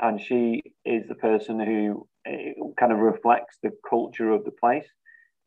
and 0.00 0.20
she 0.20 0.62
is 0.84 1.06
the 1.08 1.14
person 1.14 1.60
who 1.60 2.06
eh, 2.26 2.52
kind 2.78 2.92
of 2.92 2.98
reflects 2.98 3.58
the 3.62 3.70
culture 3.88 4.30
of 4.30 4.44
the 4.44 4.50
place. 4.50 4.86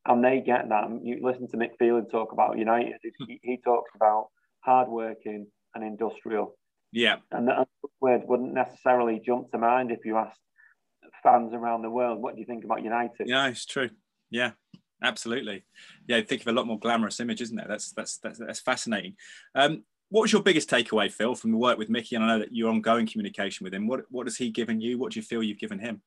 And 0.06 0.24
they 0.24 0.42
get 0.46 0.70
that. 0.70 0.88
You 1.04 1.20
listen 1.22 1.50
to 1.50 1.58
Mick 1.58 1.72
Phelan 1.80 2.08
talk 2.08 2.32
about 2.32 2.58
United. 2.58 2.96
He, 3.28 3.40
he 3.44 3.58
talks 3.63 3.92
about 3.94 4.28
hardworking 4.62 5.48
and 5.76 5.84
industrial 5.84 6.56
yeah 6.91 7.17
and 7.32 7.47
that 7.47 7.67
word 8.00 8.21
wouldn't 8.26 8.54
necessarily 8.54 9.21
jump 9.26 9.52
to 9.52 9.58
mind 9.58 9.91
if 9.91 10.06
you 10.06 10.17
asked 10.17 10.39
fans 11.23 11.54
around 11.54 11.82
the 11.82 11.89
world, 11.89 12.21
what 12.21 12.36
do 12.36 12.39
you 12.39 12.45
think 12.45 12.63
about 12.63 12.84
United? 12.84 13.28
Yeah, 13.28 13.47
it's 13.47 13.65
true. 13.65 13.89
Yeah, 14.30 14.52
absolutely. 15.04 15.65
Yeah, 16.08 16.21
think 16.21 16.41
of 16.41 16.47
a 16.47 16.52
lot 16.52 16.67
more 16.67 16.80
glamorous 16.80 17.19
image, 17.19 17.41
isn't 17.41 17.56
there? 17.56 17.67
That's 17.67 17.91
that's 17.91 18.17
that's, 18.17 18.39
that's 18.39 18.60
fascinating. 18.60 19.15
Um, 19.56 19.84
what 20.10 20.21
was 20.21 20.31
your 20.31 20.42
biggest 20.42 20.69
takeaway, 20.69 21.12
Phil, 21.12 21.35
from 21.35 21.52
the 21.52 21.58
work 21.58 21.77
with 21.77 21.90
Micky? 21.90 22.15
And 22.15 22.23
I 22.23 22.27
know 22.27 22.40
that 22.40 22.54
you're 22.54 22.69
ongoing 22.69 23.08
communication 23.08 23.63
with 23.63 23.73
him. 23.73 23.88
What 23.88 24.02
what 24.10 24.27
has 24.27 24.38
he 24.38 24.50
given 24.50 24.79
you? 24.79 24.98
What 24.98 25.12
do 25.12 25.19
you 25.19 25.23
feel 25.23 25.44
you've 25.44 25.60
given 25.60 25.79
him? 25.79 26.02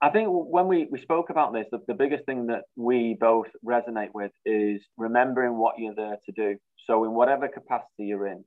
I 0.00 0.10
think 0.10 0.28
when 0.30 0.66
we, 0.66 0.88
we 0.90 1.00
spoke 1.00 1.30
about 1.30 1.52
this, 1.52 1.66
the, 1.70 1.80
the 1.86 1.94
biggest 1.94 2.24
thing 2.26 2.48
that 2.48 2.64
we 2.74 3.16
both 3.20 3.46
resonate 3.64 4.12
with 4.12 4.32
is 4.44 4.82
remembering 4.96 5.56
what 5.56 5.78
you're 5.78 5.94
there 5.94 6.16
to 6.26 6.32
do. 6.32 6.56
So, 6.88 7.04
in 7.04 7.12
whatever 7.12 7.46
capacity 7.46 8.06
you're 8.06 8.26
in, 8.26 8.44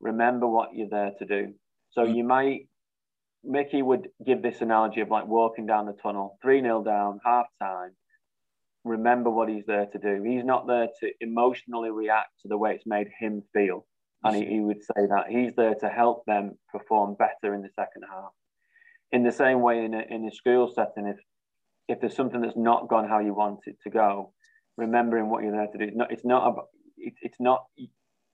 remember 0.00 0.46
what 0.46 0.74
you're 0.74 0.88
there 0.88 1.12
to 1.18 1.24
do. 1.24 1.54
So, 1.90 2.04
Mm. 2.06 2.16
you 2.16 2.24
might, 2.24 2.68
Micky 3.42 3.82
would 3.82 4.10
give 4.24 4.42
this 4.42 4.60
analogy 4.60 5.00
of 5.00 5.10
like 5.10 5.26
walking 5.26 5.66
down 5.66 5.86
the 5.86 5.92
tunnel, 5.94 6.38
3 6.42 6.60
0 6.60 6.82
down, 6.82 7.20
half 7.24 7.46
time. 7.60 7.96
Remember 8.84 9.30
what 9.30 9.48
he's 9.48 9.66
there 9.66 9.86
to 9.86 9.98
do. 9.98 10.22
He's 10.22 10.44
not 10.44 10.66
there 10.66 10.88
to 11.00 11.12
emotionally 11.20 11.90
react 11.90 12.40
to 12.42 12.48
the 12.48 12.58
way 12.58 12.74
it's 12.74 12.86
made 12.86 13.08
him 13.18 13.42
feel. 13.52 13.86
And 14.24 14.34
he, 14.36 14.44
he 14.44 14.60
would 14.60 14.82
say 14.82 15.06
that 15.06 15.28
he's 15.28 15.54
there 15.56 15.74
to 15.76 15.88
help 15.88 16.24
them 16.26 16.58
perform 16.72 17.14
better 17.14 17.54
in 17.54 17.62
the 17.62 17.70
second 17.76 18.02
half 18.10 18.32
in 19.12 19.22
the 19.22 19.32
same 19.32 19.60
way 19.60 19.84
in 19.84 19.94
a, 19.94 20.02
in 20.10 20.26
a 20.26 20.32
school 20.32 20.70
setting 20.74 21.06
if 21.06 21.16
if 21.88 22.00
there's 22.00 22.16
something 22.16 22.40
that's 22.40 22.56
not 22.56 22.88
gone 22.88 23.08
how 23.08 23.20
you 23.20 23.32
want 23.32 23.60
it 23.66 23.76
to 23.82 23.90
go 23.90 24.32
remembering 24.76 25.30
what 25.30 25.42
you're 25.42 25.52
there 25.52 25.68
to 25.68 25.78
do 25.78 25.84
it's 25.84 25.96
not 25.96 26.10
it's 26.12 26.24
not 26.24 26.48
about 26.48 26.66
it, 26.98 27.14
it's 27.22 27.40
not 27.40 27.64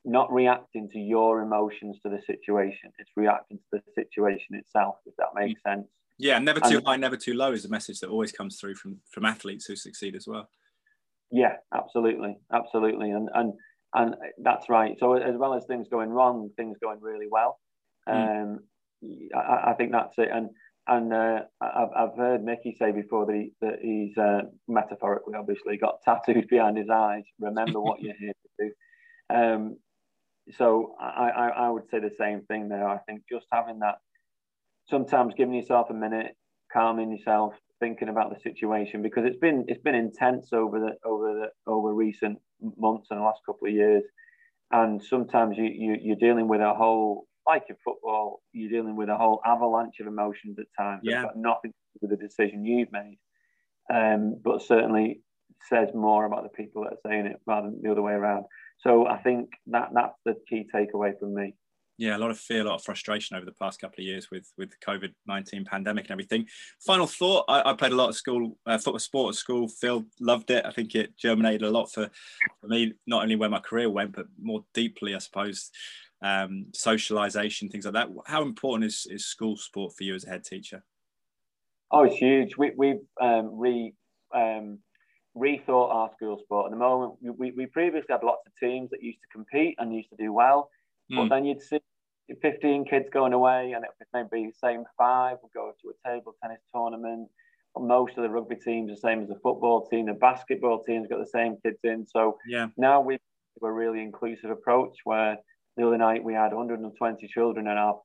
not 0.04 0.32
reacting 0.32 0.88
to 0.90 0.98
your 0.98 1.42
emotions 1.42 1.98
to 2.02 2.08
the 2.08 2.20
situation. 2.26 2.90
It's 2.98 3.10
reacting 3.16 3.58
to 3.58 3.80
the 3.80 3.82
situation 3.94 4.56
itself, 4.56 4.96
if 5.06 5.14
that 5.16 5.28
makes 5.34 5.60
mm. 5.60 5.70
sense. 5.70 5.88
Yeah, 6.18 6.38
never 6.38 6.60
too 6.60 6.78
and, 6.78 6.86
high, 6.86 6.96
never 6.96 7.16
too 7.16 7.34
low 7.34 7.52
is 7.52 7.64
a 7.64 7.68
message 7.68 8.00
that 8.00 8.10
always 8.10 8.32
comes 8.32 8.60
through 8.60 8.76
from 8.76 8.98
from 9.10 9.24
athletes 9.24 9.66
who 9.66 9.76
succeed 9.76 10.14
as 10.14 10.26
well. 10.26 10.48
Yeah, 11.30 11.56
absolutely, 11.74 12.36
absolutely, 12.52 13.10
and 13.10 13.28
and 13.34 13.54
and 13.94 14.14
that's 14.38 14.68
right. 14.68 14.96
So 15.00 15.14
as 15.14 15.36
well 15.36 15.54
as 15.54 15.64
things 15.66 15.88
going 15.90 16.10
wrong, 16.10 16.50
things 16.56 16.76
going 16.80 17.00
really 17.00 17.28
well. 17.30 17.58
Mm. 18.08 18.42
Um, 18.42 18.60
I, 19.34 19.70
I, 19.70 19.74
think 19.74 19.92
that's 19.92 20.14
it. 20.18 20.28
And 20.32 20.50
and 20.86 21.12
uh, 21.12 21.40
I've, 21.60 21.88
I've 21.96 22.16
heard 22.16 22.44
Micky 22.44 22.76
say 22.78 22.92
before 22.92 23.26
that, 23.26 23.34
he, 23.34 23.52
that 23.60 23.78
he's 23.80 24.16
uh, 24.18 24.42
metaphorically, 24.68 25.34
obviously, 25.34 25.76
got 25.76 26.00
tattoos 26.04 26.46
behind 26.48 26.76
his 26.76 26.88
eyes. 26.90 27.24
Remember 27.38 27.80
what 27.80 28.00
you're 28.00 28.16
here 28.18 28.32
to 28.32 28.66
do. 28.66 29.34
Um, 29.34 29.76
so 30.50 30.94
I, 31.00 31.30
I, 31.30 31.48
I 31.48 31.70
would 31.70 31.88
say 31.90 32.00
the 32.00 32.10
same 32.18 32.42
thing 32.42 32.68
there. 32.68 32.88
I 32.88 32.98
think 32.98 33.22
just 33.30 33.46
having 33.52 33.80
that, 33.80 33.96
sometimes 34.88 35.34
giving 35.36 35.54
yourself 35.54 35.88
a 35.90 35.94
minute, 35.94 36.36
calming 36.72 37.12
yourself, 37.12 37.54
thinking 37.80 38.08
about 38.08 38.32
the 38.32 38.40
situation 38.40 39.02
because 39.02 39.24
it's 39.24 39.38
been 39.38 39.64
it's 39.66 39.82
been 39.82 39.94
intense 39.94 40.52
over 40.52 40.78
the 40.78 41.08
over 41.08 41.34
the 41.34 41.70
over 41.70 41.92
recent 41.92 42.38
months 42.76 43.08
and 43.10 43.20
the 43.20 43.24
last 43.24 43.40
couple 43.46 43.68
of 43.68 43.74
years, 43.74 44.04
and 44.70 45.02
sometimes 45.02 45.56
you, 45.56 45.64
you 45.64 45.96
you're 46.00 46.16
dealing 46.16 46.48
with 46.48 46.60
a 46.60 46.74
whole 46.74 47.26
like 47.46 47.64
in 47.68 47.76
football, 47.84 48.40
you're 48.52 48.70
dealing 48.70 48.96
with 48.96 49.08
a 49.08 49.16
whole 49.16 49.40
avalanche 49.44 49.98
of 50.00 50.06
emotions 50.06 50.58
at 50.58 50.66
times. 50.78 51.00
Yeah. 51.02 51.24
got 51.24 51.36
nothing 51.36 51.72
to 51.72 51.98
do 52.00 52.08
with 52.08 52.10
the 52.10 52.26
decision 52.26 52.64
you've 52.64 52.92
made, 52.92 53.18
um, 53.92 54.40
but 54.42 54.62
certainly 54.62 55.22
says 55.68 55.88
more 55.94 56.24
about 56.24 56.44
the 56.44 56.48
people 56.50 56.84
that 56.84 56.94
are 56.94 57.10
saying 57.10 57.26
it 57.26 57.36
rather 57.46 57.70
than 57.70 57.80
the 57.82 57.90
other 57.90 58.02
way 58.02 58.12
around. 58.12 58.44
So 58.82 59.06
I 59.06 59.18
think 59.18 59.50
that 59.68 59.90
that's 59.94 60.16
the 60.24 60.36
key 60.48 60.68
takeaway 60.74 61.18
from 61.18 61.34
me. 61.34 61.54
Yeah, 61.98 62.16
a 62.16 62.18
lot 62.18 62.30
of 62.30 62.38
fear, 62.38 62.62
a 62.62 62.64
lot 62.64 62.76
of 62.76 62.82
frustration 62.82 63.36
over 63.36 63.44
the 63.44 63.52
past 63.52 63.80
couple 63.80 64.00
of 64.00 64.06
years 64.06 64.28
with 64.30 64.50
with 64.56 64.70
the 64.70 64.76
COVID 64.84 65.12
nineteen 65.26 65.64
pandemic 65.64 66.06
and 66.06 66.12
everything. 66.12 66.48
Final 66.80 67.06
thought: 67.06 67.44
I, 67.48 67.70
I 67.70 67.74
played 67.74 67.92
a 67.92 67.96
lot 67.96 68.08
of 68.08 68.16
school 68.16 68.58
uh, 68.66 68.78
football 68.78 68.98
sport 68.98 69.34
at 69.34 69.38
school. 69.38 69.68
Phil 69.68 70.04
loved 70.18 70.50
it. 70.50 70.64
I 70.66 70.72
think 70.72 70.94
it 70.94 71.16
germinated 71.16 71.62
a 71.62 71.70
lot 71.70 71.92
for, 71.92 72.10
for 72.60 72.66
me, 72.66 72.94
not 73.06 73.22
only 73.22 73.36
where 73.36 73.50
my 73.50 73.60
career 73.60 73.90
went, 73.90 74.16
but 74.16 74.26
more 74.40 74.64
deeply, 74.74 75.14
I 75.14 75.18
suppose, 75.18 75.70
um, 76.22 76.66
socialization, 76.74 77.68
things 77.68 77.84
like 77.84 77.94
that. 77.94 78.08
How 78.26 78.42
important 78.42 78.86
is, 78.86 79.06
is 79.08 79.26
school 79.26 79.56
sport 79.56 79.92
for 79.96 80.02
you 80.02 80.14
as 80.14 80.24
a 80.24 80.30
head 80.30 80.44
teacher? 80.44 80.82
Oh, 81.90 82.04
it's 82.04 82.16
huge. 82.16 82.56
We, 82.56 82.72
we've 82.76 83.02
um, 83.20 83.50
re 83.52 83.94
um, 84.34 84.78
rethought 85.36 85.94
our 85.94 86.10
school 86.16 86.38
sport. 86.38 86.66
At 86.66 86.72
the 86.72 86.78
moment, 86.78 87.14
we, 87.22 87.52
we 87.52 87.66
previously 87.66 88.08
had 88.10 88.22
lots 88.22 88.46
of 88.46 88.52
teams 88.60 88.90
that 88.90 89.02
used 89.02 89.20
to 89.20 89.28
compete 89.32 89.76
and 89.78 89.94
used 89.94 90.10
to 90.10 90.16
do 90.16 90.32
well, 90.32 90.70
mm. 91.10 91.16
but 91.16 91.22
hmm. 91.24 91.28
then 91.28 91.44
you'd 91.44 91.62
see 91.62 91.80
15 92.40 92.84
kids 92.84 93.08
going 93.12 93.32
away, 93.32 93.72
and 93.72 93.84
it 93.84 93.90
would 93.98 94.28
maybe 94.30 94.44
be 94.44 94.50
the 94.50 94.68
same 94.68 94.84
five 94.96 95.38
would 95.42 95.52
go 95.52 95.72
to 95.82 95.90
a 95.90 96.08
table 96.08 96.34
tennis 96.42 96.60
tournament. 96.74 97.28
Most 97.78 98.16
of 98.18 98.22
the 98.22 98.28
rugby 98.28 98.56
teams 98.56 98.90
the 98.90 98.96
same 98.96 99.22
as 99.22 99.28
the 99.28 99.38
football 99.42 99.86
team. 99.86 100.06
The 100.06 100.12
basketball 100.12 100.82
team's 100.82 101.08
got 101.08 101.20
the 101.20 101.26
same 101.26 101.56
kids 101.64 101.78
in. 101.84 102.06
So 102.06 102.36
yeah. 102.46 102.66
now 102.76 103.00
we 103.00 103.14
have 103.14 103.20
a 103.62 103.72
really 103.72 104.02
inclusive 104.02 104.50
approach 104.50 104.94
where 105.04 105.38
the 105.76 105.86
other 105.86 105.96
night 105.96 106.22
we 106.22 106.34
had 106.34 106.52
120 106.52 107.26
children 107.28 107.66
in 107.66 107.76
our 107.76 107.98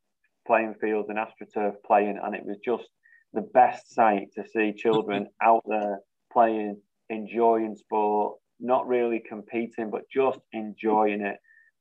playing 0.45 0.75
field 0.80 1.07
in 1.09 1.17
AstroTurf 1.17 1.75
playing, 1.86 2.17
and 2.23 2.34
it 2.34 2.45
was 2.45 2.57
just 2.63 2.88
the 3.34 3.41
best 3.41 3.93
sight 3.93 4.30
to 4.36 4.43
see 4.47 4.73
children 4.73 5.28
out 5.41 5.63
there 5.67 5.99
playing, 6.32 6.82
enjoying 7.10 7.76
sport, 7.76 8.38
not 8.60 8.88
really 8.88 9.22
competing, 9.28 9.89
but 9.91 10.01
just 10.14 10.39
enjoying 10.53 11.22
it. 11.22 11.38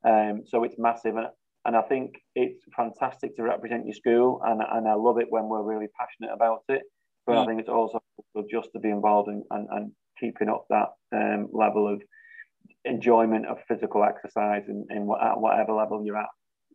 Um, 0.06 0.42
so 0.46 0.64
it's 0.64 0.76
massive. 0.78 1.16
And, 1.16 1.26
and 1.64 1.76
I 1.76 1.82
think 1.82 2.14
it's 2.34 2.62
fantastic 2.76 3.36
to 3.36 3.42
represent 3.42 3.86
your 3.86 3.94
school, 3.94 4.40
and, 4.44 4.60
and 4.60 4.88
I 4.88 4.94
love 4.94 5.18
it 5.18 5.26
when 5.30 5.48
we're 5.48 5.62
really 5.62 5.88
passionate 5.98 6.34
about 6.34 6.62
it. 6.68 6.82
But 7.26 7.36
mm. 7.36 7.42
I 7.42 7.46
think 7.46 7.60
it's 7.60 7.68
also 7.68 8.00
just 8.50 8.68
to 8.74 8.78
be 8.78 8.90
involved 8.90 9.28
in, 9.28 9.42
and, 9.50 9.66
and 9.70 9.92
keeping 10.20 10.48
up 10.48 10.66
that 10.70 10.90
um, 11.14 11.48
level 11.52 11.92
of 11.92 12.00
enjoyment 12.84 13.46
of 13.46 13.58
physical 13.66 14.04
exercise 14.04 14.62
in, 14.68 14.86
in 14.90 15.06
whatever 15.06 15.72
level 15.72 16.04
you're 16.04 16.16
at 16.16 16.28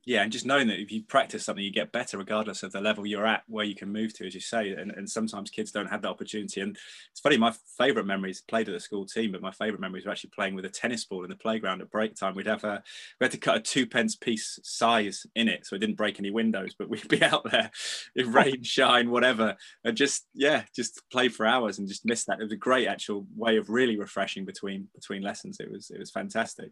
yeah, 0.03 0.23
and 0.23 0.31
just 0.31 0.47
knowing 0.47 0.67
that 0.67 0.79
if 0.79 0.91
you 0.91 1.03
practice 1.03 1.45
something, 1.45 1.63
you 1.63 1.71
get 1.71 1.91
better 1.91 2.17
regardless 2.17 2.63
of 2.63 2.71
the 2.71 2.81
level 2.81 3.05
you're 3.05 3.27
at, 3.27 3.43
where 3.47 3.65
you 3.65 3.75
can 3.75 3.91
move 3.91 4.13
to, 4.15 4.25
as 4.25 4.33
you 4.33 4.39
say. 4.39 4.71
And, 4.71 4.89
and 4.91 5.07
sometimes 5.07 5.51
kids 5.51 5.71
don't 5.71 5.89
have 5.89 6.01
that 6.01 6.09
opportunity. 6.09 6.61
And 6.61 6.75
it's 7.11 7.19
funny, 7.21 7.37
my 7.37 7.53
favourite 7.77 8.07
memories 8.07 8.41
played 8.41 8.67
at 8.67 8.73
the 8.73 8.79
school 8.79 9.05
team, 9.05 9.31
but 9.31 9.43
my 9.43 9.51
favourite 9.51 9.79
memories 9.79 10.05
were 10.05 10.11
actually 10.11 10.31
playing 10.31 10.55
with 10.55 10.65
a 10.65 10.69
tennis 10.69 11.05
ball 11.05 11.23
in 11.23 11.29
the 11.29 11.35
playground 11.35 11.81
at 11.81 11.91
break 11.91 12.15
time. 12.15 12.33
We'd 12.33 12.47
have 12.47 12.63
a 12.63 12.81
we 13.19 13.25
had 13.25 13.31
to 13.31 13.37
cut 13.37 13.57
a 13.57 13.59
two 13.59 13.85
pence 13.85 14.15
piece 14.15 14.57
size 14.63 15.27
in 15.35 15.47
it, 15.47 15.67
so 15.67 15.75
it 15.75 15.79
didn't 15.79 15.97
break 15.97 16.17
any 16.17 16.31
windows. 16.31 16.73
But 16.77 16.89
we'd 16.89 17.07
be 17.07 17.21
out 17.23 17.43
there 17.51 17.69
in 18.15 18.31
rain, 18.31 18.63
shine, 18.63 19.11
whatever, 19.11 19.55
and 19.83 19.95
just 19.95 20.25
yeah, 20.33 20.63
just 20.75 20.99
play 21.11 21.29
for 21.29 21.45
hours 21.45 21.77
and 21.77 21.87
just 21.87 22.07
miss 22.07 22.25
that. 22.25 22.39
It 22.39 22.43
was 22.43 22.53
a 22.53 22.57
great 22.57 22.87
actual 22.87 23.27
way 23.35 23.57
of 23.57 23.69
really 23.69 23.99
refreshing 23.99 24.45
between 24.45 24.87
between 24.95 25.21
lessons. 25.21 25.59
It 25.59 25.71
was 25.71 25.91
it 25.91 25.99
was 25.99 26.09
fantastic. 26.09 26.71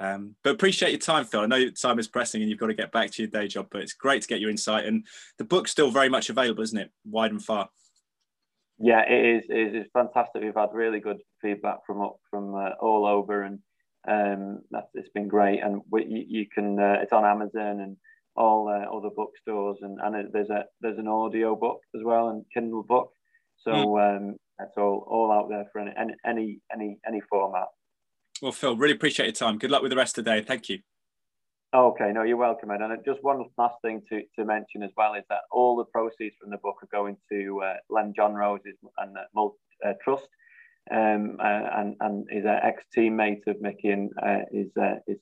Um, 0.00 0.34
but 0.42 0.54
appreciate 0.54 0.92
your 0.92 0.98
time, 0.98 1.26
Phil. 1.26 1.40
I 1.40 1.46
know 1.46 1.68
time 1.68 1.98
is 1.98 2.08
pressing 2.08 2.40
and 2.40 2.50
you've 2.50 2.58
got 2.58 2.68
to 2.68 2.74
get 2.74 2.90
back 2.90 3.10
to 3.12 3.22
your 3.22 3.30
day 3.30 3.46
job, 3.46 3.68
but 3.70 3.82
it's 3.82 3.92
great 3.92 4.22
to 4.22 4.28
get 4.28 4.40
your 4.40 4.48
insight. 4.48 4.86
And 4.86 5.06
the 5.36 5.44
book's 5.44 5.70
still 5.70 5.90
very 5.90 6.08
much 6.08 6.30
available, 6.30 6.62
isn't 6.62 6.78
it? 6.78 6.90
Wide 7.04 7.32
and 7.32 7.44
far. 7.44 7.68
Yeah, 8.78 9.02
it 9.06 9.36
is. 9.36 9.44
It 9.50 9.76
is 9.76 9.86
fantastic. 9.92 10.42
We've 10.42 10.54
had 10.54 10.70
really 10.72 11.00
good 11.00 11.18
feedback 11.42 11.80
from 11.86 12.00
up 12.00 12.16
from 12.30 12.54
uh, 12.54 12.70
all 12.80 13.06
over, 13.06 13.42
and 13.42 13.58
um, 14.08 14.60
that's 14.70 14.88
it's 14.94 15.10
been 15.10 15.28
great. 15.28 15.60
And 15.62 15.82
we, 15.90 16.06
you, 16.06 16.24
you, 16.26 16.46
can 16.52 16.80
uh, 16.80 16.96
it's 17.02 17.12
on 17.12 17.26
Amazon 17.26 17.80
and 17.80 17.98
all 18.36 18.68
uh, 18.68 18.96
other 18.96 19.10
bookstores, 19.14 19.80
and 19.82 19.98
and 20.02 20.32
there's 20.32 20.48
a 20.48 20.64
there's 20.80 20.96
an 20.96 21.08
audio 21.08 21.54
book 21.54 21.80
as 21.94 22.00
well 22.02 22.30
and 22.30 22.46
Kindle 22.54 22.82
book. 22.82 23.12
So 23.58 23.70
mm. 23.70 24.16
um, 24.16 24.36
that's 24.58 24.78
all 24.78 25.06
all 25.06 25.30
out 25.30 25.50
there 25.50 25.66
for 25.70 25.80
any 25.80 26.14
any 26.24 26.60
any 26.72 26.98
any 27.06 27.20
format. 27.28 27.66
Well, 28.42 28.52
Phil, 28.52 28.76
really 28.76 28.94
appreciate 28.94 29.26
your 29.26 29.32
time. 29.32 29.58
Good 29.58 29.70
luck 29.70 29.82
with 29.82 29.90
the 29.90 29.96
rest 29.96 30.16
of 30.16 30.24
the 30.24 30.30
day. 30.30 30.42
Thank 30.42 30.68
you. 30.68 30.78
Okay, 31.72 32.10
no, 32.12 32.24
you're 32.24 32.36
welcome, 32.36 32.70
Ed. 32.72 32.80
And 32.80 32.98
just 33.04 33.22
one 33.22 33.44
last 33.56 33.76
thing 33.82 34.02
to, 34.08 34.22
to 34.36 34.44
mention 34.44 34.82
as 34.82 34.90
well 34.96 35.14
is 35.14 35.22
that 35.28 35.42
all 35.52 35.76
the 35.76 35.84
proceeds 35.84 36.34
from 36.40 36.50
the 36.50 36.56
book 36.56 36.76
are 36.82 36.88
going 36.90 37.16
to 37.30 37.62
uh, 37.62 37.74
Len 37.88 38.12
Johnrose's 38.14 38.74
and 38.98 39.16
uh, 39.16 39.20
Mult, 39.34 39.56
uh, 39.86 39.92
Trust, 40.02 40.28
um, 40.90 41.36
uh, 41.38 41.62
and 41.76 41.96
and 42.00 42.26
is 42.32 42.44
an 42.44 42.58
ex 42.64 42.82
teammate 42.96 43.46
of 43.46 43.60
Micky 43.60 43.90
and 43.90 44.10
uh, 44.20 44.40
is 44.50 44.72
uh, 44.80 44.96
is 45.06 45.18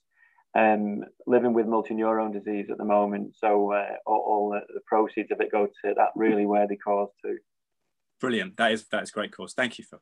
um, 0.55 1.05
living 1.27 1.53
with 1.53 1.67
motor 1.67 1.93
neurone 1.93 2.33
disease 2.33 2.69
at 2.71 2.79
the 2.79 2.85
moment. 2.85 3.35
So 3.37 3.75
all, 4.07 4.25
all 4.27 4.51
the, 4.51 4.61
the, 4.73 4.81
proceeds 4.87 5.31
of 5.31 5.43
it 5.43 5.53
go 5.53 5.67
to 5.67 5.95
that 5.97 6.13
really 6.17 6.47
worthy 6.47 6.77
cause 6.77 7.11
too. 7.23 7.37
Brilliant. 8.21 8.57
That 8.57 8.73
is 8.73 8.87
that 8.89 9.03
is 9.03 9.11
great 9.11 9.33
cause. 9.33 9.53
Thank 9.53 9.77
you, 9.77 9.85
Phil. 9.85 10.01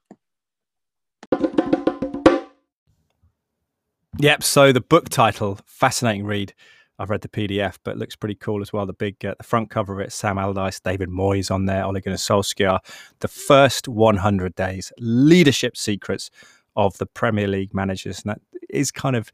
Yep. 4.19 4.43
So 4.43 4.73
the 4.73 4.81
book 4.81 5.11
title, 5.11 5.59
fascinating 5.67 6.25
read. 6.25 6.55
I've 6.99 7.11
read 7.11 7.21
the 7.21 7.29
PDF, 7.29 7.77
but 7.85 7.93
it 7.93 7.99
looks 7.99 8.17
pretty 8.17 8.37
cool 8.37 8.63
as 8.63 8.73
well. 8.73 8.87
The 8.87 8.95
big, 8.95 9.23
uh, 9.23 9.35
the 9.37 9.45
front 9.45 9.69
cover 9.69 9.93
of 9.93 10.01
it, 10.01 10.11
Sam 10.13 10.39
Allardyce, 10.39 10.81
David 10.81 11.11
Moyes 11.11 11.51
on 11.51 11.67
there, 11.67 11.85
Ole 11.85 12.01
Gunnar 12.01 12.17
Solskjaer. 12.17 12.79
The 13.21 13.29
first 13.29 13.89
100 13.89 14.55
days, 14.55 14.91
leadership 14.99 15.77
secrets 15.77 16.31
of 16.75 16.97
the 16.97 17.05
Premier 17.05 17.47
League 17.47 17.75
managers, 17.75 18.23
and 18.23 18.31
that 18.31 18.41
is 18.71 18.91
kind 18.91 19.17
of 19.17 19.31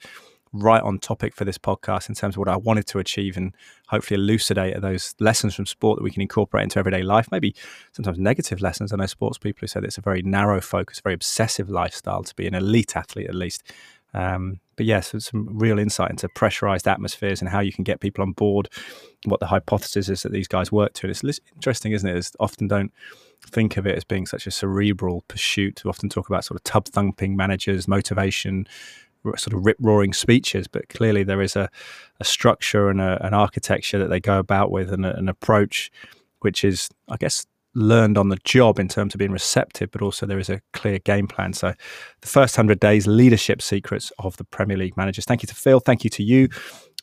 right 0.52 0.82
on 0.82 0.98
topic 0.98 1.34
for 1.34 1.44
this 1.44 1.56
podcast 1.56 2.08
in 2.08 2.14
terms 2.14 2.34
of 2.34 2.38
what 2.38 2.48
I 2.48 2.56
wanted 2.56 2.86
to 2.88 2.98
achieve 2.98 3.36
and 3.36 3.54
hopefully 3.88 4.20
elucidate 4.20 4.80
those 4.80 5.14
lessons 5.18 5.54
from 5.54 5.64
sport 5.64 5.98
that 5.98 6.02
we 6.02 6.10
can 6.10 6.20
incorporate 6.20 6.64
into 6.64 6.78
everyday 6.78 7.02
life. 7.02 7.28
Maybe 7.30 7.54
sometimes 7.92 8.18
negative 8.18 8.60
lessons. 8.60 8.92
I 8.92 8.96
know 8.96 9.06
sports 9.06 9.38
people 9.38 9.60
who 9.60 9.66
said 9.68 9.84
it's 9.84 9.98
a 9.98 10.02
very 10.02 10.22
narrow 10.22 10.60
focus, 10.60 11.00
very 11.00 11.14
obsessive 11.14 11.70
lifestyle 11.70 12.22
to 12.24 12.34
be 12.34 12.46
an 12.46 12.54
elite 12.54 12.96
athlete 12.96 13.28
at 13.28 13.34
least. 13.34 13.72
Um, 14.14 14.60
but 14.82 14.86
yes, 14.88 15.14
some 15.16 15.46
real 15.56 15.78
insight 15.78 16.10
into 16.10 16.28
pressurized 16.30 16.88
atmospheres 16.88 17.40
and 17.40 17.48
how 17.48 17.60
you 17.60 17.72
can 17.72 17.84
get 17.84 18.00
people 18.00 18.20
on 18.20 18.32
board. 18.32 18.68
What 19.26 19.38
the 19.38 19.46
hypothesis 19.46 20.08
is 20.08 20.24
that 20.24 20.32
these 20.32 20.48
guys 20.48 20.72
work 20.72 20.92
to. 20.94 21.06
And 21.06 21.14
it's 21.14 21.40
interesting, 21.54 21.92
isn't 21.92 22.08
it? 22.08 22.16
As 22.16 22.32
often 22.40 22.66
don't 22.66 22.92
think 23.46 23.76
of 23.76 23.86
it 23.86 23.96
as 23.96 24.02
being 24.02 24.26
such 24.26 24.44
a 24.48 24.50
cerebral 24.50 25.22
pursuit. 25.28 25.82
We 25.84 25.88
often 25.88 26.08
talk 26.08 26.28
about 26.28 26.44
sort 26.44 26.58
of 26.58 26.64
tub 26.64 26.88
thumping 26.88 27.36
managers, 27.36 27.86
motivation, 27.86 28.66
sort 29.36 29.52
of 29.52 29.64
rip 29.64 29.76
roaring 29.78 30.12
speeches, 30.12 30.66
but 30.66 30.88
clearly 30.88 31.22
there 31.22 31.42
is 31.42 31.54
a, 31.54 31.70
a 32.18 32.24
structure 32.24 32.90
and 32.90 33.00
a, 33.00 33.24
an 33.24 33.34
architecture 33.34 34.00
that 34.00 34.10
they 34.10 34.18
go 34.18 34.40
about 34.40 34.72
with 34.72 34.92
and 34.92 35.06
a, 35.06 35.16
an 35.16 35.28
approach 35.28 35.92
which 36.40 36.64
is, 36.64 36.88
I 37.08 37.18
guess, 37.18 37.46
learned 37.74 38.18
on 38.18 38.28
the 38.28 38.38
job 38.44 38.78
in 38.78 38.88
terms 38.88 39.14
of 39.14 39.18
being 39.18 39.32
receptive, 39.32 39.90
but 39.90 40.02
also 40.02 40.26
there 40.26 40.38
is 40.38 40.50
a 40.50 40.60
clear 40.72 40.98
game 40.98 41.26
plan. 41.26 41.52
So, 41.52 41.74
the 42.20 42.28
first 42.28 42.56
100 42.56 42.80
days, 42.80 43.06
leadership 43.06 43.62
secrets 43.62 44.12
of 44.18 44.36
the 44.36 44.44
Premier 44.44 44.76
League 44.76 44.96
managers. 44.96 45.24
Thank 45.24 45.42
you 45.42 45.46
to 45.46 45.54
Phil. 45.54 45.80
Thank 45.80 46.04
you 46.04 46.10
to 46.10 46.22
you 46.22 46.48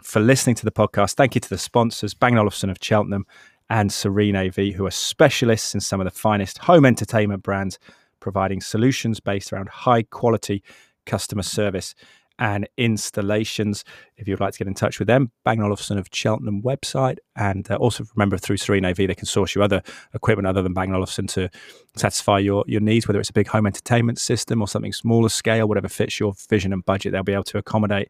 for 0.04 0.20
listening 0.20 0.56
to 0.56 0.66
the 0.66 0.72
podcast. 0.72 1.16
Thank 1.16 1.36
you 1.36 1.42
to 1.42 1.50
the 1.50 1.58
sponsors, 1.58 2.14
Bang 2.14 2.38
Olufsen 2.38 2.70
of 2.70 2.78
Cheltenham 2.82 3.26
and 3.70 3.92
Serene 3.92 4.36
AV, 4.36 4.74
who 4.76 4.86
are 4.86 4.92
specialists 4.92 5.74
in 5.74 5.80
some 5.80 6.00
of 6.00 6.06
the 6.06 6.12
finest 6.12 6.60
home 6.60 6.86
entertainment 6.86 7.44
brands, 7.44 7.78
providing 8.20 8.62
solutions 8.62 9.20
based 9.20 9.54
around 9.54 9.70
high 9.70 10.04
quality 10.04 10.64
customer 11.06 11.44
service 11.44 11.96
and 12.40 12.68
installations. 12.78 13.84
If 14.18 14.28
you'd 14.28 14.40
like 14.40 14.54
to 14.54 14.58
get 14.58 14.68
in 14.68 14.74
touch 14.74 14.98
with 14.98 15.08
them, 15.08 15.32
Bang 15.44 15.62
Olufsen 15.62 15.98
of 15.98 16.08
Cheltenham 16.12 16.64
website. 16.64 17.18
And 17.36 17.70
uh, 17.70 17.76
also 17.76 18.06
remember 18.16 18.38
through 18.38 18.58
Serene 18.58 18.86
AV, 18.86 18.96
they 18.96 19.14
can 19.14 19.26
source 19.26 19.54
you 19.54 19.62
other 19.62 19.84
equipment 20.14 20.48
other 20.48 20.64
than 20.64 20.74
Bang 20.74 20.94
Olufsen 20.94 21.28
to 21.28 21.50
satisfy 21.96 22.40
your, 22.40 22.64
your 22.66 22.82
needs, 22.82 23.08
whether 23.08 23.20
it's 23.20 23.30
a 23.30 23.34
big 23.34 23.48
home 23.48 23.68
entertainment 23.68 24.20
system 24.20 24.62
or 24.62 24.68
something 24.68 24.94
smaller 24.94 25.30
scale, 25.30 25.68
whatever 25.68 25.90
fits 25.90 26.20
your 26.20 26.34
vision 26.50 26.74
and 26.74 26.84
budget, 26.86 27.12
they'll 27.12 27.24
be 27.24 27.34
able 27.34 27.44
to 27.44 27.58
accommodate 27.58 28.10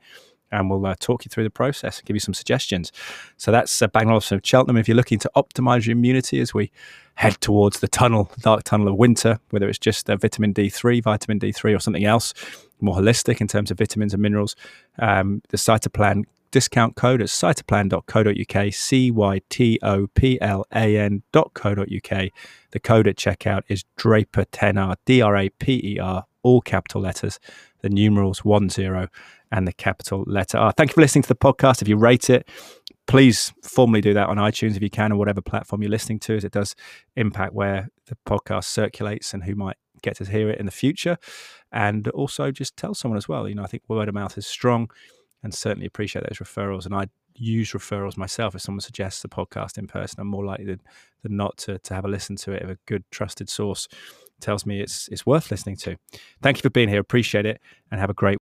and 0.52 0.70
we'll 0.70 0.86
uh, 0.86 0.96
talk 1.00 1.26
you 1.26 1.30
through 1.30 1.44
the 1.44 1.50
process 1.50 2.00
and 2.00 2.06
give 2.08 2.16
you 2.16 2.20
some 2.20 2.34
suggestions. 2.34 2.92
So 3.38 3.52
that's 3.52 3.82
uh, 3.82 3.88
Bang 3.88 4.10
Olufsen 4.10 4.38
of 4.38 4.42
Cheltenham. 4.44 4.78
If 4.78 4.88
you're 4.88 4.98
looking 4.98 5.20
to 5.20 5.32
optimize 5.36 5.86
your 5.86 5.96
immunity 5.96 6.40
as 6.40 6.54
we 6.54 6.72
head 7.16 7.40
towards 7.42 7.82
the 7.82 7.88
tunnel, 7.88 8.32
dark 8.40 8.64
tunnel 8.64 8.88
of 8.88 8.96
winter, 8.96 9.40
whether 9.52 9.70
it's 9.70 9.78
just 9.78 10.10
uh, 10.10 10.16
vitamin 10.16 10.54
D3, 10.54 11.04
vitamin 11.04 11.40
D3, 11.40 11.76
or 11.76 11.80
something 11.80 12.06
else 12.06 12.34
more 12.82 12.96
holistic 12.96 13.42
in 13.42 13.48
terms 13.48 13.72
of 13.72 13.78
vitamins 13.78 14.14
and 14.14 14.22
minerals, 14.22 14.56
um, 15.00 15.42
the 15.50 15.58
Cytoplan 15.58 16.24
discount 16.52 16.96
code 16.96 17.22
is 17.22 17.32
cytoplan.co.uk, 17.32 18.74
C 18.74 19.12
Y 19.12 19.42
T 19.50 19.80
O 19.82 20.08
P 20.08 20.40
L 20.42 20.66
A 20.74 20.98
N.co.uk. 20.98 22.30
The 22.72 22.80
code 22.80 23.08
at 23.08 23.16
checkout 23.16 23.64
is 23.68 23.86
Draper10R, 23.98 24.96
D 25.06 25.22
R 25.22 25.38
A 25.38 25.50
P 25.50 25.82
E 25.84 26.00
R, 26.00 26.26
all 26.44 26.62
capital 26.62 27.02
letters, 27.02 27.40
the 27.82 27.90
numerals 27.90 28.42
10 28.42 29.08
and 29.52 29.68
the 29.68 29.74
capital 29.74 30.24
letter 30.28 30.58
R. 30.58 30.72
Thank 30.72 30.92
you 30.92 30.96
for 30.96 31.02
listening 31.02 31.24
to 31.24 31.30
the 31.30 31.36
podcast. 31.36 31.82
If 31.82 31.88
you 31.88 31.98
rate 31.98 32.30
it, 32.30 32.48
please 33.08 33.52
formally 33.64 34.02
do 34.02 34.14
that 34.14 34.30
on 34.30 34.38
iTunes 34.38 34.76
if 34.76 34.84
you 34.84 34.90
can, 34.90 35.12
or 35.12 35.18
whatever 35.18 35.42
platform 35.42 35.82
you're 35.82 35.92
listening 35.92 36.20
to, 36.20 36.36
as 36.36 36.44
it 36.44 36.52
does 36.52 36.76
impact 37.16 37.54
where 37.54 37.90
the 38.06 38.18
podcast 38.28 38.66
circulates 38.66 39.34
and 39.34 39.44
who 39.44 39.56
might 39.56 39.78
get 40.02 40.18
to 40.18 40.26
hear 40.26 40.50
it 40.50 40.60
in 40.60 40.66
the 40.66 40.72
future. 40.72 41.18
And 41.72 42.08
also 42.10 42.52
just 42.52 42.78
tell 42.78 42.94
someone 42.94 43.18
as 43.18 43.28
well. 43.28 43.48
You 43.48 43.56
know, 43.56 43.64
I 43.64 43.68
think 43.68 43.84
word 43.88 44.08
of 44.08 44.16
mouth 44.16 44.38
is 44.38 44.48
strong 44.48 44.90
and 45.44 45.54
certainly 45.54 45.86
appreciate 45.86 46.26
those 46.28 46.40
referrals. 46.40 46.86
And 46.86 46.96
I 46.96 47.08
use 47.36 47.72
referrals 47.72 48.18
myself. 48.18 48.56
If 48.56 48.62
someone 48.62 48.82
suggests 48.82 49.24
a 49.24 49.30
podcast 49.30 49.78
in 49.78 49.88
person, 49.88 50.20
I'm 50.20 50.28
more 50.28 50.46
likely 50.46 50.66
than, 50.66 50.82
than 51.24 51.38
not 51.38 51.58
to, 51.60 51.80
to 51.80 51.94
have 51.94 52.06
a 52.06 52.10
listen 52.10 52.36
to 52.38 52.52
it 52.52 52.64
if 52.64 52.70
a 52.70 52.78
good 52.86 53.04
trusted 53.12 53.50
source 53.50 53.88
tells 54.42 54.66
me 54.66 54.82
it's 54.82 55.10
it's 55.10 55.26
worth 55.26 55.52
listening 55.52 55.76
to. 55.76 55.98
Thank 56.42 56.58
you 56.58 56.62
for 56.62 56.70
being 56.70 56.90
here. 56.90 57.00
Appreciate 57.00 57.46
it 57.46 57.62
and 57.92 58.00
have 58.00 58.10
a 58.10 58.14
great 58.14 58.38